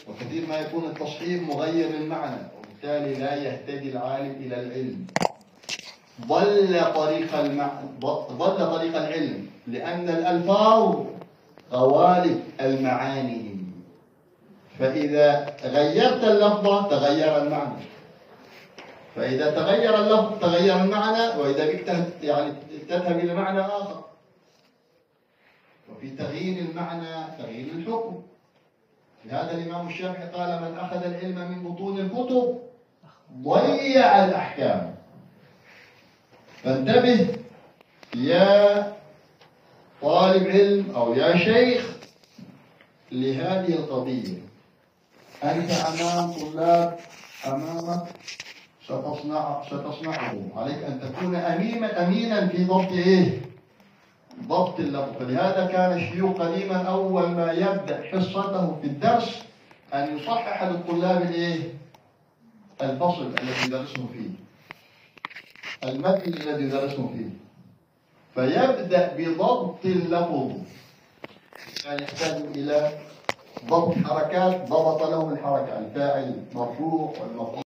وكثير 0.08 0.46
ما 0.48 0.58
يكون 0.58 0.84
التصحيح 0.84 1.42
مغير 1.42 1.88
للمعنى 1.88 2.40
وبالتالي 2.58 3.14
لا 3.14 3.34
يهتدي 3.34 3.92
العالم 3.92 4.30
إلى 4.30 4.60
العلم. 4.60 5.06
ضل 6.26 6.94
طريق 6.94 7.34
المعنى 7.34 7.88
ضل 8.38 8.70
طريق 8.70 8.96
العلم 8.96 9.46
لأن 9.66 10.08
الألفاظ 10.08 11.19
غوالب 11.72 12.42
المعاني. 12.60 13.56
فإذا 14.78 15.56
غيرت 15.64 16.24
اللفظة 16.24 16.88
تغير 16.88 17.42
المعنى. 17.42 17.82
فإذا 19.16 19.50
تغير 19.50 20.00
اللفظ 20.00 20.40
تغير 20.40 20.76
المعنى 20.76 21.40
وإذا 21.40 21.66
بك 21.66 22.06
يعني 22.22 22.52
تذهب 22.88 23.18
إلى 23.18 23.34
معنى 23.34 23.60
آخر. 23.60 24.04
وفي 25.92 26.10
تغيير 26.10 26.70
المعنى 26.70 27.36
تغيير 27.38 27.72
الحكم. 27.74 28.22
لهذا 29.24 29.52
الإمام 29.52 29.88
الشافعي 29.88 30.28
قال 30.28 30.62
من 30.62 30.78
أخذ 30.78 31.04
العلم 31.04 31.50
من 31.50 31.64
بطون 31.64 31.98
الكتب 31.98 32.58
ضيع 33.42 34.24
الأحكام. 34.24 34.94
فانتبه 36.64 37.38
يا 38.14 38.92
طالب 40.02 40.46
علم 40.48 40.90
أو 40.96 41.14
يا 41.14 41.36
شيخ 41.36 41.90
لهذه 43.12 43.72
القضية. 43.74 44.38
أنت 45.44 45.70
أمام 45.70 46.32
طلاب 46.32 46.98
أمامك 47.46 48.06
ستصنع 48.84 49.62
ستصنعه 49.66 50.36
عليك 50.56 50.78
أن 50.84 51.00
تكون 51.00 51.34
أمينا 51.36 52.06
أمينا 52.06 52.48
في 52.48 52.64
ضبط 52.64 52.92
إيه؟ 52.92 53.40
ضبط 54.46 54.80
اللفظ. 54.80 55.16
فلهذا 55.18 55.66
كان 55.72 55.92
الشيوخ 55.98 56.36
قديما 56.40 56.76
أول 56.82 57.28
ما 57.28 57.52
يبدأ 57.52 58.02
حصته 58.12 58.76
في 58.82 58.86
الدرس 58.86 59.42
أن 59.94 60.16
يصحح 60.18 60.62
للطلاب 60.62 61.22
الإيه؟ 61.22 61.74
الفصل 62.82 63.26
الذي 63.42 63.66
يدرسهم 63.66 64.08
فيه. 64.12 64.30
المتن 65.88 66.32
الذي 66.34 66.62
يدرسهم 66.64 67.08
فيه. 67.16 67.49
فيبدأ 68.34 69.14
بضبط 69.18 69.84
اللفظ 69.84 70.50
كان 71.84 72.02
يحتاج 72.02 72.42
إلى 72.56 72.98
ضبط 73.66 73.94
حركات 74.06 74.68
ضبط 74.68 75.02
لهم 75.02 75.32
الحركة 75.32 75.78
الفاعل 75.78 76.44
مرفوع 76.54 77.12
والمفعول 77.20 77.64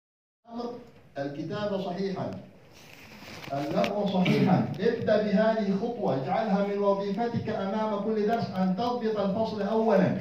الكتابة 1.18 1.86
صحيحا. 1.86 2.32
اللفظ 3.54 4.14
صحيحا. 4.14 4.74
ابدأ 4.80 5.24
بهذه 5.24 5.78
خطوة 5.82 6.24
اجعلها 6.24 6.68
من 6.68 6.78
وظيفتك 6.78 7.50
أمام 7.50 8.00
كل 8.04 8.28
درس 8.28 8.46
أن 8.58 8.76
تضبط 8.78 9.20
الفصل 9.20 9.62
أولا. 9.62 10.18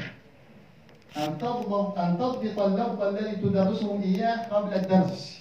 أن 1.16 1.38
تضبط 1.38 1.98
أن 1.98 2.18
تضبط 2.18 2.58
اللفظ 2.58 3.02
الذي 3.02 3.36
تدرسهم 3.36 4.02
إياه 4.02 4.48
قبل 4.48 4.74
الدرس. 4.74 5.38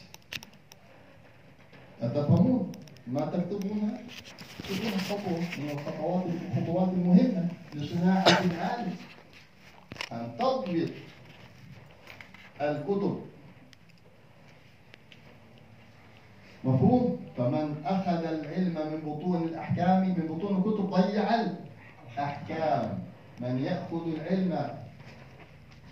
أتفهمون 2.01 2.71
ما 3.07 3.21
تكتبونها 3.25 3.97
تكون 4.59 4.99
خطوة 4.99 5.39
من 5.39 5.69
الخطوات 5.73 6.23
الخطوات 6.25 6.89
المهمة 6.89 7.47
لصناعة 7.73 8.27
العالم. 8.27 8.95
أن 10.11 10.31
تضبط 10.39 10.89
الكتب. 12.61 13.21
مفهوم؟ 16.63 17.19
فمن 17.37 17.75
أخذ 17.85 18.25
العلم 18.25 18.73
من 18.91 19.01
بطون 19.05 19.43
الأحكام 19.43 20.01
من 20.09 20.27
بطون 20.27 20.57
الكتب 20.57 20.89
ضيع 20.89 21.29
الأحكام. 22.15 22.99
من 23.41 23.63
يأخذ 23.63 24.07
العلم 24.07 24.77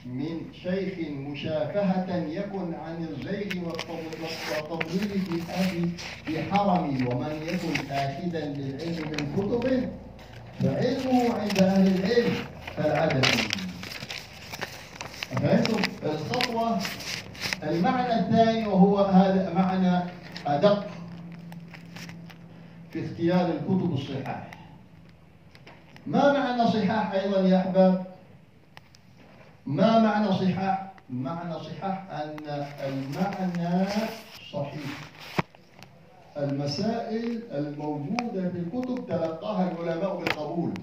من 0.06 0.42
شيخ 0.64 1.10
مشافهة 1.10 2.16
يكن 2.16 2.74
عن 2.74 3.08
الزيغ 3.10 3.66
والتضليل 3.66 5.22
في 5.22 5.52
أهل 5.52 5.90
في 6.26 6.44
حرمي 6.54 7.06
ومن 7.08 7.40
يكن 7.48 7.92
آخذا 7.92 8.46
للعلم 8.46 9.10
من 9.12 9.34
كتب 9.38 9.90
فعلمه 10.60 11.34
عند 11.40 11.60
أهل 11.62 11.88
العلم 11.88 12.36
كالعدم 12.78 13.22
فهمتم؟ 15.32 15.82
الخطوة 16.04 16.80
المعنى 17.64 18.20
الثاني 18.20 18.68
وهو 18.68 18.98
هذا 18.98 19.54
معنى 19.54 20.04
أدق 20.48 20.88
في 22.94 23.06
اختيار 23.06 23.46
الكتب 23.46 23.94
الصحاح. 23.94 24.52
ما 26.08 26.34
معنى 26.34 26.68
صحاح 26.72 27.12
أيضا 27.12 27.40
يا 27.40 27.58
أحباب؟ 27.60 28.15
ما 29.66 30.00
معنى 30.00 30.28
صحاح 30.28 30.92
معنى 31.10 31.54
صحاح 31.54 32.10
أن 32.12 32.66
المعنى 32.88 33.88
صحيح. 34.54 35.00
المسائل 36.38 37.42
الموجودة 37.52 38.50
في 38.50 38.58
الكتب 38.58 39.06
تلقاها 39.08 39.72
العلماء 39.72 40.16
بالقبول. 40.18 40.74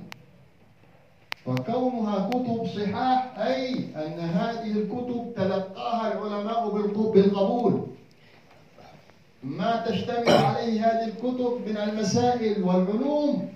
فكونها 1.45 2.28
كتب 2.28 2.66
صحاح 2.66 3.39
أي 3.39 3.74
أن 3.97 4.20
هذه 4.20 4.72
الكتب 4.72 5.33
تلقاها 5.37 6.12
العلماء 6.12 6.70
بالقبول. 7.12 7.87
ما 9.43 9.85
تشتمل 9.87 10.28
عليه 10.28 10.87
هذه 10.87 11.09
الكتب 11.09 11.61
من 11.66 11.76
المسائل 11.76 12.62
والعلوم 12.62 13.53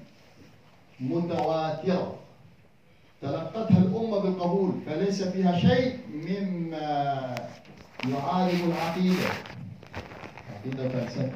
متواترة. 1.00 2.14
تلقتها 3.26 3.78
الأمة 3.78 4.18
بالقبول 4.18 4.72
فليس 4.86 5.22
فيها 5.22 5.58
شيء 5.58 5.98
مما 6.14 7.34
يعارض 8.08 8.60
العقيدة. 8.66 9.28
عقيدة 10.54 10.88
فلسفة. 10.88 11.32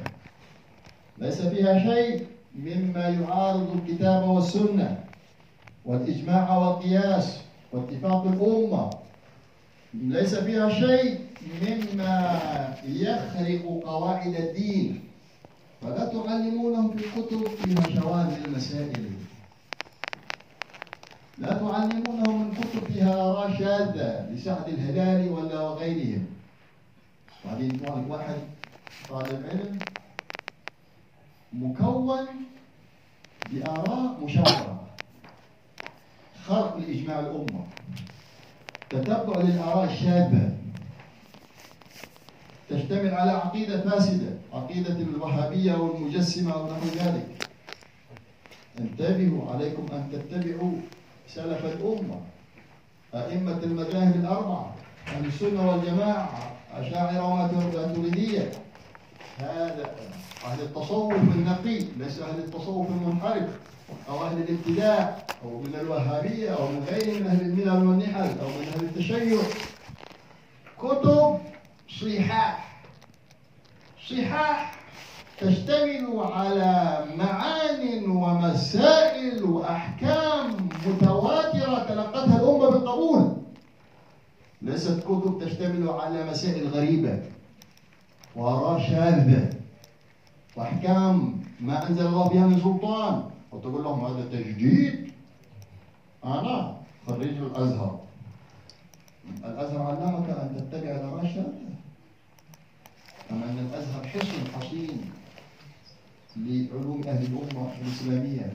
ليس 1.19 1.43
فيها 1.43 1.79
شيء 1.79 2.27
مما 2.55 3.09
يعارض 3.09 3.77
الكتاب 3.77 4.29
والسنة 4.29 5.05
والإجماع 5.85 6.57
والقياس 6.57 7.39
واتفاق 7.73 8.27
الأمة. 8.27 8.91
ليس 9.95 10.35
فيها 10.35 10.69
شيء 10.69 11.19
مما 11.63 12.41
يخرق 12.85 13.83
قواعد 13.85 14.35
الدين. 14.35 15.01
فلا 15.83 16.05
تعلمونهم 16.05 16.97
في 16.97 17.05
الكتب 17.07 17.47
فيها 17.49 18.01
شواذ 18.01 18.45
المسائل. 18.45 19.11
لا 21.41 21.53
تعلمونهم 21.53 22.49
من 22.49 22.55
كتب 22.55 22.93
فيها 22.93 23.15
آراء 23.15 23.59
شاذة 23.59 24.31
لسعد 24.31 24.69
الهلالي 24.69 25.31
ولا 25.31 25.61
وغيرهم 25.61 26.27
بعدين 27.45 27.75
يطلع 27.75 28.05
واحد 28.09 28.37
طالب 29.09 29.47
علم 29.51 29.79
مكون 31.53 32.27
بآراء 33.53 34.21
مشاورة. 34.25 34.81
خرق 36.47 36.77
لإجماع 36.77 37.21
الأمة. 37.21 37.67
تتبع 38.91 39.41
للآراء 39.41 39.93
الشاذة. 39.93 40.57
تشتمل 42.71 43.15
على 43.15 43.31
عقيدة 43.31 43.81
فاسدة 43.81 44.33
عقيدة 44.53 44.93
الوهابية 44.93 45.75
والمجسمة 45.75 46.57
ونحو 46.57 46.87
ذلك. 46.87 47.29
انتبهوا 48.79 49.55
عليكم 49.55 49.87
أن 49.93 50.09
تتبعوا 50.13 50.73
سلف 51.35 51.65
الأمة. 51.65 52.21
أئمة 53.15 53.59
المذاهب 53.63 54.17
الأربعة 54.17 54.75
أهل 55.09 55.25
السنة 55.27 55.71
والجماعة 55.71 56.53
أشاعرة 56.77 57.27
وماتريدية. 57.29 58.51
هذا 59.39 59.91
أهل 60.45 60.61
التصوف 60.61 61.13
النقي 61.13 61.79
ليس 61.79 62.19
أهل 62.19 62.39
التصوف 62.39 62.87
المنحرف 62.89 63.49
أو 64.09 64.27
أهل 64.27 64.37
الابتداع 64.37 65.17
أو 65.45 65.61
من 65.61 65.75
الوهابية 65.81 66.51
أو 66.51 66.67
من 66.69 66.85
غير 66.91 67.21
من 67.21 67.27
أهل 67.27 67.41
الملل 67.41 67.89
والنحل 67.89 68.39
أو 68.43 68.49
من 68.49 68.67
أهل 68.75 68.85
التشيع. 68.85 69.41
كتب 70.79 71.39
صحاح. 72.01 72.71
صحاح 74.11 74.75
تشتمل 75.41 76.07
على 76.33 77.05
معان 77.17 78.11
ومسائل 78.11 79.45
وأحكام 79.45 80.40
متواترة 80.87 81.85
تلقتها 81.89 82.37
الأمة 82.37 82.71
بالقبول. 82.71 83.37
ليست 84.63 85.01
كتب 85.01 85.39
تشتمل 85.45 85.89
على 85.89 86.31
مسائل 86.31 86.69
غريبة 86.69 87.23
وآراء 88.37 88.81
شاذة 88.81 89.51
وأحكام 90.57 91.41
ما 91.61 91.89
أنزل 91.89 92.07
الله 92.07 92.29
بها 92.29 92.47
من 92.47 92.61
سلطان. 92.61 93.31
وتقول 93.53 93.85
لهم 93.85 94.05
هذا 94.05 94.29
تجديد؟ 94.33 95.13
أنا 96.25 96.77
خريج 97.07 97.37
الأزهر. 97.37 98.01
الأزهر 99.45 99.83
علمك 99.83 100.31
أن 100.31 100.57
تتبع 100.57 100.91
الآراء 100.91 101.25
الشاذة. 101.25 101.71
أما 103.31 103.45
أن 103.45 103.59
الأزهر 103.71 104.07
حصن 104.07 104.61
حصين 104.61 105.11
لعلوم 106.37 107.03
أهل 107.07 107.27
الأمة 107.27 107.73
الإسلامية. 107.81 108.55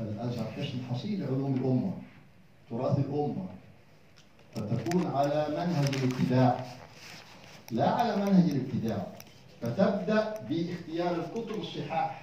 الأزهر 0.00 0.52
حصن 0.52 0.78
حصين 0.90 1.20
لعلوم 1.20 1.54
الأمة 1.54 1.92
تراث 2.70 2.98
الأمة. 2.98 3.46
فتكون 4.54 5.06
على 5.06 5.46
منهج 5.50 5.94
الابتداع. 5.94 6.64
لا 7.70 7.90
على 7.90 8.16
منهج 8.16 8.50
الابتداع. 8.50 9.06
فتبدأ 9.62 10.40
باختيار 10.48 11.14
الكتب 11.14 11.60
الصحاح. 11.60 12.22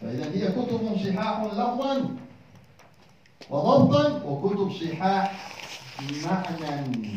فإذا 0.00 0.30
هي 0.32 0.52
كتب 0.52 0.96
صحاح 0.96 1.42
لفظا 1.42 2.16
وضبطا 3.50 4.22
وكتب 4.22 4.72
صحاح 4.72 5.50
معنى 6.24 7.08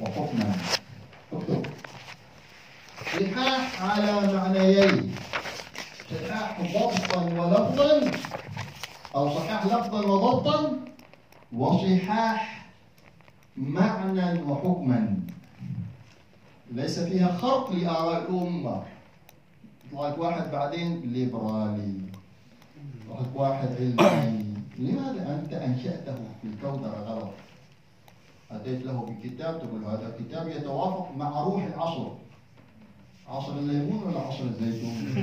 وحكما. 0.00 0.56
اكتب 1.32 1.66
صحاح 3.20 3.82
على 3.82 4.36
معنيين. 4.36 5.14
صحاح 6.10 6.60
ضبطا 6.60 7.22
ولفظا 7.22 8.10
أو 9.14 9.30
صحاح 9.30 9.66
لفظا 9.66 10.00
وضبطا 10.00 10.78
وصحاح 11.52 12.66
معنى 13.56 14.42
وحكما. 14.42 15.16
ليس 16.72 16.98
فيها 16.98 17.36
خرق 17.36 17.72
لآراء 17.72 18.22
الأمة. 18.22 18.82
يطلع 19.92 20.08
لك 20.08 20.18
واحد 20.18 20.50
بعدين 20.50 21.00
ليبرالي. 21.12 21.94
يطلع 23.00 23.20
لك 23.20 23.36
واحد 23.36 23.68
علماني 23.80 24.44
لماذا 24.78 25.40
أنت 25.40 25.52
أنشأته 25.52 26.16
في 26.42 26.48
الكودرة 26.48 27.04
غلط 27.06 27.30
أتيت 28.50 28.86
له 28.86 29.06
بكتاب 29.08 29.58
تقول 29.58 29.84
هذا 29.84 30.16
كتاب 30.18 30.48
يتوافق 30.48 31.08
مع 31.16 31.42
روح 31.42 31.64
العصر. 31.64 32.08
عصر 33.28 33.52
الليمون 33.58 34.02
ولا 34.02 34.20
عصر 34.20 34.44
الزيتون؟ 34.44 35.14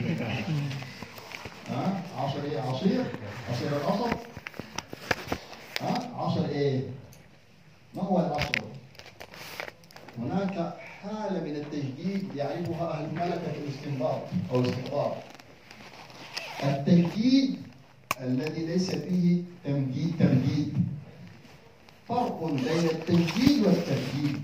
ها؟ 1.70 2.04
عصر 2.18 2.44
إيه؟ 2.44 2.60
عصير؟ 2.60 3.04
عصير 3.52 3.68
القصب؟ 3.70 4.18
ها؟ 5.82 6.12
عصر 6.16 6.46
إيه؟ 6.46 6.82
ما 7.96 8.04
هو 8.04 8.20
العصر؟ 8.20 8.66
هناك 10.20 10.74
حالة 11.04 11.40
من 11.44 11.56
التجديد 11.56 12.36
يعرفها 12.36 12.94
أهل 12.94 13.10
ملكة 13.16 13.54
الاستنباط 13.64 14.22
أو 14.52 14.60
الاستنباط 14.60 15.14
التجديد 16.64 17.58
الذي 18.22 18.66
ليس 18.66 18.92
فيه 18.96 19.42
تمديد 19.66 20.16
تمديد 20.20 20.74
فرق 22.08 22.44
بين 22.46 22.86
التجديد 22.90 23.66
والتبديد 23.66 24.42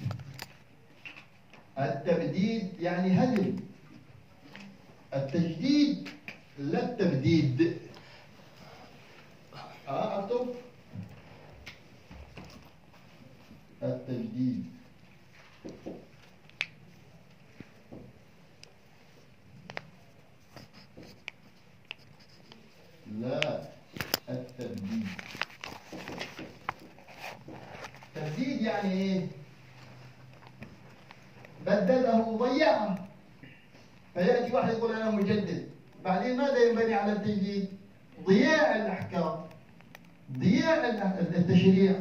التبديد 1.79 2.79
يعني 2.79 3.11
هدم. 3.23 3.55
التجديد 5.13 6.09
لا 6.59 6.83
التبديد. 6.83 7.77
آه 9.87 10.19
اكتب 10.23 10.47
التجديد. 13.83 14.65
لا 23.21 23.61
التبديد. 24.29 25.07
تبديد 28.15 28.61
يعني 28.61 28.91
إيه؟ 28.91 29.27
بدده 31.65 32.15
وضيعه 32.17 33.07
فيأتي 34.13 34.53
واحد 34.53 34.73
يقول 34.73 34.95
أنا 34.95 35.11
مجدد. 35.11 35.67
بعدين 36.05 36.37
ماذا 36.37 36.57
ينبني 36.57 36.93
على 36.93 37.11
التجديد 37.11 37.67
ضياع 38.27 38.75
الأحكام. 38.75 39.35
ضياع 40.37 40.73
التشريع. 41.35 41.95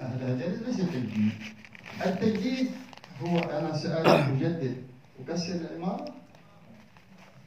هذا 0.00 0.56
ليس 0.66 0.76
تجديد 0.76 1.30
التجديد 2.06 2.70
هو 3.22 3.38
أنا 3.38 3.76
سألت 3.76 4.28
مجدد. 4.30 4.76
أكسر 5.28 5.54
العماره 5.54 6.14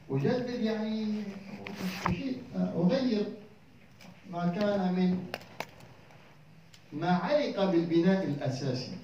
أجدد 0.10 0.50
يعني 0.62 1.24
أغير 2.56 3.26
ما 4.32 4.48
كان 4.48 4.94
من 4.94 5.18
ما 6.94 7.10
علق 7.10 7.66
بالبناء 7.72 8.24
الأساسي 8.26 8.98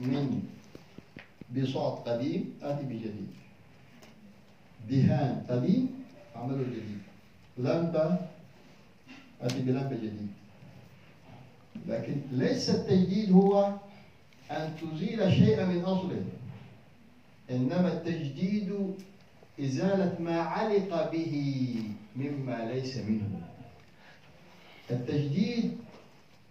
من 0.00 0.42
بساط 1.56 2.08
قديم 2.08 2.54
آتي 2.62 2.84
بجديد. 2.84 3.30
دهان 4.90 5.46
قديم 5.50 6.04
أعمله 6.36 6.62
جديد. 6.62 7.02
لمبة 7.58 8.18
آتي 9.42 9.60
بلمبة 9.60 9.96
جديد. 9.96 10.32
لكن 11.86 12.20
ليس 12.30 12.70
التجديد 12.70 13.32
هو 13.32 13.74
أن 14.50 14.72
تزيل 14.80 15.32
شيئا 15.32 15.66
من 15.66 15.80
أصله. 15.84 16.24
إنما 17.50 17.92
التجديد 17.92 18.96
إزالة 19.60 20.16
ما 20.20 20.40
علق 20.40 21.12
به 21.12 21.34
مما 22.16 22.72
ليس 22.72 22.96
منه. 22.96 23.40
التجديد 24.90 25.76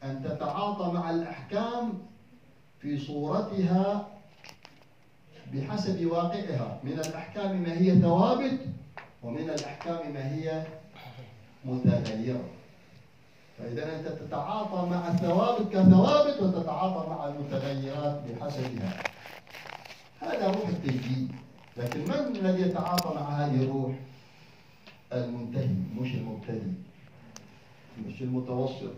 أن 0.04 0.24
تتعاطى 0.24 0.94
مع 0.94 1.10
الأحكام 1.10 1.94
في 2.80 3.00
صورتها 3.00 4.11
بحسب 5.54 6.06
واقعها. 6.06 6.80
من 6.84 6.92
الأحكام 6.92 7.62
ما 7.64 7.74
هي 7.74 8.00
ثوابت 8.02 8.60
ومن 9.24 9.50
الأحكام 9.50 10.14
ما 10.14 10.36
هي 10.36 10.66
متغيرة. 11.66 12.44
فإذا 13.58 14.00
أنت 14.00 14.08
تتعاطى 14.08 14.90
مع 14.90 15.08
الثوابت 15.08 15.74
كثوابت 15.74 16.42
وتتعاطى 16.42 17.10
مع 17.10 17.28
المتغيرات 17.28 18.22
بحسبها. 18.30 19.04
هذا 20.20 20.48
روح 20.48 20.68
التجديد. 20.68 21.32
لكن 21.78 22.00
من 22.00 22.36
الذي 22.36 22.62
يتعاطى 22.62 23.16
مع 23.16 23.30
هذه 23.30 23.64
الروح؟ 23.64 23.96
المنتهي 25.14 25.76
مش 26.00 26.14
المبتدئ. 26.14 26.72
مش 28.08 28.22
المتوسط. 28.22 28.94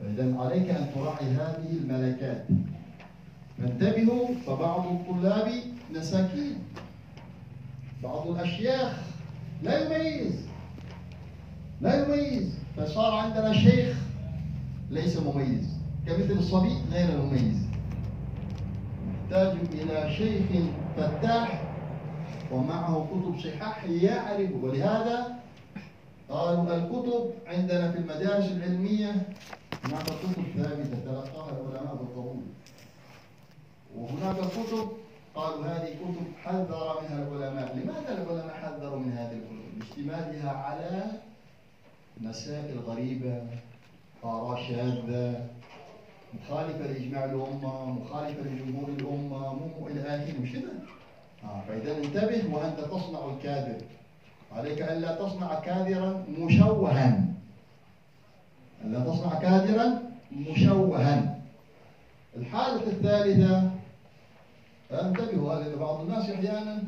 فإذا 0.00 0.38
عليك 0.38 0.70
أن 0.70 0.90
تراعي 0.94 1.24
هذه 1.24 1.70
الملكات. 1.70 2.46
فانتبهوا 3.58 4.28
فبعض 4.46 4.86
الطلاب 4.86 5.52
مساكين. 5.94 6.58
بعض 8.02 8.28
الأشياخ 8.28 8.92
لا 9.62 9.86
يميز. 9.86 10.46
لا 11.80 12.06
يميز. 12.06 12.54
فصار 12.76 13.14
عندنا 13.14 13.52
شيخ 13.52 13.96
ليس 14.90 15.16
مميز. 15.16 15.72
كمثل 16.06 16.32
الصبي 16.32 16.76
غير 16.92 17.22
مميز 17.22 17.62
نحتاج 19.12 19.56
إلى 19.72 20.14
شيخ 20.16 20.42
فتاح 20.96 21.62
ومعه 22.52 23.06
كتب 23.10 23.38
صحاح 23.40 23.84
يعرف 23.84 24.50
ولهذا 24.62 25.34
قالوا 26.28 26.76
الكتب 26.76 27.30
عندنا 27.46 27.92
في 27.92 27.98
المدارس 27.98 28.44
العلمية 28.44 29.10
هناك 29.84 30.02
كتب 30.04 30.42
ثابتة 30.56 30.96
تلقاها 31.04 31.50
العلماء 31.50 31.94
بالقبول 31.94 32.42
وهناك 33.96 34.36
كتب 34.36 34.88
قالوا 35.34 35.66
هذه 35.66 35.94
كتب 35.94 36.26
حذر 36.44 37.00
منها 37.02 37.22
العلماء. 37.22 37.76
لماذا 37.76 38.22
العلماء 38.22 38.54
حذروا 38.62 38.98
من 38.98 39.12
هذه 39.12 39.32
الكتب؟ 39.32 39.62
لاشتمالها 39.78 40.50
على 40.50 41.04
مسائل 42.20 42.78
غريبة 42.86 43.42
آراء 44.24 44.62
شاذة 44.68 45.48
مخالفة 46.34 46.86
لإجماع 46.86 47.24
الأمة 47.24 47.84
مخالفة 47.86 48.42
لجمهور 48.42 48.88
الأمة 48.88 49.54
مو 49.54 49.88
إلى 49.88 50.00
آخره 50.00 50.40
مش 50.40 50.56
آه 51.44 51.60
فإذا 51.68 51.96
انتبه 51.96 52.54
وأنت 52.54 52.80
تصنع 52.80 53.34
الكاذب. 53.34 53.82
عليك 54.52 54.82
ألا 54.82 55.14
تصنع 55.14 55.60
كاذرا 55.60 56.24
مشوها. 56.38 57.24
ألا 58.84 59.00
تصنع 59.00 59.34
كاذرا 59.40 60.02
مشوها. 60.32 61.38
الحالة 62.36 62.86
الثالثة 62.86 63.71
انتبهوا 65.00 65.54
هذا 65.54 65.76
بعض 65.76 66.00
الناس 66.00 66.30
أحيانا 66.30 66.82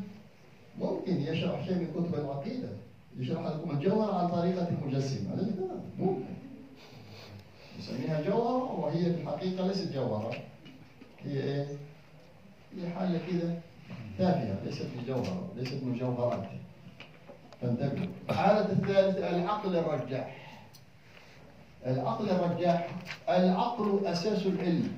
ممكن 0.79 1.21
يشرح 1.21 1.65
شيء 1.65 1.75
من 1.75 1.87
كتب 1.95 2.15
العقيدة 2.15 2.69
يشرح 3.17 3.45
لكم 3.45 3.71
الجوهر 3.71 4.15
عن 4.15 4.27
طريقة 4.27 4.67
المجسم. 4.67 5.27
هذا 5.31 5.47
ممكن. 5.99 6.25
نسميها 7.79 8.21
جوهرة 8.21 8.79
وهي 8.79 9.13
في 9.13 9.21
الحقيقة 9.21 9.67
ليست 9.67 9.93
جوهرة. 9.93 10.31
هي 11.23 11.43
إيه؟ 11.43 11.67
هي 12.77 12.89
حاجة 12.89 13.19
كده 13.31 13.53
تافهة 14.17 14.63
ليست 14.65 14.87
بجوهرة 14.97 15.49
ليست 15.55 15.83
مجوهرات. 15.83 16.43
فانتبهوا. 17.61 18.07
الحالة 18.29 18.71
الثالثة 18.71 19.29
العقل 19.29 19.75
الرجاح. 19.75 20.37
العقل 21.85 22.29
الرجاح 22.29 22.89
العقل 23.29 24.05
أساس 24.05 24.45
العلم. 24.45 24.91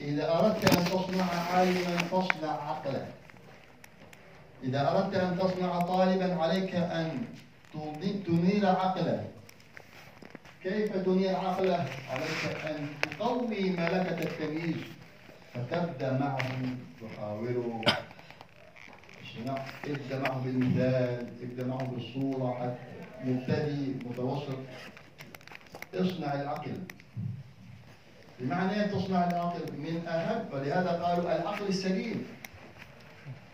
إذا 0.00 0.38
أردت 0.38 0.76
أن 0.76 0.84
تصنع 0.84 1.24
عالما 1.24 1.96
فاصنع 1.96 2.50
عقلا. 2.50 3.06
إذا 4.62 4.90
أردت 4.90 5.14
أن 5.14 5.38
تصنع 5.38 5.80
طالبا 5.80 6.34
عليك 6.34 6.74
أن 6.74 7.24
تنير 8.26 8.66
عقله 8.66 9.24
كيف 10.62 10.96
تنير 10.96 11.36
عقله؟ 11.36 11.86
عليك 12.10 12.56
أن 12.66 12.88
تقوي 13.02 13.70
ملكة 13.70 14.22
التمييز. 14.22 14.76
فتبدأ 15.54 16.12
معه 16.12 16.38
تحاوره 17.00 17.80
ابدأ 19.86 20.18
معه 20.18 20.44
بالمثال 20.44 21.28
ابدأ 21.42 21.66
معه 21.66 21.84
بالصورة 21.84 22.78
مبتدئ 23.24 24.08
متوسط. 24.08 24.58
اصنع 25.94 26.34
العقل. 26.34 26.78
بمعنى 28.40 28.84
تصنع 28.84 29.26
العقل 29.26 29.60
من 29.78 30.06
اهم 30.08 30.44
ولهذا 30.52 31.02
قالوا 31.02 31.36
العقل 31.36 31.66
السليم. 31.68 32.26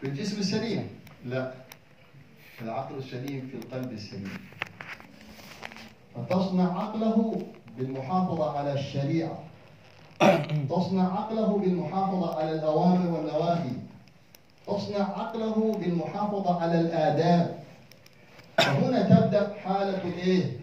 في 0.00 0.06
الجسم 0.06 0.38
السليم. 0.38 0.88
لا. 1.24 1.52
العقل 2.62 2.98
السليم 2.98 3.48
في 3.50 3.56
القلب 3.56 3.92
السليم. 3.92 4.38
فتصنع 6.14 6.82
عقله 6.82 7.42
بالمحافظة 7.78 8.58
على 8.58 8.72
الشريعة. 8.72 9.38
تصنع 10.70 11.20
عقله 11.20 11.58
بالمحافظة 11.58 12.38
على 12.38 12.52
الأوامر 12.52 13.10
والنواهي. 13.10 13.72
تصنع 14.66 15.04
عقله 15.18 15.78
بالمحافظة 15.78 16.62
على 16.62 16.80
الآداب. 16.80 17.62
فهنا 18.58 19.02
تبدأ 19.02 19.54
حالة 19.64 20.04
إيه؟ 20.18 20.61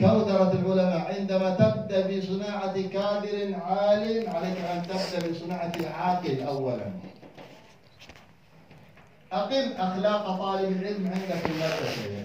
كودرة 0.00 0.52
العلماء 0.52 1.14
عندما 1.18 1.50
تبدأ 1.54 2.18
بصناعة 2.18 2.72
كادر 2.82 3.54
عالم 3.54 4.30
عليك 4.30 4.58
أن 4.58 4.82
تبدأ 4.82 5.30
بصناعة 5.30 5.72
العاقل 5.80 6.42
أولا. 6.42 6.90
أقم 9.32 9.72
أخلاق 9.78 10.38
طالب 10.38 10.82
العلم 10.82 11.06
عندك 11.06 11.44
المدرسة 11.46 12.24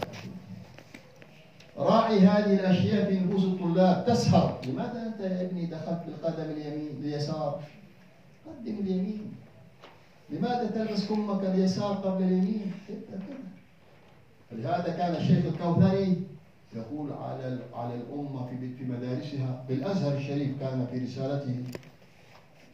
راعي 1.78 2.20
هذه 2.20 2.54
الأشياء 2.54 3.06
في 3.06 3.20
نفوس 3.20 3.44
الطلاب. 3.44 4.06
تسهر. 4.08 4.60
لماذا 4.68 5.04
أنت 5.08 5.20
يا 5.20 5.42
ابني 5.42 5.66
دخلت 5.66 6.02
بالقدم 6.06 6.52
اليمين 6.52 6.90
اليسار 7.00 7.60
قدم 8.46 8.78
اليمين. 8.80 9.36
لماذا 10.30 10.72
تلبس 10.76 11.06
كمك 11.06 11.44
اليسار 11.44 11.94
قبل 11.94 12.24
اليمين؟ 12.24 12.72
لهذا 14.52 14.96
كان 14.98 15.16
الشيخ 15.16 15.46
الكوثري 15.46 16.35
يقول 16.76 17.14
على 17.14 17.60
على 17.74 17.96
الأمة 17.96 18.48
في 18.48 18.74
في 18.76 18.84
مدارسها 18.84 19.66
بالأزهر 19.68 20.18
الشريف 20.18 20.60
كان 20.60 20.88
في 20.92 20.98
رسالته 20.98 21.64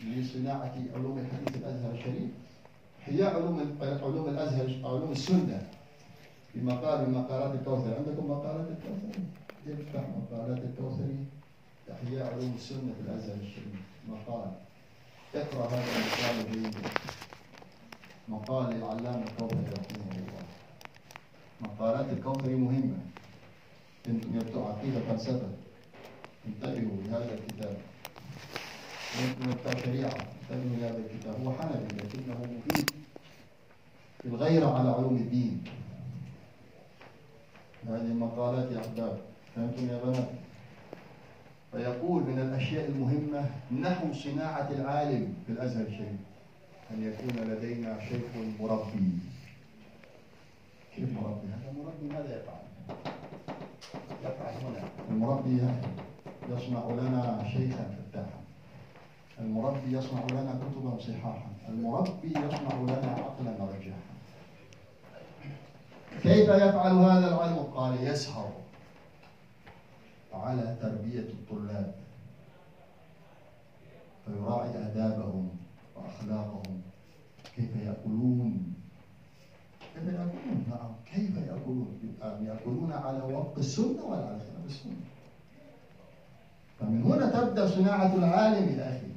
لصناعة 0.03 0.73
علوم 0.95 1.17
الحديث 1.17 1.57
الأزهر 1.57 1.91
الشريف. 1.91 2.31
هي 3.05 3.23
علوم 3.23 3.77
علوم 3.81 4.29
الأزهر 4.29 4.65
علوم 4.83 5.11
السنة. 5.11 5.67
في 6.53 6.61
مقال 6.61 7.09
من 7.09 7.13
مقالات 7.13 7.59
الكوثري. 7.59 7.95
عندكم 7.95 8.31
مقالات 8.31 8.67
الكوثري؟ 8.67 9.23
افتح 9.67 10.03
مقالات 10.17 10.57
الكوثري؟ 10.63 11.17
إحياء 11.91 12.33
علوم 12.33 12.53
السنة 12.55 12.93
في 12.93 13.01
الأزهر 13.09 13.35
الشريف. 13.35 13.81
مقال. 14.09 14.51
اقرأ 15.35 15.67
هذا 15.67 15.83
المقال 15.95 16.51
جيدا 16.51 16.89
مقال 18.29 18.73
للعلامة 18.73 19.23
الكوثري 19.23 19.59
رحمه 19.59 20.11
الله. 20.11 20.43
مقالات 21.61 22.05
الكوثري 22.13 22.55
مهمة. 22.55 22.97
أنتم 24.07 24.35
يا 24.35 24.41
بتوع 24.41 24.69
عقيدة 24.69 24.99
فلسفة. 24.99 25.49
انتبهوا 26.47 27.03
لهذا 27.05 27.33
الكتاب. 27.33 27.77
أنتم 29.23 29.51
بتوع 29.51 29.83
شريعة. 29.83 30.13
انتبهوا 30.51 30.77
لهذا 30.79 30.97
الكتاب. 30.97 31.45
هو 31.45 31.51
حنفي 31.53 31.95
لكنه 31.95 32.35
مفيد. 32.41 32.89
في 34.21 34.27
الغيرة 34.27 34.79
على 34.79 34.89
علوم 34.89 35.15
الدين. 35.15 35.63
هذه 37.87 38.01
المقالات 38.01 38.71
يا 38.71 38.79
أحباب. 38.79 39.17
فهمتم 39.55 39.89
يا 39.89 40.03
بنات؟ 40.03 40.29
فيقول 41.71 42.23
من 42.23 42.39
الأشياء 42.39 42.89
المهمة 42.89 43.49
نحو 43.81 44.13
صناعة 44.13 44.71
العالم 44.71 45.33
في 45.45 45.53
الأزهر 45.53 45.85
الشريف 45.85 46.19
أن 46.91 47.03
يكون 47.03 47.43
لدينا 47.51 47.99
شيخ 48.09 48.21
مربي. 48.59 49.09
كيف 50.95 51.13
مربي؟ 51.13 51.47
هذا 51.47 51.73
مربي 51.77 52.13
ماذا 52.13 52.41
يفعل؟ 52.41 52.60
يفعل 54.23 54.53
هنا. 54.63 54.83
المربي 55.09 55.61
يصنع 56.49 56.85
لنا 56.89 57.43
شيخا 57.53 57.95
فتاحا 57.97 58.41
المربي 59.39 59.97
يصنع 59.97 60.25
لنا 60.31 60.59
كتبا 60.59 60.99
صحاحا. 60.99 61.51
المربي 61.69 62.27
يصنع 62.27 62.81
لنا 62.81 63.11
عقلا 63.11 63.51
رجاحا. 63.59 64.11
كيف 66.23 66.49
يفعل 66.49 66.91
هذا 66.91 67.27
العلم؟ 67.27 67.57
قال 67.57 68.03
يسهر 68.07 68.51
على 70.33 70.77
تربية 70.81 71.19
الطلاب. 71.19 71.95
فيراعي 74.25 74.69
آدابهم 74.69 75.49
وأخلاقهم. 75.95 76.81
كيف 77.55 77.75
يأكلون 77.75 78.73
كيف 80.01 80.13
يأكلون 80.13 80.65
نعم 80.69 80.91
كيف 81.13 81.37
يأكلون 81.37 81.87
يأكلون 82.47 82.91
على 82.91 83.23
وفق 83.23 83.53
السنة 83.57 84.05
ولا 84.05 84.25
على 84.25 84.39
خلاف 84.39 84.65
السنة 84.67 84.93
فمن 86.79 87.03
هنا 87.03 87.29
تبدأ 87.41 87.67
صناعة 87.67 88.15
العالم 88.15 88.79
يا 88.79 88.89
أخي 88.97 89.07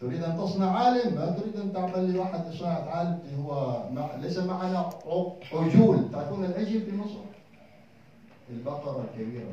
تريد 0.00 0.22
أن 0.22 0.36
تصنع 0.38 0.70
عالم 0.70 1.14
ما 1.14 1.30
تريد 1.30 1.56
أن 1.56 1.72
تعمل 1.72 2.12
لواحد 2.12 2.52
صناعة 2.52 2.90
عالم 2.90 3.18
هو 3.38 3.82
مع 3.92 4.14
ليس 4.16 4.38
معنا 4.38 4.90
عجول 5.52 6.10
تعرفون 6.12 6.44
العجل 6.44 6.80
في 6.82 6.96
مصر 6.96 7.18
البقرة 8.50 9.04
الكبيرة 9.04 9.50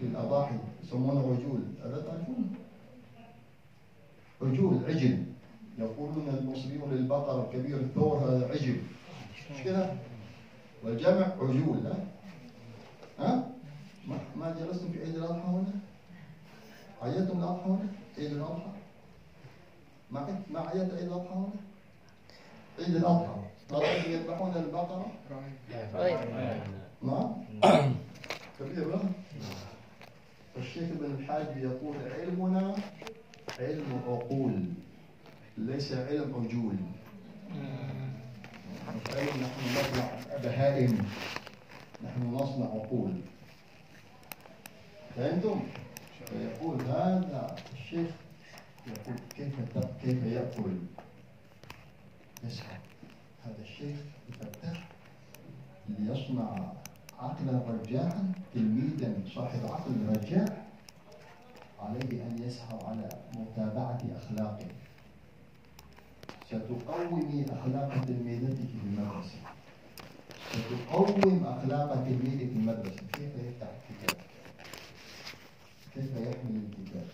في 0.00 0.06
الأضاحي 0.06 0.54
يسمونه 0.84 1.20
عجول 1.20 1.60
هذا 1.84 2.02
تعرفون 2.02 2.50
عجول 4.42 4.78
عجل 4.88 5.24
يقولون 5.78 6.28
المصريون 6.40 6.90
للبقرة 6.92 7.48
الكبير 7.50 7.76
الثور 7.76 8.16
هذا 8.18 8.48
عجل 8.48 8.76
مش 9.50 9.62
كده؟ 9.64 9.92
والجمع 10.82 11.26
عجول 11.40 11.86
ها؟ 11.86 11.96
ها؟ 13.18 13.50
ما, 14.08 14.18
ما 14.36 14.56
جلستم 14.60 14.92
في 14.92 14.98
عيد 15.00 15.14
الأضحى 15.14 15.48
هنا؟ 15.48 15.72
عيدتم 17.02 17.38
الأضحى 17.38 17.66
هنا؟ 17.70 17.88
عيد 18.18 18.32
الأضحى؟ 18.32 18.70
ما 20.10 20.20
عيد- 20.20 20.42
ما 20.52 20.60
عيدت 20.60 20.94
عيد 20.94 21.02
الأضحى 21.06 21.34
هنا؟ 21.34 21.48
عيد 22.78 22.96
الأضحى. 22.96 23.34
ترى 23.68 24.12
يذبحون 24.12 24.56
البقرة؟ 24.56 25.06
نعم 27.02 27.94
كبير 28.60 28.94
ها؟ 28.94 29.00
الشيخ 30.56 30.82
ابن 30.90 31.04
الحاج 31.14 31.56
يقول 31.56 31.96
علمنا 32.20 32.74
علم 33.60 34.00
عقول 34.08 34.64
ليس 35.58 35.92
علم 35.92 36.34
عجول. 36.34 36.76
نحن 38.88 38.98
نصنع 39.78 40.08
بهائم 40.42 40.98
نحن 42.04 42.22
نصنع 42.34 42.66
عقول 42.66 43.20
فهمتم؟ 45.16 45.60
فيقول 46.26 46.80
هذا 46.80 47.56
الشيخ 47.72 48.10
يقول 48.86 49.16
كيف 49.36 49.54
كيف 50.02 50.24
يأكل؟ 50.24 50.76
يسحب 52.44 52.80
هذا 53.44 53.62
الشيخ 53.62 53.96
الفتاح 54.28 54.88
ليصنع 55.88 56.72
عقلا 57.18 57.62
رجاعا 57.68 58.32
تلميذا 58.54 59.14
صاحب 59.34 59.66
عقل 59.66 59.92
رجاع 60.08 60.64
عليه 61.80 62.22
أن 62.22 62.42
يسهر 62.42 62.86
على 62.86 63.08
متابعة 63.36 63.98
أخلاقه. 64.16 64.66
ستقومي 66.58 67.44
أخلاق 67.50 68.04
تلميذتك 68.04 68.56
في 68.56 68.86
المدرسة. 68.86 69.38
ستقوم 70.52 71.44
أخلاق 71.46 71.94
تلميذك 71.94 72.38
في 72.38 72.56
المدرسة. 72.56 73.02
كيف 73.12 73.32
يفتح 73.46 73.68
الكتاب؟ 73.90 74.20
كيف 75.94 76.10
يحمل 76.16 76.60
الكتاب؟ 76.68 77.06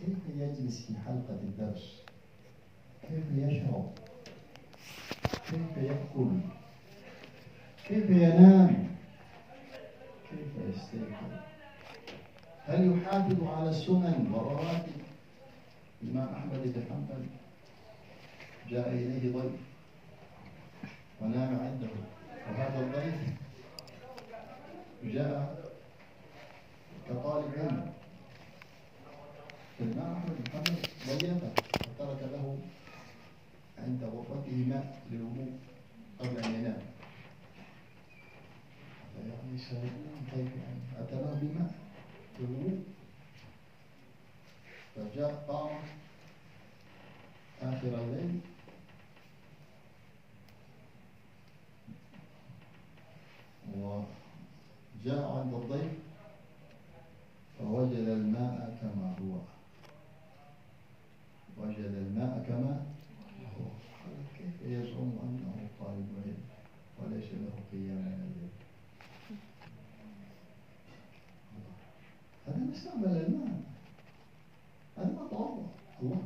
كيف 0.00 0.18
يجلس 0.36 0.86
في 0.86 0.92
حلقة 1.06 1.38
الدرس؟ 1.42 2.02
كيف 3.02 3.24
يشرب؟ 3.36 3.90
كيف 5.50 5.76
يأكل؟ 5.76 6.30
كيف 7.88 8.10
ينام؟ 8.10 8.88
كيف 10.30 10.48
يستيقظ؟ 10.68 11.40
هل 12.66 12.98
يحافظ 12.98 13.44
على 13.44 13.70
السنن 13.70 14.30
والرواتب؟ 14.34 15.00
الإمام 16.02 16.28
أحمد 16.34 16.62
بن 16.62 16.82
حنبل 16.90 17.26
جاء 18.70 18.88
إليه 18.88 19.32
ضيف 19.32 19.60
ونام 21.20 21.60
عنده 21.60 21.88
وهذا 22.48 22.80
الضيف 22.80 23.14
جاء 25.14 25.70
كطالب 27.08 27.54
علم. 27.58 27.92
أحمد 29.80 30.36
بن 30.38 30.52
حنبل 30.52 30.76
ضيفه 31.08 31.52
وترك 32.00 32.22
له 32.32 32.58
عند 33.78 34.04
غرفته 34.04 34.56
ماء 34.68 35.02
للوضوء 35.10 35.52
قبل 36.18 36.44
أن 36.44 36.54
ينام. 36.54 36.82
يعني 39.18 39.58
سيكون 39.58 40.26
كيف 40.30 40.50
يعني؟ 40.62 40.82
أتى 40.98 41.14
له 41.14 41.38
بماء 41.42 41.72
للوضوء؟ 42.40 42.84
فجاء 44.96 45.44
قام 45.48 45.78
آخر 47.62 47.88
الليل 47.88 48.40
وجاء 53.76 55.32
عند 55.38 55.54
الضيف 55.54 55.92
فوجد 57.58 58.08
الماء 58.08 58.78
كما 58.80 59.14
هو. 59.20 59.38
وجد 61.62 61.94
الماء 61.94 62.44
كما 62.48 62.82
هو. 63.58 63.66
كيف 64.38 64.62
يزعم 64.62 65.12
أنه 65.22 65.68
طالب 65.80 66.08
علم 66.24 66.38
وليس 66.98 67.24
له 67.32 67.52
قيام 67.72 68.20
الليل؟ 68.26 68.50
هذا 72.46 72.56
ما 72.58 72.72
استعمل 72.72 73.16
الماء. 73.26 73.60
هذا 74.98 75.06
ما 75.12 75.28
توضأ 75.30 75.66
الله. 76.02 76.22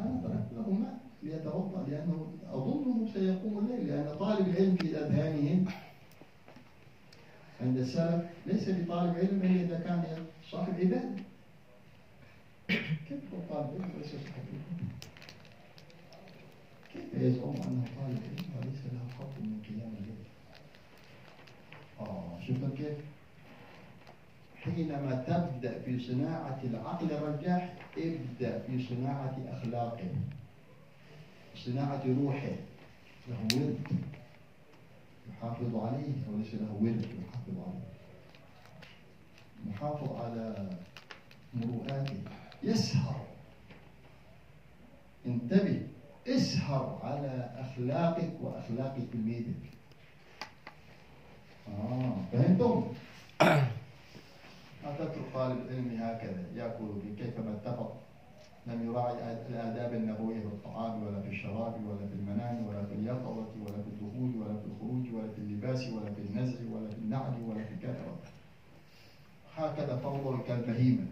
أنا 0.00 0.20
تركت 0.22 0.52
له 0.52 0.70
ماء 0.70 1.00
ليتوضأ 1.22 1.86
لأنه 1.88 2.32
أظنه 2.52 3.08
سيقوم 3.14 3.58
الليل 3.58 3.86
لأن 3.88 4.16
طالب 4.18 4.48
العلم 4.48 4.76
في 4.76 4.96
أذهانهم 4.96 5.64
عند 7.62 7.76
السلف 7.78 8.24
ليس 8.46 8.68
بطالب 8.68 9.16
علم 9.16 9.40
إلا 9.42 9.60
إذا 9.64 9.80
كان 9.84 10.24
صاحب 10.50 10.74
عبادة. 10.74 11.10
كيف 13.08 13.20
هو 13.34 13.40
طالب 13.50 13.82
علم 13.82 13.90
وليس 13.96 14.10
صاحب 14.10 14.44
عبادة؟ 14.50 14.90
كيف 16.92 17.22
يزعم 17.22 17.54
أنه 17.68 17.84
طالب 17.96 18.20
علم 18.26 18.50
وليس 18.58 18.80
له 18.92 19.00
حظ 19.18 19.34
من 19.42 19.62
قيام 19.68 19.92
الليل؟ 19.98 20.24
آه 22.00 22.38
شوف 22.46 22.56
كيف. 22.78 22.96
حينما 24.64 25.24
تبدأ 25.26 25.78
في 25.84 26.00
صناعة 26.00 26.60
العقل 26.64 27.12
الرجاح 27.12 27.72
ابدأ 27.98 28.58
في 28.66 28.86
صناعة 28.88 29.36
أخلاقه 29.48 30.08
صناعة 31.56 32.02
روحه 32.06 32.52
له 33.28 33.38
ورد 33.54 33.78
يحافظ 35.40 35.76
عليه 35.76 36.12
وليس 36.32 36.54
له 36.54 36.72
ورد 36.80 37.04
يحافظ 37.04 37.56
عليه. 37.66 37.90
محافظ 39.66 40.12
على 40.22 40.70
مروءاته. 41.54 42.16
يسهر 42.62 43.26
انتبه. 45.26 45.86
اسهر 46.28 47.00
على 47.02 47.50
أخلاقك 47.58 48.30
وأخلاق 48.40 48.98
تلميذك. 49.12 49.70
آه 51.68 52.16
فهمتم؟ 52.32 52.92
لا 54.82 54.94
تترك 54.98 55.24
طالب 55.34 55.58
العلم 55.60 56.02
هكذا 56.02 56.44
يأكل. 56.56 56.84
بكيفما 56.84 57.52
اتفق. 57.56 57.96
لم 58.66 58.86
يراعي 58.90 59.12
الاداب 59.48 59.94
النبوية 59.94 60.40
في 60.40 60.46
الطعام 60.46 61.02
ولا 61.02 61.20
في 61.22 61.28
الشراب 61.28 61.74
ولا 61.86 62.06
في 62.06 62.14
المنام 62.14 62.66
ولا 62.66 62.84
في 62.84 62.94
اليقظة 62.94 63.46
ولا 63.62 63.82
في 63.82 63.88
الدخول 63.88 64.36
ولا 64.36 64.54
في 64.60 64.66
الخروج 64.66 65.14
ولا 65.14 65.32
في 65.32 65.38
اللباس 65.38 65.92
ولا 65.92 66.14
في 66.14 66.20
النزع 66.20 66.58
ولا 66.72 66.90
في 66.90 66.98
النعل 66.98 67.42
ولا 67.48 67.64
في 67.64 67.76
كذا 67.82 68.16
هكذا 69.56 69.96
فوضى 69.96 70.42
كالبهيمه 70.48 71.06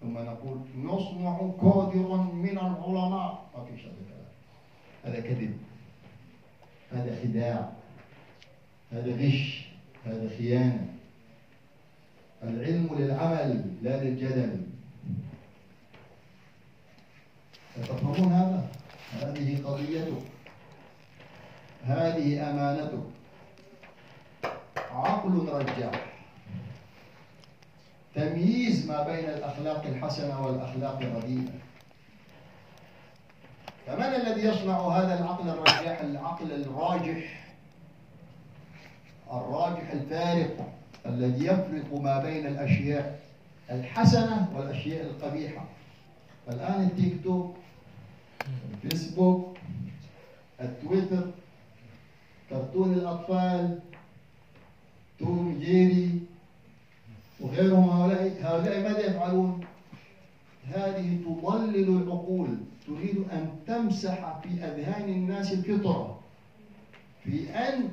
ثم 0.00 0.18
نقول 0.18 0.58
نصنع 0.76 1.38
كادرا 1.38 2.16
من 2.16 2.58
العلماء. 2.58 3.46
ما 3.56 3.64
فيش 3.64 3.84
هذا. 3.84 3.94
الكلام 3.98 4.26
هذا 5.04 5.20
كذب. 5.20 5.56
هذا 6.92 7.22
خداع. 7.22 7.72
هذا 8.92 9.16
غش. 9.16 9.68
هذا 10.04 10.28
خيانة. 10.28 10.86
العلم 12.42 12.88
للعمل 12.98 13.64
لا 13.82 14.04
للجدل. 14.04 14.66
تفهمون 17.82 18.32
هذا؟ 18.32 18.68
هذه 19.22 19.62
قضيتك. 19.64 20.22
هذه 21.84 22.50
أمانتك. 22.50 22.98
عقل 24.90 25.48
رجاح 25.48 26.12
تمييز 28.14 28.90
ما 28.90 29.02
بين 29.02 29.24
الأخلاق 29.24 29.86
الحسنة 29.86 30.46
والأخلاق 30.46 30.98
الرديئة. 31.00 31.52
فمن 33.86 34.02
الذي 34.02 34.40
يصنع 34.46 34.78
هذا 34.88 35.18
العقل 35.20 35.48
الرجاح؟ 35.48 36.00
العقل 36.00 36.52
الراجح. 36.52 37.46
الراجح 39.32 39.90
الفارق 39.92 40.72
الذي 41.06 41.46
يفرق 41.46 42.00
ما 42.00 42.18
بين 42.18 42.46
الأشياء 42.46 43.20
الحسنة 43.70 44.48
والأشياء 44.56 45.02
القبيحة. 45.02 45.64
الآن 46.48 46.82
التيك 46.82 47.24
توك 47.24 47.56
الفيسبوك 48.84 49.58
التويتر 50.60 51.30
كرتون 52.50 52.92
الأطفال 52.92 53.78
توم 55.18 55.58
جيري 55.60 56.20
وغيرهم. 57.40 57.88
هؤلاء 57.90 58.38
هؤلاء 58.40 58.82
ماذا 58.82 59.06
يفعلون؟ 59.06 59.60
هذه 60.64 61.18
تضلل 61.24 61.88
العقول. 62.02 62.48
تريد 62.86 63.24
أن 63.32 63.50
تمسح 63.66 64.40
في 64.42 64.48
أذهان 64.48 65.08
الناس 65.08 65.52
الفطرة. 65.52 66.20
في 67.24 67.50
أن 67.50 67.88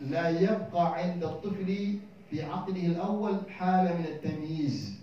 لا 0.00 0.28
يبقى 0.30 1.02
عند 1.02 1.24
الطفل 1.24 1.98
في 2.30 2.42
عقله 2.42 2.86
الأول 2.86 3.50
حالة 3.50 3.98
من 3.98 4.04
التمييز. 4.04 4.95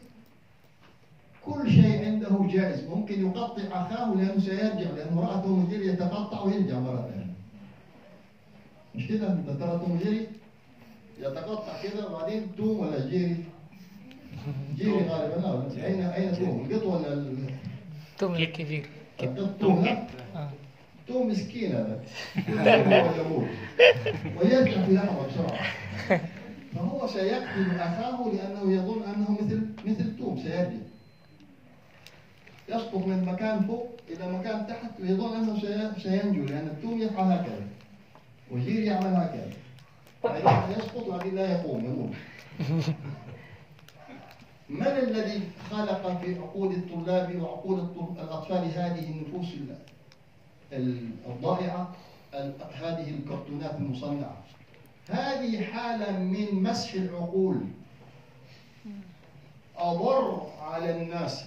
كل 1.46 1.72
شيء 1.72 2.06
عنده 2.06 2.48
جائز. 2.54 2.84
ممكن 2.90 3.26
يقطع 3.28 3.62
أخاه 3.72 4.14
لأنه 4.16 4.40
سيرجع 4.40 4.90
لأن 4.96 5.08
امرأته 5.12 5.56
مجري 5.56 5.88
يتقطع 5.88 6.42
ويرجع 6.42 6.80
مرة 6.80 7.10
ثانية. 7.12 7.34
مش 8.96 9.08
كده؟ 9.08 9.32
أنت 9.34 9.50
ترى 9.50 9.80
توم 9.80 10.00
جيري 10.04 10.28
يتقطع 11.20 11.82
كده 11.84 12.08
وبعدين 12.10 12.48
توم 12.58 12.80
ولا 12.80 13.10
جيري؟ 13.10 13.36
جيري 14.78 14.92
غالبا. 14.92 15.68
اين 15.86 16.02
أين 16.04 16.36
توم؟ 16.36 16.68
القط 16.72 16.84
ولا 16.86 17.14
ال- 17.14 17.50
توم 18.18 18.36
الكبير. 18.36 18.86
القط 19.24 19.50
توم 19.60 19.86
لا. 19.86 20.08
آه. 20.36 20.50
توم 21.08 21.28
مسكين 21.28 21.72
هذا. 21.72 22.00
ويرجع 24.42 24.86
في 24.86 24.92
لحظة 24.94 25.28
بسرعة. 25.28 25.60
فهو 26.76 27.08
سيقتل 27.08 27.76
أخاه 27.80 28.32
لأنه 28.34 28.74
يظن 28.74 29.04
أنه 29.04 29.38
مثل 29.42 29.62
مثل 29.86 30.18
توم 30.18 30.38
سيرجع. 30.44 30.70
يسقط 32.76 32.96
من 33.08 33.26
مكان 33.26 33.64
فوق 33.68 33.90
إلى 34.10 34.32
مكان 34.32 34.68
تحت 34.68 34.92
ويظن 35.02 35.36
أنه 35.36 35.60
سي- 35.62 36.02
سينجو 36.04 36.46
لأن 36.46 36.68
التوم 36.68 37.02
يفعل 37.02 37.32
هكذا. 37.32 37.68
وجيري 38.52 38.84
يعمل 38.84 39.16
هكذا. 39.16 39.50
بعدين 40.24 40.78
يسقط 40.78 41.08
وبعدين 41.08 41.36
لا 41.36 41.52
يقوم 41.52 41.86
يموت. 41.86 42.10
من 44.70 44.88
الذي 44.88 45.42
خلق 45.72 46.22
في 46.22 46.36
عقول 46.40 46.72
الطلاب 46.76 47.42
وعقول 47.42 47.80
الأطفال 48.22 48.66
هذه 48.72 49.12
النفوس 49.12 49.48
ال- 49.54 49.78
ال- 50.74 51.10
الضائعة؟ 51.28 51.92
ال- 52.34 52.54
هذه 52.74 53.10
الكرتونات 53.10 53.76
المصنعة. 53.76 54.38
هذه 55.10 55.64
حالة 55.64 56.20
من 56.20 56.64
مسح 56.64 56.94
العقول. 56.94 57.56
أضر 59.78 60.42
على 60.62 61.02
الناس. 61.02 61.46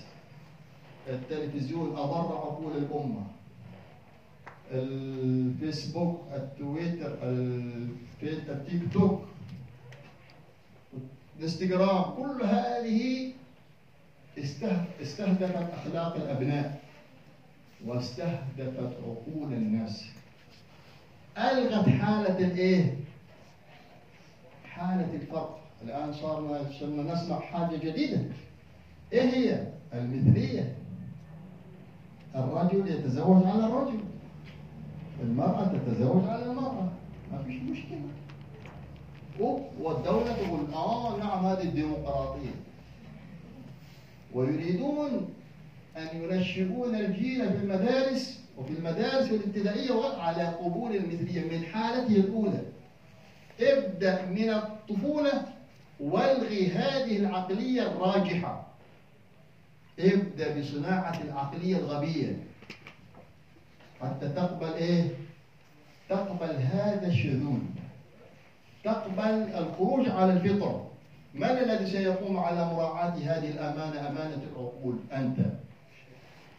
التلفزيون 1.08 1.96
اضر 1.96 2.36
عقول 2.36 2.76
الأمة. 2.76 3.26
الفيسبوك 4.72 6.20
التويتر 6.34 7.18
التيك 8.22 8.92
توك 8.92 9.22
الانستغرام 11.38 12.02
كل 12.14 12.44
هذه 12.44 13.32
استه- 14.38 14.84
استهدفت 15.02 15.70
أخلاق 15.72 16.16
الأبناء 16.16 16.80
واستهدفت 17.86 18.96
عقول 19.04 19.52
الناس. 19.52 20.04
ألغت 21.38 21.88
حالة 21.88 22.38
الإيه؟ 22.38 22.94
حالة 24.64 25.14
الفرق. 25.14 25.60
الآن 25.82 26.12
صارنا 26.12 26.70
صرنا 26.80 27.14
نسمع 27.14 27.40
حاجة 27.40 27.76
جديدة. 27.76 28.22
إيه 29.12 29.22
هي؟ 29.22 29.66
المثلية. 29.94 30.74
الرجل 32.36 32.88
يتزوج 32.88 33.46
على 33.46 33.66
الرجل. 33.66 34.00
المرأة 35.22 35.64
تتزوج 35.64 36.24
على 36.28 36.44
المرأة. 36.44 36.88
ما 37.32 37.42
فيش 37.46 37.62
مشكلة. 37.62 37.98
والدولة 39.80 40.32
تقول 40.32 40.74
آه 40.74 41.16
نعم 41.18 41.46
هذه 41.46 41.62
الديمقراطية. 41.62 42.54
ويريدون 44.34 45.28
أن 45.96 46.06
ينشئون 46.22 46.94
الجيل 46.94 47.52
في 47.52 47.64
المدارس 47.64 48.40
وفي 48.58 48.72
المدارس 48.72 49.30
الابتدائية 49.30 50.20
على 50.20 50.42
قبول 50.42 50.96
المثلية 50.96 51.58
من 51.58 51.64
حالته 51.64 52.16
الأولى. 52.16 52.62
ابدأ 53.60 54.26
من 54.26 54.50
الطفولة 54.50 55.44
والغي 56.00 56.68
هذه 56.68 57.16
العقلية 57.16 57.82
الراجحة. 57.82 58.65
ابدأ 60.00 60.60
بصناعة 60.60 61.22
العقلية 61.22 61.76
الغبية. 61.76 62.36
حتى 64.02 64.28
تقبل 64.28 64.72
إيه؟ 64.74 65.04
تقبل 66.08 66.56
هذا 66.56 67.06
الشذوذ 67.06 67.58
تقبل 68.84 69.48
الخروج 69.54 70.08
على 70.08 70.32
الفطرة. 70.32 70.90
من 71.34 71.44
الذي 71.44 71.90
سيقوم 71.90 72.36
على 72.38 72.64
مراعاة 72.64 73.10
هذه 73.14 73.50
الأمانة 73.50 74.08
أمانة 74.08 74.42
العقول؟ 74.52 74.96
أنت. 75.12 75.38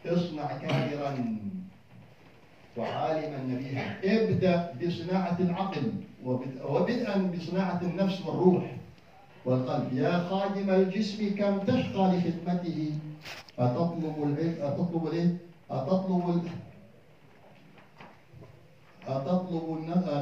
اصنع 0.06 0.58
كابرا 0.58 1.38
وعالما 2.78 3.38
نبيها 3.44 3.98
ابدأ 4.04 4.74
بصناعة 4.82 5.38
العقل. 5.40 5.92
وبد- 6.26 6.62
وبدءا 6.66 7.18
بصناعة 7.18 7.82
النفس 7.82 8.22
والروح. 8.26 8.64
والقلب 9.48 9.94
يا 9.94 10.28
خادم 10.30 10.70
الجسم 10.70 11.36
كم 11.40 11.58
تشقى 11.64 12.04
لخدمته؟ 12.12 12.80
أتطلب 13.60 14.16
العلم 14.24 14.56
أتطلب 14.62 15.08
الإيه؟ 15.08 15.30
أتطلب. 15.72 16.44
أتطلب 19.08 19.66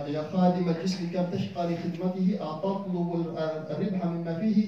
يا 0.07 0.23
خادم 0.33 0.69
الجسم 0.69 1.09
كم 1.13 1.25
تشقى 1.33 1.63
لخدمته؟ 1.73 2.27
أتطلب 2.41 3.07
ال- 3.15 3.37
الربح 3.73 4.05
مما 4.05 4.33
فيه؟ 4.39 4.59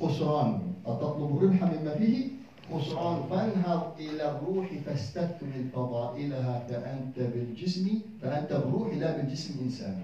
خسران. 0.00 0.60
أتطلب 0.86 1.30
الربح 1.36 1.60
مما 1.62 1.94
فيه؟ 2.00 2.28
خسران. 2.72 3.16
فانهض 3.30 3.82
إلى 4.00 4.24
الروح 4.30 4.66
فاستكمل 4.86 5.68
فضائلها 5.74 6.54
فأنت 6.68 7.16
بالجسم 7.32 7.86
فأنت 8.22 8.52
بالروح 8.52 8.94
لا 8.94 9.16
بالجسم 9.16 9.54
إنسان. 9.64 9.96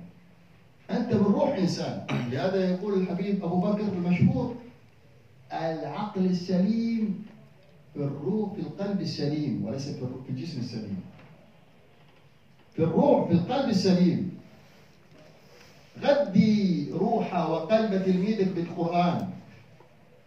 أنت 0.90 1.08
بالروح 1.08 1.56
إنسان. 1.56 2.06
لهذا 2.30 2.70
يقول 2.70 2.94
الحبيب 2.94 3.44
أبو 3.44 3.60
بكر 3.60 3.80
المشهور 3.80 4.56
العقل 5.52 6.26
السليم 6.26 7.26
في 7.94 8.00
الروح 8.00 8.54
في 8.54 8.60
القلب 8.60 9.00
السليم 9.00 9.64
وليس 9.64 9.88
في 9.88 10.30
الجسم 10.30 10.60
السليم. 10.60 11.00
في 12.72 12.82
الروح 12.82 13.28
في 13.28 13.32
القلب 13.34 13.68
السليم. 13.68 14.38
غذي 16.02 16.90
روح 16.92 17.50
وقلب 17.50 18.04
تلميذك 18.04 18.48
بالقرآن. 18.48 19.28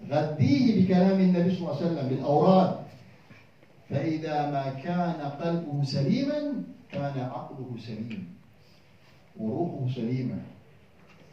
غذيه 0.09 0.85
بكلام 0.85 1.19
النبي 1.19 1.55
صلى 1.55 1.59
الله 1.59 1.75
عليه 1.75 1.85
وسلم 1.85 2.09
بالأوراد. 2.09 2.75
فإذا 3.89 4.51
ما 4.51 4.69
كان 4.83 5.31
قلبه 5.41 5.83
سليما 5.83 6.63
كان 6.91 7.19
عقله 7.19 7.75
سليم. 7.79 8.36
وروحه 9.39 9.95
سليمة. 9.95 10.41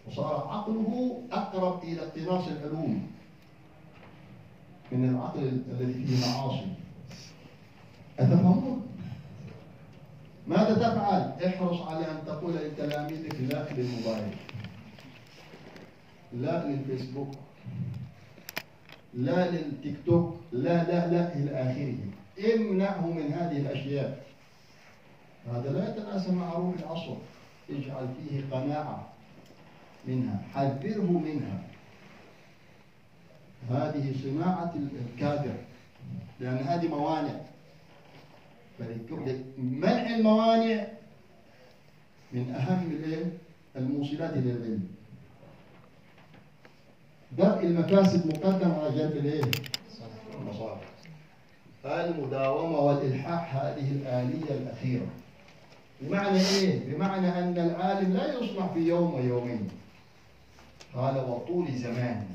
وصار 0.09 0.49
عقله 0.49 1.21
أقرب 1.33 1.83
إلى 1.83 2.01
اقتناص 2.03 2.49
العلوم 2.49 3.11
من 4.93 5.09
العقل 5.09 5.63
الذي 5.71 6.05
فيه 6.05 6.27
معاصي. 6.27 6.67
أتفهمون؟ 8.19 8.87
ماذا 10.47 10.75
تفعل؟ 10.75 11.33
احرص 11.47 11.81
على 11.81 12.11
أن 12.11 12.19
تقول 12.27 12.55
لتلاميذك 12.55 13.35
لا 13.41 13.73
للموبايل 13.73 14.35
لا 16.33 16.69
للفيسبوك 16.69 17.29
لا 19.15 19.51
للتيك 19.51 19.97
توك 20.07 20.35
لا 20.53 20.85
لا 20.85 21.11
لا 21.11 21.37
إلى 21.37 21.51
آخره. 21.51 21.97
امنعه 22.55 23.07
من 23.07 23.33
هذه 23.33 23.57
الأشياء. 23.57 24.25
هذا 25.47 25.73
لا 25.73 25.89
يتناسب 25.89 26.33
مع 26.33 26.53
روح 26.53 26.75
العصر. 26.79 27.17
اجعل 27.70 28.09
فيه 28.28 28.43
قناعة 28.51 29.09
منها 30.07 30.43
حذره 30.55 31.11
منها. 31.24 31.62
هذه 33.70 34.15
صناعة 34.23 34.74
الكادر 35.15 35.55
لأن 36.41 36.57
هذه 36.57 36.89
موانع. 36.89 37.41
منع 39.59 40.16
الموانع 40.16 40.86
من 42.32 42.55
أهم؟ 42.55 43.31
الموصلات 43.77 44.36
للعلم 44.36 44.89
درء 47.39 47.61
المفاسد 47.65 48.27
مقدم 48.27 48.70
على 48.70 48.91
جلب 48.97 49.16
الإيه؟ 49.16 49.43
المصالح 50.41 50.81
المداومة 51.85 52.78
والإلحاح 52.78 53.57
هذه 53.57 53.91
الآلية 53.93 54.51
الأخيرة. 54.51 55.07
بمعنى 56.01 56.41
إيه؟ 56.41 56.95
بمعنى 56.95 57.29
أن 57.29 57.59
العالم 57.59 58.12
لا 58.12 58.39
يصنع 58.39 58.66
في 58.66 58.81
يوم 58.81 59.15
ويومين. 59.15 59.69
قال 60.95 61.16
وطول 61.16 61.73
زمان. 61.73 62.27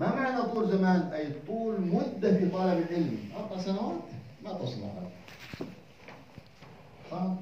ما 0.00 0.14
معنى 0.14 0.42
طول 0.42 0.70
زمان؟ 0.70 1.00
أي 1.00 1.32
طول 1.46 1.80
مدة 1.80 2.38
في 2.38 2.48
طلب 2.48 2.78
العلم. 2.90 3.18
أربع 3.36 3.62
سنوات؟ 3.62 4.00
ما 4.44 4.52
تصنع 4.52 4.88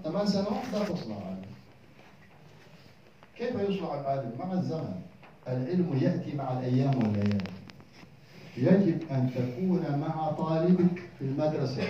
ثمان 0.05 0.26
سنوات؟ 0.26 0.64
لا 0.72 0.84
تصنع 0.84 1.16
هذا 1.16 1.42
كيف 3.38 3.55
يصنع 3.55 4.01
العالم؟ 4.01 4.32
مع 4.38 4.52
الزمن. 4.52 5.01
العلم 5.48 5.98
يأتي 6.02 6.36
مع 6.36 6.52
الأيام 6.59 6.98
والليالي. 6.98 7.44
يجب 8.56 9.10
أن 9.10 9.30
تكون 9.34 9.98
مع 10.01 10.30
طالبك 10.30 11.02
في 11.18 11.24
المدرسة. 11.24 11.82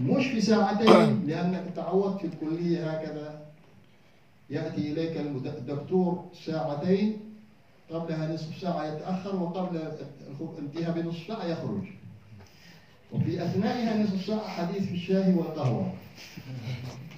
مش 0.00 0.26
في 0.26 0.40
ساعتين 0.40 1.22
لأنك 1.28 1.64
تعودت 1.76 2.20
في 2.20 2.26
الكلية 2.26 2.90
هكذا. 2.90 3.40
يأتي 4.50 4.92
إليك 4.92 5.16
الدكتور 5.16 6.24
ساعتين 6.46 7.20
قبلها 7.90 8.34
نصف 8.34 8.58
ساعة 8.60 8.84
يتأخر 8.84 9.36
وقبل 9.36 9.92
انتهاء 10.58 11.00
بنصف 11.00 11.26
ساعة 11.28 11.44
يخرج. 11.44 11.82
وفي 13.12 13.44
أثنائها 13.44 14.02
نصف 14.02 14.26
ساعة 14.26 14.48
حديث 14.48 14.82
في 14.82 14.94
الشاي 14.94 15.34
والقهوة. 15.34 15.92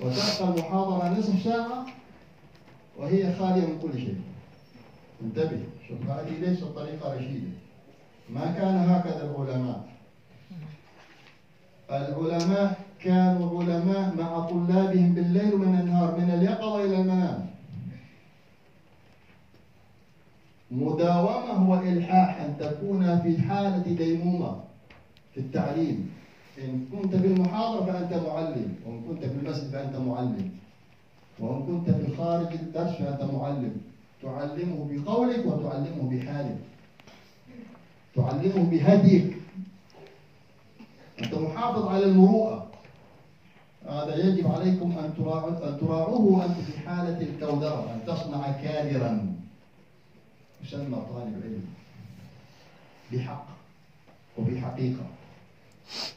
وتبقى 0.01 0.55
المحاضرة 0.55 1.19
نصف 1.19 1.45
ساعة 1.45 1.87
وهي 2.99 3.35
خالية 3.35 3.67
من 3.67 3.79
كل 3.83 3.99
شيء. 3.99 4.21
انتبه 5.23 5.63
شوف 5.89 6.11
هذه 6.11 6.39
ليست 6.41 6.65
طريقة 6.65 7.17
رشيدة. 7.17 7.49
ما 8.31 8.53
كان 8.53 8.77
هكذا 8.77 9.31
العلماء. 9.31 9.92
العلماء 11.97 12.81
كانوا 13.05 13.63
علماء 13.63 14.15
مع 14.17 14.41
طلابهم 14.41 15.15
بالليل 15.15 15.55
ومن 15.55 15.81
النهار 15.81 16.21
من 16.21 16.31
اليقظة 16.31 16.85
إلى 16.85 17.01
المنام. 17.01 17.47
مداومة 20.71 21.71
والإلحاح 21.71 22.41
أن 22.41 22.57
تكون 22.61 23.21
في 23.21 23.43
حالة 23.43 23.79
ديمومة 23.79 24.61
في 25.35 25.41
التعليم. 25.41 26.11
إن 26.65 26.87
كنت 26.93 27.17
في 27.17 27.27
المحاضرة 27.27 27.85
فأنت 27.85 28.13
معلم 28.27 28.75
وإن 28.87 29.01
كنت 29.09 29.25
في 29.25 29.35
المسجد 29.35 29.71
فأنت 29.71 29.97
معلم. 29.97 30.51
وإن 31.39 31.63
كنت 31.63 31.91
في 31.91 32.17
خارج 32.17 32.53
الدرس 32.53 32.91
فأنت 32.91 33.23
معلم. 33.33 33.77
تعلمه 34.23 34.89
بقولك 34.91 35.47
وتعلمه 35.47 36.11
بحالك. 36.11 36.59
تعلمه 38.17 38.71
بهديك. 38.71 39.42
أنت 41.23 41.35
محافظ 41.35 41.89
على 41.89 42.05
المروءة. 42.05 42.71
هذا 43.89 44.17
يجب 44.17 44.53
عليكم 44.53 44.99
أن 44.99 45.15
تراعوه 45.81 46.21
وأنتم 46.21 46.63
في 46.63 46.89
حالة 46.89 47.21
الكودرة 47.21 47.95
أن 47.95 48.01
تصنع 48.07 48.53
كادرا. 48.53 49.37
يسمى 50.65 50.97
طالب 50.97 51.43
علم. 51.45 51.65
بحق 53.13 53.47
وبحقيقة. 54.39 55.07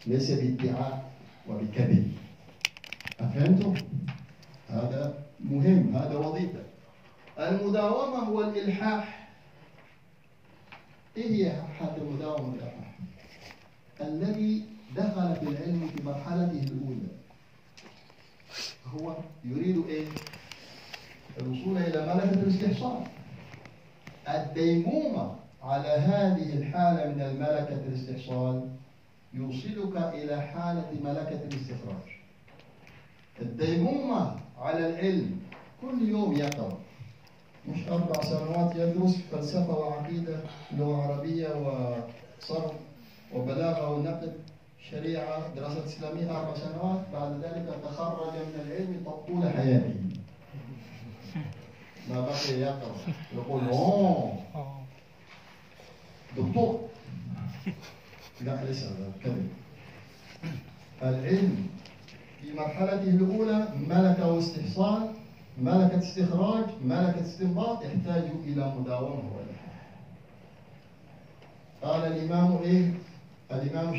ليس 0.08 0.32
بادعاء 0.32 1.12
وبكذب. 1.50 2.12
أفهمتم؟ 3.20 3.74
هذا 4.70 5.24
مهم 5.40 5.96
هذا 5.96 6.18
وظيفة. 6.18 6.64
المداومة 7.40 8.30
والإلحاح. 8.30 9.30
إيه 11.18 11.32
هي 11.32 11.62
حالة 11.80 11.98
المداومة 11.98 12.48
والإلحاح؟ 12.48 13.00
الذي 14.02 14.64
دخل 14.96 15.36
في 15.36 15.44
العلم 15.44 15.90
في 15.96 16.04
مرحلته 16.04 16.64
الأولى. 16.64 17.08
هو 18.94 19.16
يريد 19.46 19.86
إيه؟ 19.88 20.06
الوصول 21.38 21.78
إلى 21.78 22.14
ملكة 22.14 22.42
الاستحصال 22.42 23.04
الديمومة 24.30 25.36
على 25.64 25.88
هذه 25.90 26.54
الحالة 26.58 27.14
من 27.14 27.22
الملكة 27.22 27.74
الاستحصال 27.88 28.70
يوصلك 29.34 29.98
إلى 29.98 30.42
حالة 30.42 30.92
ملكة 31.04 31.42
الاستخراج. 31.44 32.06
الديمومة 33.42 34.36
على 34.58 34.90
العلم 34.90 35.40
كل 35.82 36.10
يوم 36.10 36.38
يقرأ. 36.38 36.78
مش 37.70 37.88
أربع 37.88 38.22
سنوات 38.22 38.76
يدرس 38.76 39.16
فلسفة 39.32 39.78
وعقيدة 39.78 40.40
لغة 40.78 41.02
عربية 41.02 41.48
وصرف 41.50 42.72
وبلاغة 43.34 43.90
ونقد. 43.90 44.34
شريعة 44.92 45.54
دراسات 45.56 45.84
إسلامية 45.86 46.40
أربع 46.40 46.56
سنوات 46.56 47.02
بعد 47.14 47.32
ذلك 47.44 47.80
تخرج 47.84 48.34
من 48.34 48.62
العلم 48.66 49.06
طول 49.28 49.50
حياته. 49.50 49.96
ما 52.10 52.22
بقي 52.22 52.60
يقرأ 52.60 52.96
يقول 53.36 53.70
أوه. 53.70 54.34
دكتور. 56.38 56.80
لا 58.42 58.64
ليس 58.66 58.84
هذا 58.84 59.12
كذب. 59.24 59.50
العلم 61.04 61.68
في 62.42 62.54
مرحلته 62.54 63.04
الأولى 63.10 63.68
ملكة 63.90 64.32
واستحصال 64.34 65.10
ملكة 65.62 66.00
استخراج 66.00 66.64
ملكة 66.84 67.22
استنباط 67.22 67.84
يحتاج 67.86 68.24
إلى 68.46 68.74
مداومة 68.80 69.32
والإلحاح 69.36 69.76
قال 71.84 72.12
الإمام 72.12 72.58
إيه؟ 72.58 72.92
الإمام 73.52 73.94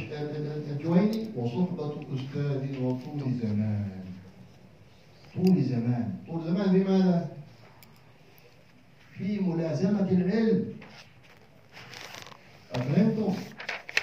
الجويني 0.71 1.29
وصحبة 1.37 2.03
أستاذ 2.15 2.83
وطول 2.83 3.33
زمان. 3.43 3.91
طول 5.35 5.63
زمان. 5.63 6.15
طول 6.29 6.45
زمان 6.45 6.73
بماذا؟ 6.73 7.29
في 9.13 9.39
ملازمة 9.41 10.11
العلم. 10.11 10.73
أفهمتم؟ 12.75 13.35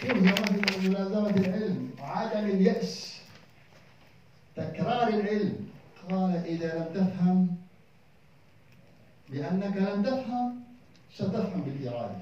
طول 0.01 0.19
زمان 0.19 0.61
في 0.61 0.89
ملازمة 0.89 1.29
العلم. 1.29 1.89
عدم 1.99 2.45
اليأس. 2.45 3.21
تكرار 4.55 5.07
العلم. 5.07 5.67
قال 6.09 6.35
إذا 6.45 6.75
لم 6.75 6.93
تفهم 6.93 7.47
لأنك 9.29 9.77
لم 9.77 10.03
تفهم 10.03 10.63
ستفهم 11.13 11.61
بالإرادة. 11.61 12.21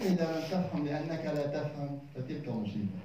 وإذا 0.00 0.36
لم 0.36 0.42
تفهم 0.50 0.84
لأنك 0.86 1.24
لا 1.24 1.46
تفهم 1.46 1.98
فتلك 2.14 2.48
مصيبة 2.48 2.98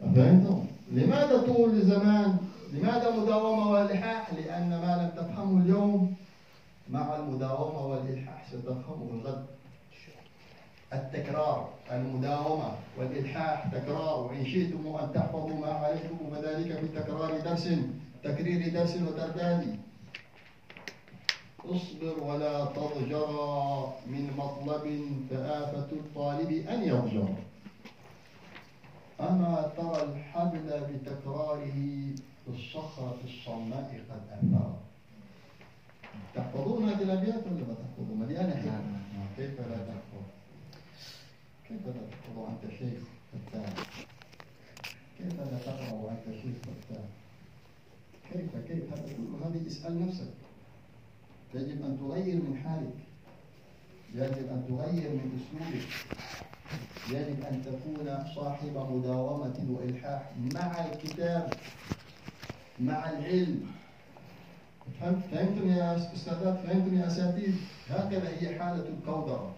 فهمتم؟ 0.00 0.64
لماذا 0.92 1.42
طول 1.42 1.80
زمان؟ 1.82 2.36
لماذا 2.72 3.10
مداومة 3.16 3.70
والإلحاح؟ 3.70 4.32
لأن 4.34 4.68
ما 4.70 4.96
لم 5.02 5.22
تفهمه 5.22 5.62
اليوم 5.64 6.14
مع 6.90 7.16
المداومة 7.16 7.86
والإلحاح 7.86 8.46
ستفهمه 8.52 9.08
الغد 9.12 9.46
التكرار 10.92 11.68
المداومة 11.92 12.72
والإلحاح 12.98 13.66
تكرار 13.72 14.20
وإن 14.26 14.46
شئتم 14.46 14.86
أن 15.02 15.12
تحفظوا 15.14 15.60
ما 15.60 15.72
عليكم 15.72 16.16
وذلك 16.32 16.80
بتكرار 16.84 17.40
درس 17.40 17.68
تكرير 18.24 18.72
درس 18.74 18.96
وترداد 18.96 19.76
اصبر 21.64 22.24
ولا 22.24 22.64
تضجر 22.64 23.28
من 24.06 24.32
مطلب 24.38 24.84
فآفة 25.30 25.92
الطالب 25.92 26.50
أن 26.68 26.82
يضجر 26.82 27.34
أما 29.20 29.72
ترى 29.76 30.02
الحبل 30.02 30.80
بتكراره 30.92 31.70
في 32.44 32.48
الصخرة 32.48 33.18
الصماء 33.24 34.00
قد 34.10 34.20
أثر 34.32 34.72
تحفظون 36.34 36.88
هذه 36.88 37.02
الأبيات 37.02 37.46
ولا 37.46 37.66
ما 37.66 37.74
تحفظون؟ 37.74 38.18
مليانة 38.20 38.56
حكمة 38.56 39.00
كيف 39.36 39.60
لا 39.60 39.76
تحفظ؟ 39.76 40.24
كيف 41.68 41.86
لا 41.86 41.92
تحفظ 42.10 42.38
وأنت 42.38 42.74
شيخ 42.78 43.02
فتان؟ 43.32 43.72
كيف 45.18 45.40
لا 45.40 45.58
تقرأ 45.58 45.92
وأنت 45.92 46.24
شيخ 46.42 46.56
فتان؟ 46.62 47.04
كيف 48.32 48.56
كيف 48.68 48.92
هذا 48.92 49.12
كله 49.16 49.46
هذه 49.48 49.66
اسأل 49.66 50.06
نفسك 50.06 50.39
يجب 51.54 51.84
أن 51.84 51.98
تغير 52.00 52.34
من 52.34 52.60
حالك. 52.64 52.94
يجب 54.14 54.48
أن 54.48 54.64
تغير 54.68 55.10
من 55.10 55.40
أسلوبك. 55.40 55.88
يجب 57.10 57.44
أن 57.44 57.62
تكون 57.64 58.24
صاحب 58.34 58.76
مداومة 58.90 59.66
وإلحاح 59.70 60.30
مع 60.54 60.84
الكتاب 60.86 61.52
مع 62.80 63.10
العلم. 63.10 63.66
فهمت 65.00 65.24
فهمتم 65.32 65.70
يا 65.70 65.96
أستاذات؟ 66.14 66.58
فهمتم 66.66 66.98
يا 66.98 67.06
أساتذة 67.06 67.54
هكذا 67.88 68.28
هي 68.38 68.58
حالة 68.58 68.88
الكودرة 68.88 69.54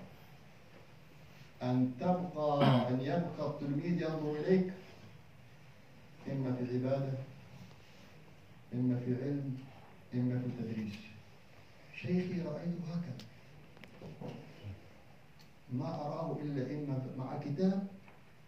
أن 1.63 1.93
تبقى 2.01 2.89
أن 2.89 3.01
يبقى 3.01 3.47
التلميذ 3.51 4.03
ينظر 4.03 4.37
إليك. 4.41 4.73
إما 6.33 6.53
في 6.57 6.63
العبادة 6.65 7.13
إما 8.75 8.99
في 8.99 9.15
علم 9.25 9.55
إما 10.15 10.39
في 10.39 10.47
التدريس 10.47 10.95
شيخي 12.03 12.41
رأيته 12.41 12.83
هكذا. 12.93 13.27
ما 15.73 15.89
أراه 16.07 16.37
إلا 16.43 16.75
إما 16.75 17.07
مع 17.17 17.39
كتاب 17.39 17.87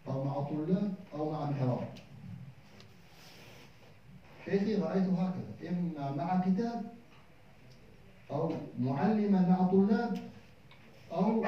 أو 0.07 0.23
مع 0.23 0.33
طلاب 0.33 0.93
أو 1.13 1.31
مع 1.31 1.45
محراب. 1.51 1.87
شيخي 4.45 4.75
رأيته 4.75 5.21
هكذا. 5.23 5.69
إما 5.69 6.11
مع 6.11 6.41
كتاب 6.45 6.91
أو 8.31 8.51
معلما 8.79 9.49
مع 9.49 9.67
طلاب 9.67 10.17
أو 11.11 11.45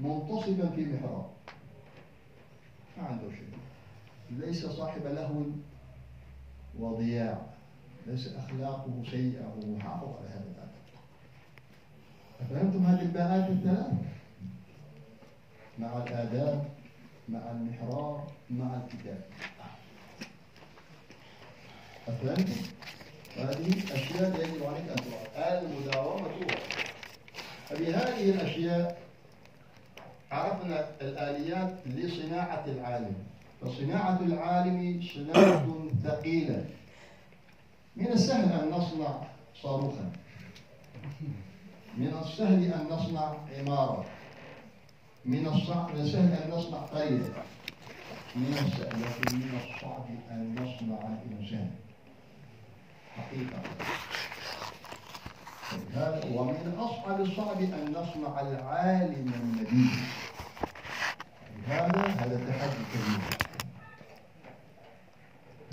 منتصبا 0.00 0.68
في 0.70 0.84
محراب. 0.84 1.26
ما 2.98 3.02
عنده 3.02 3.30
شيء. 3.30 3.58
ليس 4.30 4.66
صاحب 4.66 5.06
لهو 5.06 5.42
وضياع. 6.78 7.46
ليس 8.06 8.28
أخلاقه 8.28 9.02
سيئة 9.10 9.46
وهو 9.46 9.78
حافظ 9.78 10.08
على 10.18 10.28
هذا 10.28 10.44
الأدب. 10.50 10.73
أفهمتم 12.44 12.86
هذه 12.86 13.02
الباءات 13.02 13.50
الثلاث؟ 13.50 13.92
مع 15.78 16.02
الآداب 16.02 16.64
مع 17.28 17.40
المحراب 17.50 18.24
مع 18.50 18.76
الكتاب. 18.84 19.20
أفهمت؟ 22.08 22.48
هذه 23.36 23.94
أشياء 23.94 24.40
يجب 24.40 24.64
عليك 24.66 24.88
أن 24.90 24.96
تعرف 25.34 25.62
المداومة 25.64 26.28
فبهذه 27.68 28.30
الأشياء 28.30 28.98
عرفنا 30.32 30.88
الآليات 31.00 31.74
لصناعة 31.86 32.64
العالم. 32.66 33.14
فصناعة 33.60 34.20
العالم 34.20 35.02
صناعة 35.14 35.66
ثقيلة. 36.04 36.64
من 37.96 38.06
السهل 38.08 38.52
أن 38.60 38.70
نصنع 38.70 39.22
صاروخا. 39.62 40.12
من 41.96 42.14
السهل 42.22 42.72
أن 42.72 42.86
نصنع 42.90 43.34
عمارة. 43.58 44.04
من 45.24 45.46
الصعب 45.46 45.94
السهل 45.94 46.32
أن 46.32 46.50
نصنع 46.50 46.78
قرية 46.78 47.32
من 48.36 48.52
السهل 48.52 49.02
لكن 49.02 49.36
من 49.36 49.60
الصعب 49.64 50.06
أن 50.30 50.54
نصنع 50.54 51.08
إنسان. 51.30 51.70
حقيقة. 53.16 53.58
ومن 56.34 56.74
أصعب 56.78 57.20
الصعب 57.20 57.60
أن 57.60 57.92
نصنع 57.92 58.40
العالم 58.40 59.32
النبي. 59.42 59.90
هذا 61.66 62.06
هذا 62.06 62.36
تحدي 62.48 62.84
كبير. 62.94 63.20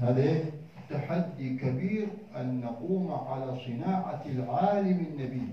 هذا؟ 0.01 0.51
تحدي 0.89 1.57
كبير 1.57 2.07
أن 2.35 2.61
نقوم 2.61 3.11
على 3.11 3.59
صناعة 3.65 4.23
العالم 4.25 5.05
النبي. 5.09 5.47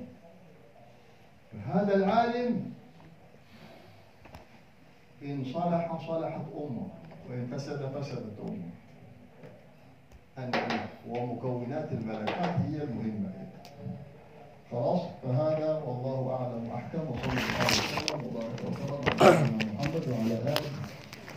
فهذا 1.52 1.94
العالم 1.96 2.72
إن 5.22 5.44
صلح 5.52 6.06
صلحت 6.08 6.40
أمه 6.56 6.88
وإن 7.30 7.46
فسد 7.52 7.86
فسدت 7.98 8.38
أمه. 8.48 8.70
أن 10.38 10.52
ومكونات 11.08 11.92
الملكات 11.92 12.60
هي 12.60 12.82
المهمة. 12.82 13.32
خلاص؟ 14.70 15.00
فهذا 15.22 15.82
والله 15.86 16.36
أعلم 16.36 16.68
وأحكم 16.68 16.98
وصلى 17.10 17.32
الله 17.32 17.66
وسلم 17.66 18.26
وبارك 18.26 18.60
وسلم 18.64 19.00
على 19.20 19.36
سيدنا 19.36 19.74
محمد 19.74 20.08
وعلى 20.08 20.34
آله 20.34 20.70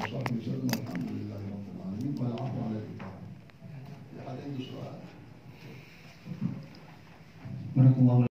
وصحبه 0.01 0.37
وسلم 0.37 0.67
والحمد 0.71 1.09
لله 1.11 1.41
رب 1.55 1.65
العالمين. 1.75 2.15
والعفو 2.19 2.57
على 2.65 2.77
الإطاعة 2.77 3.21
في 4.11 4.21
حد 4.21 4.37
عنده 4.45 4.63
سؤال؟ 4.65 4.95
بارك 7.75 7.97
الله 7.97 8.27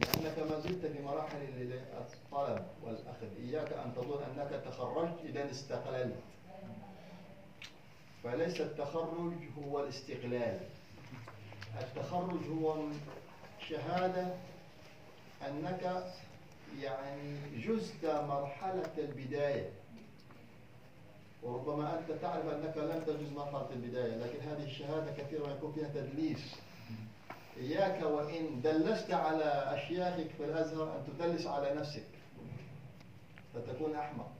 لأنك 0.00 0.38
ما 0.50 0.60
زلت 0.60 0.86
في 0.86 1.02
مراحل 1.02 1.36
الطلب 1.98 2.62
والأخذ 2.84 3.26
إياك 3.38 3.72
أن 3.72 3.92
تظن 3.96 4.20
أنك 4.22 4.50
تخرجت 4.66 5.18
إذا 5.24 5.47
استقللت 5.58 6.16
فليس 8.24 8.60
التخرج 8.60 9.32
هو 9.58 9.80
الاستقلال. 9.80 10.60
التخرج 11.80 12.40
هو 12.50 12.76
شهادة 13.68 14.26
أنك 15.48 16.04
يعني 16.82 17.36
جزت 17.56 18.04
مرحلة 18.04 18.90
البداية. 18.98 19.70
وربما 21.42 21.98
أنت 21.98 22.22
تعرف 22.22 22.46
أنك 22.46 22.76
لم 22.76 23.02
تجز 23.06 23.32
مرحلة 23.32 23.68
البداية 23.72 24.16
لكن 24.16 24.40
هذه 24.40 24.64
الشهادة 24.64 25.12
كثيرا 25.12 25.50
يكون 25.50 25.72
فيها 25.72 25.88
تدليس. 25.88 26.54
إياك 27.56 28.02
وإن 28.02 28.60
دلست 28.62 29.10
على 29.10 29.44
أشياخك 29.44 30.30
في 30.38 30.44
الأزهر 30.44 30.96
أن 30.96 31.06
تدلس 31.06 31.46
على 31.46 31.74
نفسك. 31.74 32.08
فتكون 33.54 33.94
أحمق. 33.94 34.37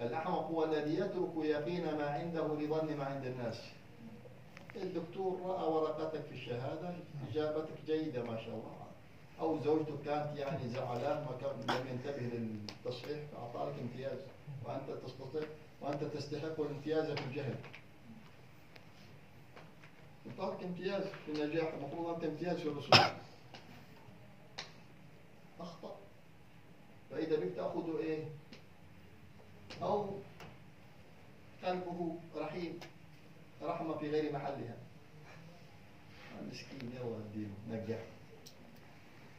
الأحمق 0.00 0.46
هو 0.46 0.64
الذي 0.64 0.94
يترك 0.94 1.30
يقين 1.36 1.84
ما 1.84 2.10
عنده 2.10 2.46
لظن 2.54 2.96
ما 2.96 3.04
عند 3.04 3.26
الناس. 3.26 3.60
الدكتور 4.76 5.40
رأى 5.44 5.68
ورقتك 5.68 6.22
في 6.22 6.34
الشهادة 6.34 6.94
إجابتك 7.30 7.74
جيدة 7.86 8.22
ما 8.22 8.36
شاء 8.36 8.54
الله. 8.54 8.76
أو 9.40 9.58
زوجته 9.58 9.98
كانت 10.04 10.38
يعني 10.38 10.68
زعلان 10.68 11.24
ما 11.24 11.36
كان 11.40 11.76
لم 11.76 11.86
ينتبه 11.86 12.22
للتصحيح 12.22 13.18
فأعطاك 13.32 13.74
امتياز. 13.82 14.18
وأنت 14.64 14.90
تستطيع 15.06 15.48
وأنت 15.80 16.04
تستحق 16.04 16.60
الامتياز 16.60 17.10
في 17.10 17.24
الجهل. 17.24 17.54
أعطاك 20.40 20.62
امتياز 20.62 21.02
في 21.26 21.32
النجاح 21.32 21.74
المفروض 21.74 22.14
أنت 22.14 22.24
امتياز 22.24 22.56
في 22.56 22.68
الرسول 22.68 23.00
أخطأ. 25.60 25.96
فإذا 27.10 27.36
بك 27.36 27.54
تأخذ 27.56 27.96
إيه؟ 27.98 28.24
أو 29.82 30.06
قلبه 31.64 32.16
رحيم 32.36 32.80
رحمة 33.62 33.98
في 33.98 34.10
غير 34.10 34.32
محلها. 34.32 34.76
المسكين 36.40 36.90
يلا 36.94 37.16
الدين 37.16 37.54
نجحه 37.70 38.04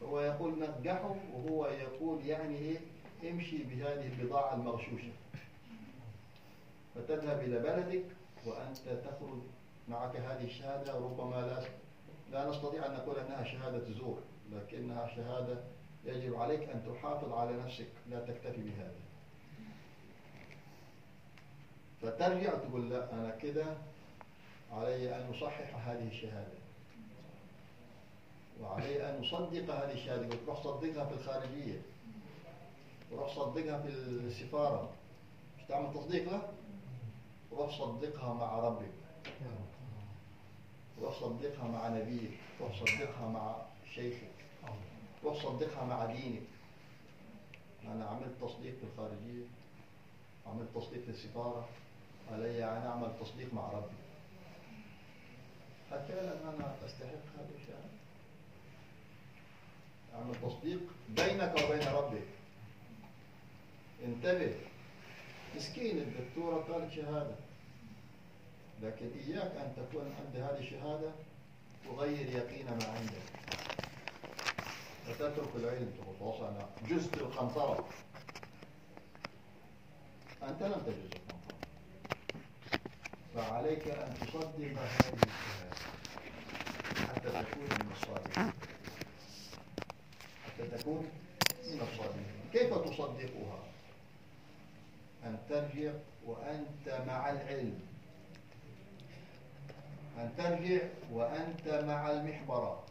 هو 0.02 0.20
يقول 0.20 0.54
نجحه 0.58 1.14
وهو 1.34 1.66
يقول 1.66 2.26
يعني 2.26 2.58
إيه 2.58 2.78
امشي 3.30 3.62
بهذه 3.62 4.06
البضاعة 4.20 4.54
المغشوشة. 4.54 5.12
فتذهب 6.94 7.40
إلى 7.40 7.58
بلدك 7.58 8.04
وأنت 8.46 8.78
تخرج 8.78 9.38
معك 9.88 10.16
هذه 10.16 10.44
الشهادة 10.44 10.94
ربما 10.94 11.36
لا 11.36 11.64
لا 12.32 12.50
نستطيع 12.50 12.86
أن 12.86 12.92
نقول 12.92 13.18
أنها 13.18 13.44
شهادة 13.44 13.92
زور 13.92 14.18
لكنها 14.52 15.06
شهادة 15.16 15.64
يجب 16.04 16.34
عليك 16.34 16.68
أن 16.68 16.82
تحافظ 16.86 17.32
على 17.32 17.56
نفسك 17.56 17.88
لا 18.10 18.20
تكتفي 18.20 18.60
بهذا. 18.62 18.94
فترجع 22.02 22.54
تقول 22.54 22.90
لا 22.90 23.12
أنا 23.12 23.36
كده 23.42 23.66
علي 24.72 25.16
أن 25.16 25.30
أصحح 25.34 25.88
هذه 25.88 26.08
الشهادة. 26.08 26.62
وعلي 28.60 29.10
أن 29.10 29.24
أصدق 29.24 29.74
هذه 29.74 29.92
الشهادة 29.92 30.26
وتروح 30.26 30.62
صدقها 30.62 31.04
في 31.04 31.14
الخارجية. 31.14 31.82
وروح 33.10 33.34
صدقها 33.36 33.82
في 33.82 33.88
السفارة. 33.88 34.90
مش 35.58 35.64
تعمل 35.68 35.94
تصديق 35.94 36.32
له 36.32 36.52
روح 37.52 37.78
صدقها 37.78 38.34
مع 38.34 38.58
ربك. 38.58 38.92
روح 41.02 41.20
صدقها 41.20 41.68
مع 41.68 41.88
نبيك. 41.88 42.38
روح 42.60 42.80
صدقها 42.80 43.28
مع 43.28 43.56
شيخك. 43.94 44.32
روح 45.24 45.42
صدقها 45.42 45.84
مع 45.84 46.04
دينك. 46.04 46.42
أنا 47.84 48.06
عملت 48.06 48.32
تصديق 48.40 48.74
في 48.74 48.84
الخارجية. 48.92 49.44
عملت 50.46 50.68
تصديق 50.74 51.04
في 51.04 51.10
السفارة. 51.10 51.68
علي 52.30 52.64
أن 52.64 52.86
أعمل 52.86 53.12
تصديق 53.20 53.54
مع 53.54 53.68
ربي. 53.68 53.96
هل 55.90 56.04
فعلا 56.08 56.32
أنا 56.32 56.74
أستحق 56.86 57.24
هذا 57.38 57.50
الشيء. 57.60 57.74
أعمل 60.14 60.34
تصديق 60.42 60.80
بينك 61.08 61.54
وبين 61.64 61.88
ربك 61.88 62.26
انتبه. 64.04 64.54
مسكين 65.56 65.98
الدكتورة 65.98 66.56
قالت 66.56 66.92
شهادة. 66.92 67.34
لكن 68.82 69.10
إياك 69.26 69.52
أن 69.56 69.72
تكون 69.76 70.14
عند 70.18 70.36
هذه 70.36 70.58
الشهادة 70.58 71.10
تغير 71.84 72.28
يقين 72.28 72.66
ما 72.66 72.86
عندك 72.98 73.22
وتترك 75.08 75.56
العلم 75.56 75.92
تقول 75.98 76.48
أنا 76.48 76.68
جزت 76.88 77.14
القنطرة 77.14 77.88
أنت 80.42 80.62
لم 80.62 80.82
تجز 80.86 81.10
القنطرة 81.14 81.41
فعليك 83.34 83.88
أن 83.88 84.14
تصدق 84.14 84.58
هذه 84.58 85.16
الشهادة 85.24 85.76
حتى 87.08 87.28
تكون 87.28 87.86
من 87.86 87.92
الصادقين. 87.92 88.52
حتى 90.44 90.78
تكون 90.78 91.10
من 91.64 91.80
الصادقين. 91.80 92.26
كيف 92.52 92.74
تصدقها؟ 92.74 93.58
أن 95.24 95.38
ترجع 95.48 95.92
وأنت 96.26 97.06
مع 97.06 97.30
العلم. 97.30 97.80
أن 100.18 100.32
ترجع 100.36 100.82
وأنت 101.12 101.68
مع 101.68 102.10
المحبرة. 102.10 102.84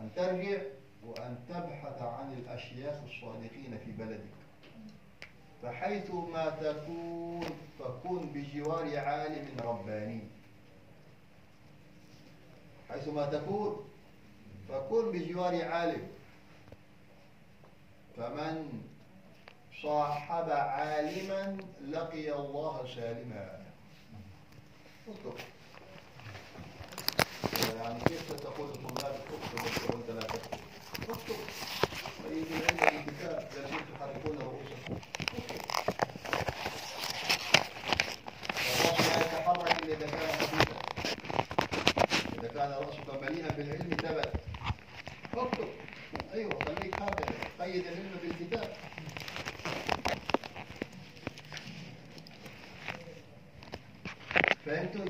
أن 0.00 0.10
ترجع 0.16 0.58
وأن 1.06 1.38
تبحث 1.48 2.02
عن 2.02 2.32
الأشياخ 2.32 3.02
الصادقين 3.02 3.78
في 3.84 3.92
بلدك. 3.92 4.41
فحيث 5.62 6.10
ما 6.10 6.50
تكون 6.50 7.46
فكن 7.78 8.18
بجوار 8.34 8.98
عالم 8.98 9.46
رباني. 9.60 10.20
حيث 12.88 13.08
ما 13.08 13.26
تكون 13.26 13.84
فكن 14.68 15.12
بجوار 15.12 15.64
عالم. 15.64 16.08
فمن 18.16 18.82
صاحب 19.82 20.50
عالما 20.50 21.56
لقي 21.88 22.32
الله 22.32 22.86
سالما. 22.94 23.62
اطلق 25.08 25.38
يعني 27.76 28.00
كيف 28.04 28.32
تقول 28.32 28.68
للطلاب 28.68 29.14
اكتب 29.14 29.94
وانت 29.94 30.10
لا 30.10 30.20
تكتب 30.22 30.58
اكتب 31.08 31.36
فيجي 32.22 32.54
عندك 32.70 32.92
الكتاب 32.92 33.48
جالسين 33.54 33.84
تحركون 33.98 34.38
رؤوسكم 34.38 34.81
على 42.62 42.74
راسك 42.74 43.22
مليئا 43.22 43.48
بالعلم 43.56 43.90
ثبت 44.02 44.32
اكتب 45.36 45.68
أيوه 46.34 46.64
خليك 46.64 46.94
حاضر 46.94 47.24
قيد 47.60 47.86
العلم 47.86 48.10
بالكتاب. 48.22 48.68
فهمتوا؟ 54.66 55.04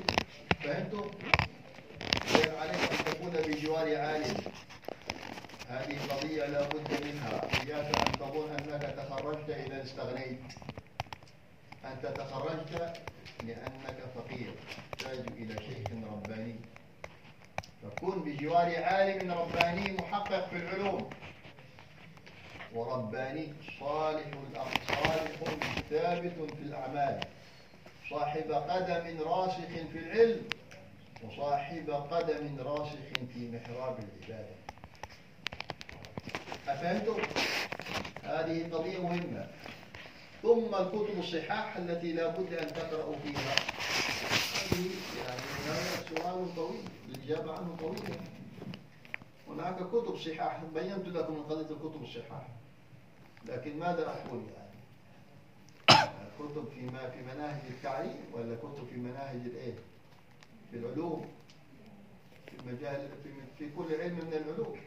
فهمتوا؟ 0.63 1.11
يجب 2.31 2.55
عليك 2.55 2.75
أن 2.75 3.05
تكون 3.05 3.31
بجوار 3.31 3.97
عالم. 3.97 4.35
هذه 5.69 5.97
قضية 6.09 6.45
لا 6.45 6.61
بد 6.61 7.05
منها. 7.05 7.41
إياك 7.67 7.85
أن 7.85 8.19
تظن 8.19 8.49
أنك 8.49 8.95
تخرجت 8.97 9.49
إذا 9.49 9.83
استغنيت. 9.83 10.39
أنت 11.85 12.05
تخرجت 12.05 12.93
لأنك 13.47 13.97
فقير. 14.15 14.53
تحتاج 14.99 15.19
إلى 15.37 15.53
شيخ 15.53 15.87
رباني. 16.11 16.55
فكن 17.83 18.23
بجوار 18.23 18.83
عالم 18.83 19.31
رباني 19.31 19.91
محقق 19.91 20.49
في 20.49 20.55
العلوم. 20.55 21.09
ورباني 22.75 23.53
صالح 23.79 24.25
صالح 24.87 25.31
ثابت 25.89 26.51
في 26.57 26.61
الأعمال. 26.61 27.19
صاحب 28.09 28.51
قدم 28.51 29.21
راسخ 29.21 29.67
في 29.91 29.99
العلم. 29.99 30.41
وصاحب 31.23 31.89
قدم 31.89 32.57
راسخ 32.59 33.13
في 33.33 33.51
محراب 33.51 33.97
العبادة. 33.99 34.55
أفهمتم؟ 36.67 37.21
هذه 38.23 38.69
قضية 38.71 38.99
مهمة. 38.99 39.47
ثم 40.43 40.75
الكتب 40.75 41.19
الصحاح 41.19 41.77
التي 41.77 42.13
لا 42.13 42.27
بد 42.27 42.53
أن 42.53 42.67
تقرأوا 42.67 43.15
فيها. 43.15 43.55
هذه 44.55 44.89
يعني 45.17 45.41
سؤال 46.09 46.55
طويل 46.55 46.83
الإجابة 47.09 47.53
عنه 47.53 47.75
طويلة. 47.79 48.19
هناك 49.47 49.75
كتب 49.75 50.17
صحاح 50.17 50.63
بينت 50.73 51.07
لكم 51.07 51.33
من 51.33 51.43
قضية 51.43 51.75
الكتب 51.75 52.03
الصحاح. 52.03 52.47
لكن 53.45 53.79
ماذا 53.79 54.07
أقول 54.07 54.41
يعني؟ 54.55 54.73
كتب 56.39 56.67
في 56.75 56.81
ما 56.81 57.09
في 57.09 57.21
مناهج 57.21 57.61
التعليم 57.69 58.15
ولا 58.33 58.55
كتب 58.55 58.87
في 58.93 58.99
مناهج 58.99 59.41
الإيه؟ 59.45 59.73
في 60.71 60.77
العلوم؟ 60.77 61.25
في 62.45 62.67
مجال 62.67 63.09
في, 63.23 63.29
في 63.57 63.75
كل 63.75 64.01
علم 64.01 64.15
من 64.15 64.33
العلوم. 64.33 64.77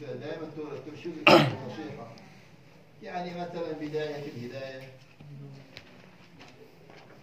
دائما 0.00 0.50
ترشد 0.86 1.12
النصيحة 1.28 2.12
يعني 3.02 3.30
مثلا 3.30 3.72
بداية 3.72 4.26
الهداية. 4.26 4.92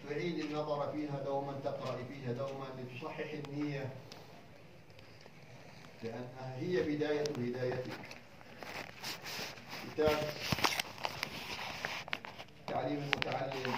تعيد 0.09 0.39
النظر 0.39 0.91
فيها 0.91 1.23
دوما 1.25 1.53
تقرأ 1.63 1.97
فيها 2.09 2.33
دوما 2.33 2.65
لتصحح 2.77 3.29
النية. 3.33 3.89
لأنها 6.03 6.55
هي 6.57 6.81
بداية 6.83 7.23
هدايتك 7.37 7.99
كتاب 9.93 10.19
تعليم 12.67 12.97
المتعلم. 12.97 13.75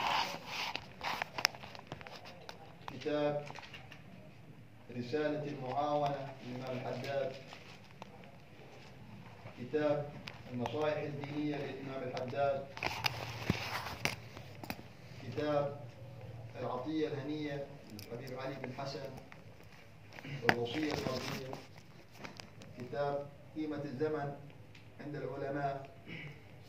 كتاب 2.94 3.46
رسالة 4.98 5.44
المعاونة 5.44 6.34
للإمام 6.46 6.78
الحداد. 6.78 7.34
كتاب 9.60 10.12
النصائح 10.54 10.98
الدينية 10.98 11.56
للإمام 11.56 12.04
الحداد. 12.04 12.66
كتاب 15.24 15.80
العطية 16.60 17.08
الهنية 17.08 17.68
للحبيب 17.94 18.40
علي 18.40 18.56
بن 18.56 18.74
حسن. 18.74 19.10
والوصية 20.44 20.94
الوصية 20.94 21.54
كتاب 22.80 23.30
قيمة 23.56 23.84
الزمن 23.86 24.36
عند 25.00 25.16
العلماء. 25.16 25.90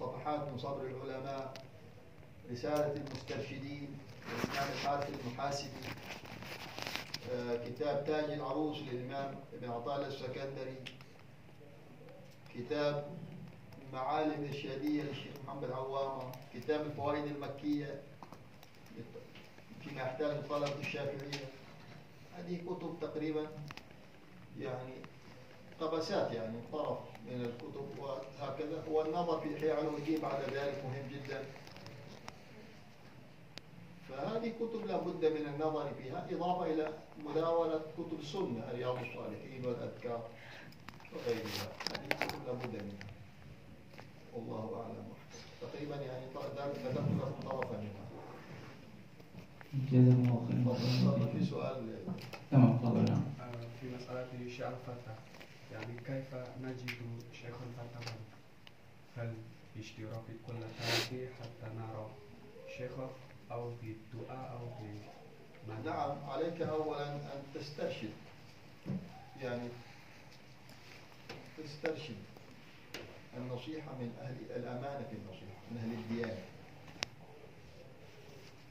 صفحات 0.00 0.48
من 0.48 0.58
صبر 0.58 0.86
العلماء. 0.86 1.54
رسالة 2.52 2.92
المسترشدين. 2.92 3.98
للإمام 4.28 4.72
الحارث 4.72 5.10
المحاسبي. 5.26 5.70
كتاب 7.66 8.04
تاج 8.06 8.30
العروس 8.30 8.78
للإمام 8.78 9.34
ابن 9.52 9.70
عطاء 9.70 10.06
السكندري 10.06 10.76
كتاب 12.54 13.10
معالم 13.92 14.44
الشهادية 14.44 15.02
للشيخ 15.02 15.32
محمد 15.46 15.70
عوامة 15.70 16.32
كتاب 16.54 16.80
الفوائد 16.86 17.24
المكية 17.24 18.02
فيما 19.80 20.02
يحتاج 20.02 20.48
طلبة 20.48 20.80
الشافعية. 20.80 21.44
هذه 22.36 22.56
كتب 22.66 22.96
تقريبا 23.00 23.46
يعني 24.58 24.94
قبسات 25.80 26.32
يعني 26.32 26.58
طرف 26.72 26.98
من 27.26 27.40
الكتب 27.44 27.98
وهكذا. 27.98 28.84
والنظر 28.88 29.40
في 29.40 29.56
إحياء 29.56 29.76
علوم 29.76 29.96
الدين 29.96 30.20
بعد 30.20 30.40
ذلك 30.40 30.84
مهم 30.84 31.08
جدا. 31.12 31.44
فهذه 34.16 34.52
كتب 34.60 34.86
لا 34.86 34.96
بد 34.96 35.24
من 35.24 35.46
النظر 35.54 35.90
فيها 36.02 36.26
إضافة 36.30 36.66
إلى 36.66 36.92
مداولة 37.24 37.80
كتب 37.98 38.20
السنة 38.20 38.70
رياض 38.72 38.98
الصالحين 38.98 39.64
والأذكار 39.64 40.22
وغيرها. 41.12 41.66
هذه 41.92 42.08
كتب 42.08 42.38
لا 42.46 42.52
بد 42.52 42.74
منها. 42.82 43.06
والله 44.34 44.82
أعلم. 44.82 45.04
تقريبا 45.60 45.96
يعني 45.96 46.26
ذكرت 46.26 46.78
لكم 46.96 47.48
طرفا 47.50 47.76
منها. 47.76 48.06
جزاكم 49.92 50.46
الله 50.50 50.74
خيرا. 50.78 51.32
في 51.32 51.44
سؤال. 51.44 51.98
تمام 52.50 52.78
تفضل. 52.78 53.04
نعم 53.04 53.22
في 53.80 53.86
مسألة 53.96 54.48
شيخ 54.48 54.66
الفتح 54.66 55.14
يعني 55.72 55.94
كيف 56.06 56.34
نجد 56.62 56.90
شيخ 57.32 57.56
الفتح 57.68 58.14
هل 59.16 59.34
اشتراك 59.78 60.26
كل 60.46 60.54
ثلاثة 60.78 61.26
حتى 61.40 61.74
نرى 61.76 62.06
شيخه؟ 62.78 63.10
أو 63.52 63.70
بالدعاء 63.82 64.52
أو 64.52 64.66
بمن 64.80 65.84
نعم 65.84 66.30
عليك 66.30 66.62
أولا 66.62 67.12
أن 67.12 67.42
تسترشد. 67.54 68.12
يعني 69.42 69.68
تسترشد 71.58 72.16
النصيحة 73.36 73.92
من 73.92 74.12
أهل 74.20 74.36
الأمانة 74.60 75.06
في 75.10 75.16
النصيحة 75.16 75.60
من 75.70 75.76
أهل 75.78 75.92
الديانة. 75.92 76.42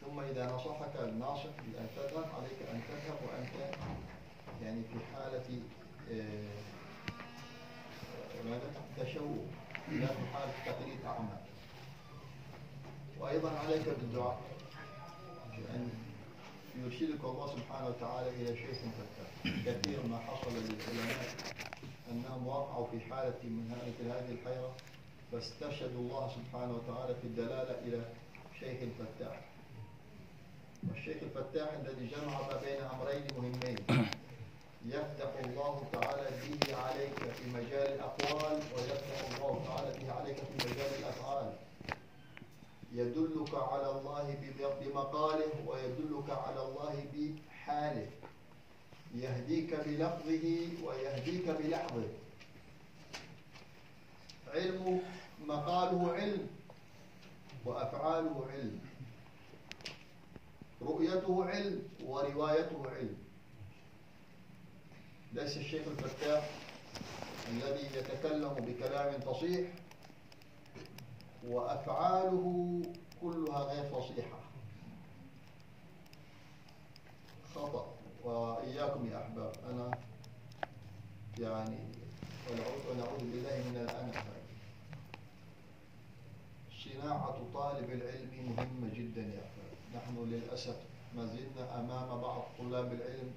ثم 0.06 0.20
إذا 0.20 0.56
نصحك 0.56 0.96
الناصح 1.00 1.44
بأن 1.68 1.88
تذهب 1.96 2.26
عليك 2.38 2.70
أن 2.74 2.82
تذهب 2.88 3.18
وأنت 3.28 3.76
يعني 4.64 4.82
في 4.84 5.00
حالة 5.16 5.62
آه، 6.12 6.62
ماذا؟ 8.46 8.72
تشوه 8.98 9.46
لا 9.92 10.08
في 10.08 10.26
حالة 10.34 10.52
تقليد 10.66 11.06
أعمى 11.06 11.38
وأيضا 13.20 13.50
عليك 13.60 13.90
بالدعاء. 13.90 14.42
بأن 15.62 15.90
يرشدك 16.84 17.24
الله 17.24 17.48
سبحانه 17.56 17.88
وتعالى 17.88 18.30
إلى 18.30 18.58
شيء 18.58 18.74
فتاة 18.74 19.52
كثير 19.66 20.00
ما 20.12 20.18
حصل 20.18 20.52
للعلماء 20.52 21.36
أنهم 22.12 22.48
وقعوا 22.48 22.88
في 22.92 23.00
حالة 23.00 23.40
من 23.44 23.76
هذه 24.12 24.32
الحيرة 24.32 24.72
فاسترشدوا 25.32 26.00
الله 26.02 26.32
سبحانه 26.36 26.74
وتعالى 26.74 27.16
في 27.16 27.28
الدلالة 27.28 27.76
إلى 27.86 28.06
شيخ 28.60 28.78
الفتاح. 28.82 29.42
والشيخ 30.90 31.18
الفتاح 31.24 31.70
الذي 31.74 32.08
جمع 32.08 32.42
ما 32.42 32.58
بين 32.66 32.82
أمرين 32.82 33.24
مهمين. 33.38 34.08
يفتح 34.86 35.32
الله 35.46 35.84
تعالى 35.94 36.30
به 36.42 36.76
عليك 36.76 37.16
في 37.18 37.50
مجال 37.54 37.88
الأقوال 37.96 38.60
ويفتح 38.76 39.18
الله 39.36 39.64
تعالى 39.68 40.00
به 40.00 40.12
عليك 40.14 40.36
في 40.36 40.56
مجال 40.68 40.92
الأفعال. 41.00 41.54
يدلك 42.94 43.54
على 43.54 43.92
الله 43.92 44.36
بمقاله 44.82 45.52
ويدلك 45.68 46.30
على 46.30 46.62
الله 46.62 47.06
بحاله. 47.14 48.10
يهديك 49.16 49.74
بلفظه 49.74 50.46
ويهديك 50.84 51.50
بلحظه. 51.50 52.08
علم 54.54 55.02
مقاله 55.48 56.14
علم 56.14 56.48
وأفعاله 57.66 58.48
علم. 58.52 58.80
رؤيته 60.82 61.46
علم 61.46 61.84
وروايته 62.06 62.90
علم. 62.90 63.18
ليس 65.34 65.58
الشيخ 65.58 65.88
الفتاح 65.88 66.50
الذي 67.52 67.98
يتكلم 67.98 68.54
بكلام 68.54 69.20
فصيح 69.20 69.70
وأفعاله 71.48 72.82
كلها 73.22 73.60
غير 73.60 73.84
فصيحة 73.84 74.40
خطأ. 77.56 77.86
وإياكم 78.24 79.08
يا 79.08 79.22
أحباب. 79.22 79.54
أنا 79.70 79.92
يعني 81.40 81.78
ونعوذ 82.90 83.20
بالله 83.20 83.64
من 83.70 83.78
الأنف 83.82 84.24
صناعة 86.84 87.38
طالب 87.54 87.90
العلم 87.90 88.32
مهمة 88.50 88.94
جدا 88.96 89.22
يا 89.22 89.42
أحباب. 89.46 89.72
نحن 89.96 90.30
للأسف 90.32 90.76
ما 91.16 91.26
زلنا 91.26 91.80
أمام 91.80 92.22
بعض 92.22 92.44
طلاب 92.60 92.94
العلم 92.94 93.32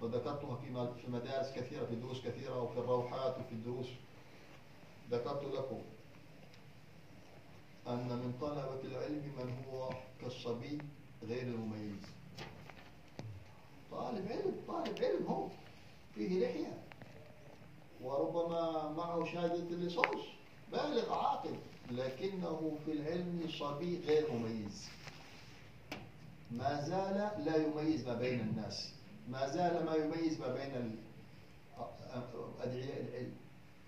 وذكرتها 0.00 0.56
في 0.56 0.88
في 1.02 1.10
مدارس 1.10 1.52
كثيرة 1.52 1.84
في 1.86 1.94
دروس 1.94 2.20
كثيرة 2.20 2.62
وفي 2.62 2.78
الروحات 2.78 3.38
وفي 3.38 3.52
الدروس. 3.52 3.86
ذكرت 5.10 5.44
لكم 5.44 5.82
أن 7.88 8.08
من 8.08 8.34
طلبة 8.40 8.80
العلم 8.84 9.32
من 9.38 9.64
هو 9.68 9.90
كالصبي 10.20 10.78
غير 11.22 11.42
المميز. 11.42 12.02
طالب 13.90 14.28
علم 14.28 14.54
طالب 14.68 14.98
علم 14.98 15.26
هو 15.26 15.48
فيه 16.14 16.40
لحية. 16.40 16.82
وربما 18.02 18.92
معه 18.96 19.24
شهادة 19.24 19.54
اللصوص 19.54 20.26
بالغ 20.72 21.12
عاقل 21.12 21.54
لكنه 21.90 22.78
في 22.84 22.92
العلم 22.92 23.48
صبي 23.58 24.00
غير 24.06 24.32
مميز. 24.32 24.88
ما 26.50 26.82
زال 26.88 27.44
لا 27.44 27.56
يميز 27.56 28.08
ما 28.08 28.14
بين 28.14 28.40
الناس. 28.40 28.92
ما 29.28 29.48
زال 29.48 29.84
ما 29.84 29.94
يميز 29.94 30.40
ما 30.40 30.54
بين 30.54 30.98
أدعياء 32.60 33.00
العلم. 33.00 33.34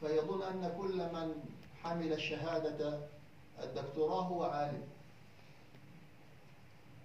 فيظن 0.00 0.42
أن 0.42 0.74
كل 0.78 0.96
من 0.96 1.34
حمل 1.82 2.20
شهادة 2.20 3.00
الدكتوراه 3.62 4.22
هو 4.22 4.44
عالم. 4.44 4.82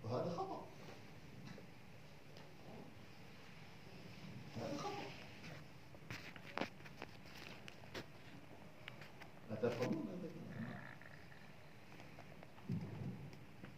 وهذا 0.03 0.31
خطأ. 0.31 0.61
هذا 4.57 4.77
خطأ. 4.77 5.03
أتفهمون 9.51 10.05
هذا؟ 10.07 10.29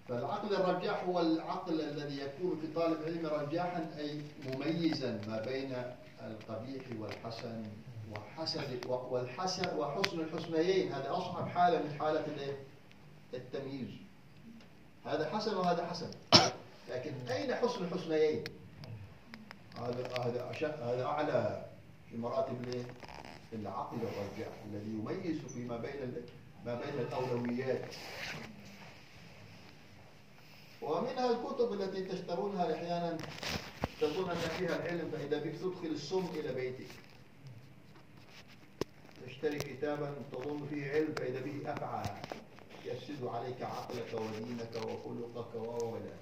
فالعقل 0.07 0.55
الرجاح 0.55 1.03
هو 1.03 1.19
العقل 1.19 1.81
الذي 1.81 2.19
يكون 2.21 2.61
في 2.61 2.67
طالب 2.73 3.01
العلم 3.01 3.25
رجاحا 3.25 3.89
أي 3.97 4.21
مميزا 4.45 5.21
ما 5.27 5.41
بين 5.41 5.73
القبيح 6.21 6.83
والحسن. 6.99 7.63
وحسن 8.11 8.79
والحسن 8.87 9.77
وحسن 9.77 10.19
الحسنيين 10.19 10.91
هذا 10.91 11.11
أصعب 11.11 11.47
حالة 11.49 11.83
من 11.83 11.99
حالة؟ 11.99 12.25
التمييز 13.33 13.89
هذا 15.05 15.29
حسن 15.29 15.57
وهذا 15.57 15.87
حسن 15.87 16.11
لكن 16.89 17.13
أين 17.29 17.55
حسن 17.55 17.83
الحسنيين؟ 17.85 18.43
هذا 19.77 20.07
هذا 20.17 20.51
هذا 20.81 21.05
أعلى 21.05 21.65
في 22.09 22.17
مراتب؟ 22.17 22.85
العقل 23.53 23.97
الرجاح 23.97 24.53
الذي 24.71 24.89
يميز 24.89 25.41
فيما 25.53 25.77
بين 25.77 26.13
ما 26.65 26.75
بين 26.75 26.99
الأولويات 26.99 27.95
ومنها 30.81 31.31
الكتب 31.31 31.73
التي 31.73 32.03
تشترونها 32.03 32.73
أحيانا 32.75 33.17
تظن 34.01 34.29
أن 34.29 34.35
فيها 34.35 34.75
العلم 34.75 35.11
فإذا 35.11 35.39
بك 35.43 35.55
تدخل 35.55 35.87
السم 35.87 36.25
إلى 36.35 36.53
بيتك 36.53 36.87
تشتري 39.27 39.57
كتابا 39.57 40.15
تظن 40.31 40.67
فيه 40.69 40.91
علم 40.91 41.13
فإذا 41.17 41.39
به 41.39 41.73
أفعى 41.73 42.03
يفسد 42.85 43.25
عليك 43.25 43.61
عقلك 43.61 44.13
ودينك 44.13 44.75
وخلقك 44.75 45.55
وولد 45.55 46.13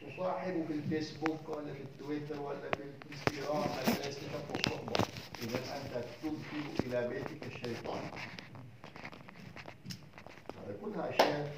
تصاحب 0.00 0.64
في 0.68 0.72
الفيسبوك 0.72 1.48
ولا 1.48 1.72
في 1.72 1.82
التويتر 1.82 2.40
ولا 2.40 2.60
في 2.60 2.82
الانستغرام 2.82 3.64
لا 3.86 4.08
يستحق 4.08 4.48
الصحبة 4.56 5.04
إذا 5.42 5.58
أنت 5.76 6.04
تدخل 6.22 6.86
إلى 6.86 7.08
بيتك 7.08 7.46
الشيطان. 7.46 8.02
هذا 10.56 10.76
كلها 10.84 11.10
أشياء 11.10 11.54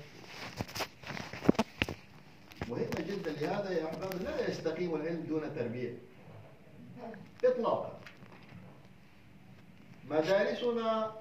مهمة 2.69 3.01
جدا. 3.09 3.31
لهذا 3.31 3.71
يا 3.71 3.85
أحباب 3.85 4.23
لا 4.23 4.51
يستقيم 4.51 4.95
العلم 4.95 5.21
دون 5.29 5.55
تربية. 5.55 5.99
إطلاقا. 7.45 7.99
مدارسنا 10.11 11.13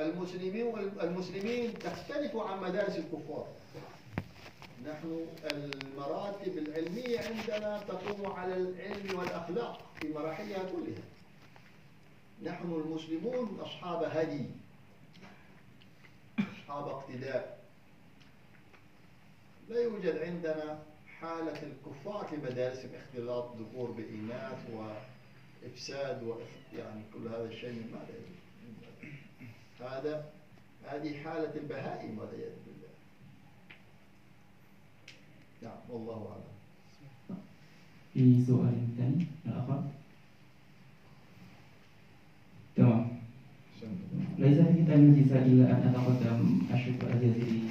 المسلمين 0.00 0.74
المسلمين 1.02 1.78
تختلف 1.78 2.36
عن 2.36 2.60
مدارس 2.60 2.96
الكفار. 2.96 3.46
نحن 4.86 5.26
المراتب 5.52 6.58
العلمية 6.58 7.20
عندنا 7.20 7.82
تقوم 7.88 8.32
على 8.32 8.56
العلم 8.56 9.18
والأخلاق 9.18 9.90
في 10.00 10.08
مراحلها 10.08 10.62
كلها. 10.62 11.02
نحن 12.42 12.72
المسلمون 12.72 13.60
أصحاب 13.60 14.02
هدي 14.02 14.44
أصحاب 16.38 16.88
اقتداء. 16.88 17.58
لا 19.68 19.80
يوجد 19.80 20.18
عندنا 20.18 20.78
حالة 21.20 21.62
الكفار 21.62 22.26
في 22.30 22.36
مدارس 22.36 22.78
اختلاط 22.78 23.56
ذكور 23.56 23.90
بإناث 23.90 24.70
وإفساد 25.62 26.22
وإف- 26.22 26.76
يعني 26.78 27.00
كل 27.14 27.28
هذا 27.28 27.44
الشيء 27.44 27.70
من 27.72 27.90
ماذا 27.92 28.14
يجوز؟ 28.18 28.42
هذا 29.92 30.24
هذه 30.88 31.22
حالة 31.22 31.54
البهائم 31.54 32.18
والعياذ 32.18 32.56
بالله. 32.66 32.92
نعم 35.62 35.78
والله 35.90 36.28
أعلم. 36.32 36.52
في 38.14 38.44
سؤال 38.46 38.74
ثاني 38.98 39.26
الآخر 39.46 39.82
تمام 42.76 43.08
ليس 44.38 44.58
في 44.58 44.82
كتاب 44.84 44.98
الجزاء 44.98 45.42
إلا 45.46 45.64
أن 45.70 45.88
أتقدم 45.88 46.62
الجزيل 47.12 47.62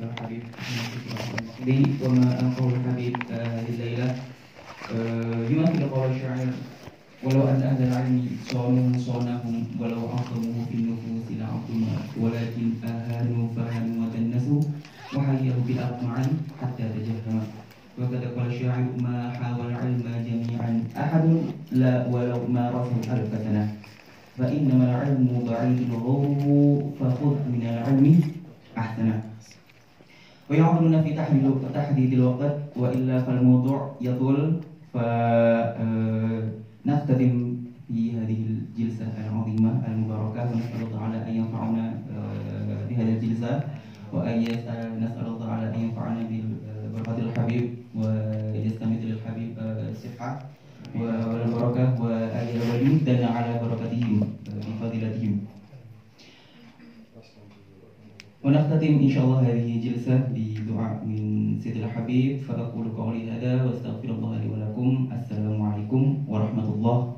لفضيلة 0.00 0.44
سيدي 0.58 1.14
الحبيب 1.40 2.02
وما 2.02 2.40
أنقه 2.40 2.68
الحبيب 2.74 3.16
آه، 3.32 3.60
الليلة 4.90 5.44
آه، 5.44 5.48
يمثل 5.50 5.88
قول 5.88 6.10
الشاعر؟ 6.10 6.48
ولو 7.24 7.48
أن 7.48 7.62
أهل 7.62 7.82
العلم 7.88 8.28
صانوا 8.52 8.98
صانهم 8.98 9.66
ولو 9.80 10.00
عظموه 10.12 10.56
في 10.68 10.74
النفوس 10.74 11.26
لعظم 11.40 11.82
ولكن 12.20 12.66
أهانوا 12.84 13.48
فهانوا 13.56 14.06
ودنسوا 14.06 14.60
وحيروا 15.16 15.64
بالأطمع 15.66 16.16
حتى 16.62 16.84
تجهما 16.94 17.42
وقد 17.98 18.24
قال 18.36 18.46
الشاعر 18.46 18.84
ما 19.00 19.32
حاول 19.32 19.66
العلم 19.66 20.04
جميعا 20.28 20.84
أحد 20.96 21.24
لا 21.72 22.06
ولو 22.06 22.46
مارسه 22.48 23.12
ألف 23.12 23.30
سنة. 23.44 23.64
فإنما 24.38 24.84
العلم 24.84 25.28
بعيد 25.48 25.78
الغرو 25.90 26.92
فخذ 27.00 27.36
من 27.54 27.62
العلم 27.62 28.20
أحسنا 28.78 29.22
ويعظمنا 30.50 31.02
في 31.02 31.10
تحديد 31.74 32.12
الوقت 32.12 32.56
وإلا 32.76 33.22
فالموضوع 33.22 33.94
يطول. 34.00 34.60
فنختتم 36.84 37.32
في 37.88 38.12
هذه 38.12 38.38
الجلسة 38.46 39.06
العظيمة 39.26 39.72
المباركة. 39.86 40.42
ونسأل 40.52 40.76
الله 40.82 40.98
تعالى 40.98 41.18
أن 41.30 41.34
ينفعنا 41.36 41.84
آه، 42.16 42.88
بهذه 42.88 43.12
الجلسة 43.18 43.60
وأن 44.12 44.38
آه، 44.68 44.98
نسأل 44.98 45.26
الله 45.26 45.38
تعالى 45.46 45.74
أن 45.74 45.80
ينفعنا 45.80 46.20
ببركة 46.30 47.18
الحبيب 47.18 47.64
ويستمد 47.94 49.00
للحبيب 49.04 49.58
آه، 49.58 49.90
الصحة 49.90 50.30
والبركة. 50.94 52.02
ويمدنا 52.02 53.26
على 53.26 53.60
بركتهم 53.62 54.20
آه، 54.22 54.62
بفضيلتهم. 54.66 55.40
ونختتم 58.44 58.92
إن 59.02 59.10
شاء 59.10 59.24
الله 59.24 59.40
هذه 59.40 59.76
الجلسة 59.76 60.16
بدعاء 60.34 61.04
من 61.04 61.58
سيد 61.64 61.76
الحبيب. 61.76 62.40
فأقول 62.42 62.88
قولي 62.88 63.30
هذا 63.30 63.64
وأستغفر 63.64 64.10
الله 64.10 64.33
لي 64.84 64.90
ولكم 64.90 65.08
السلام 65.16 65.62
عليكم 65.62 66.24
ورحمة 66.28 66.68
الله 66.74 67.13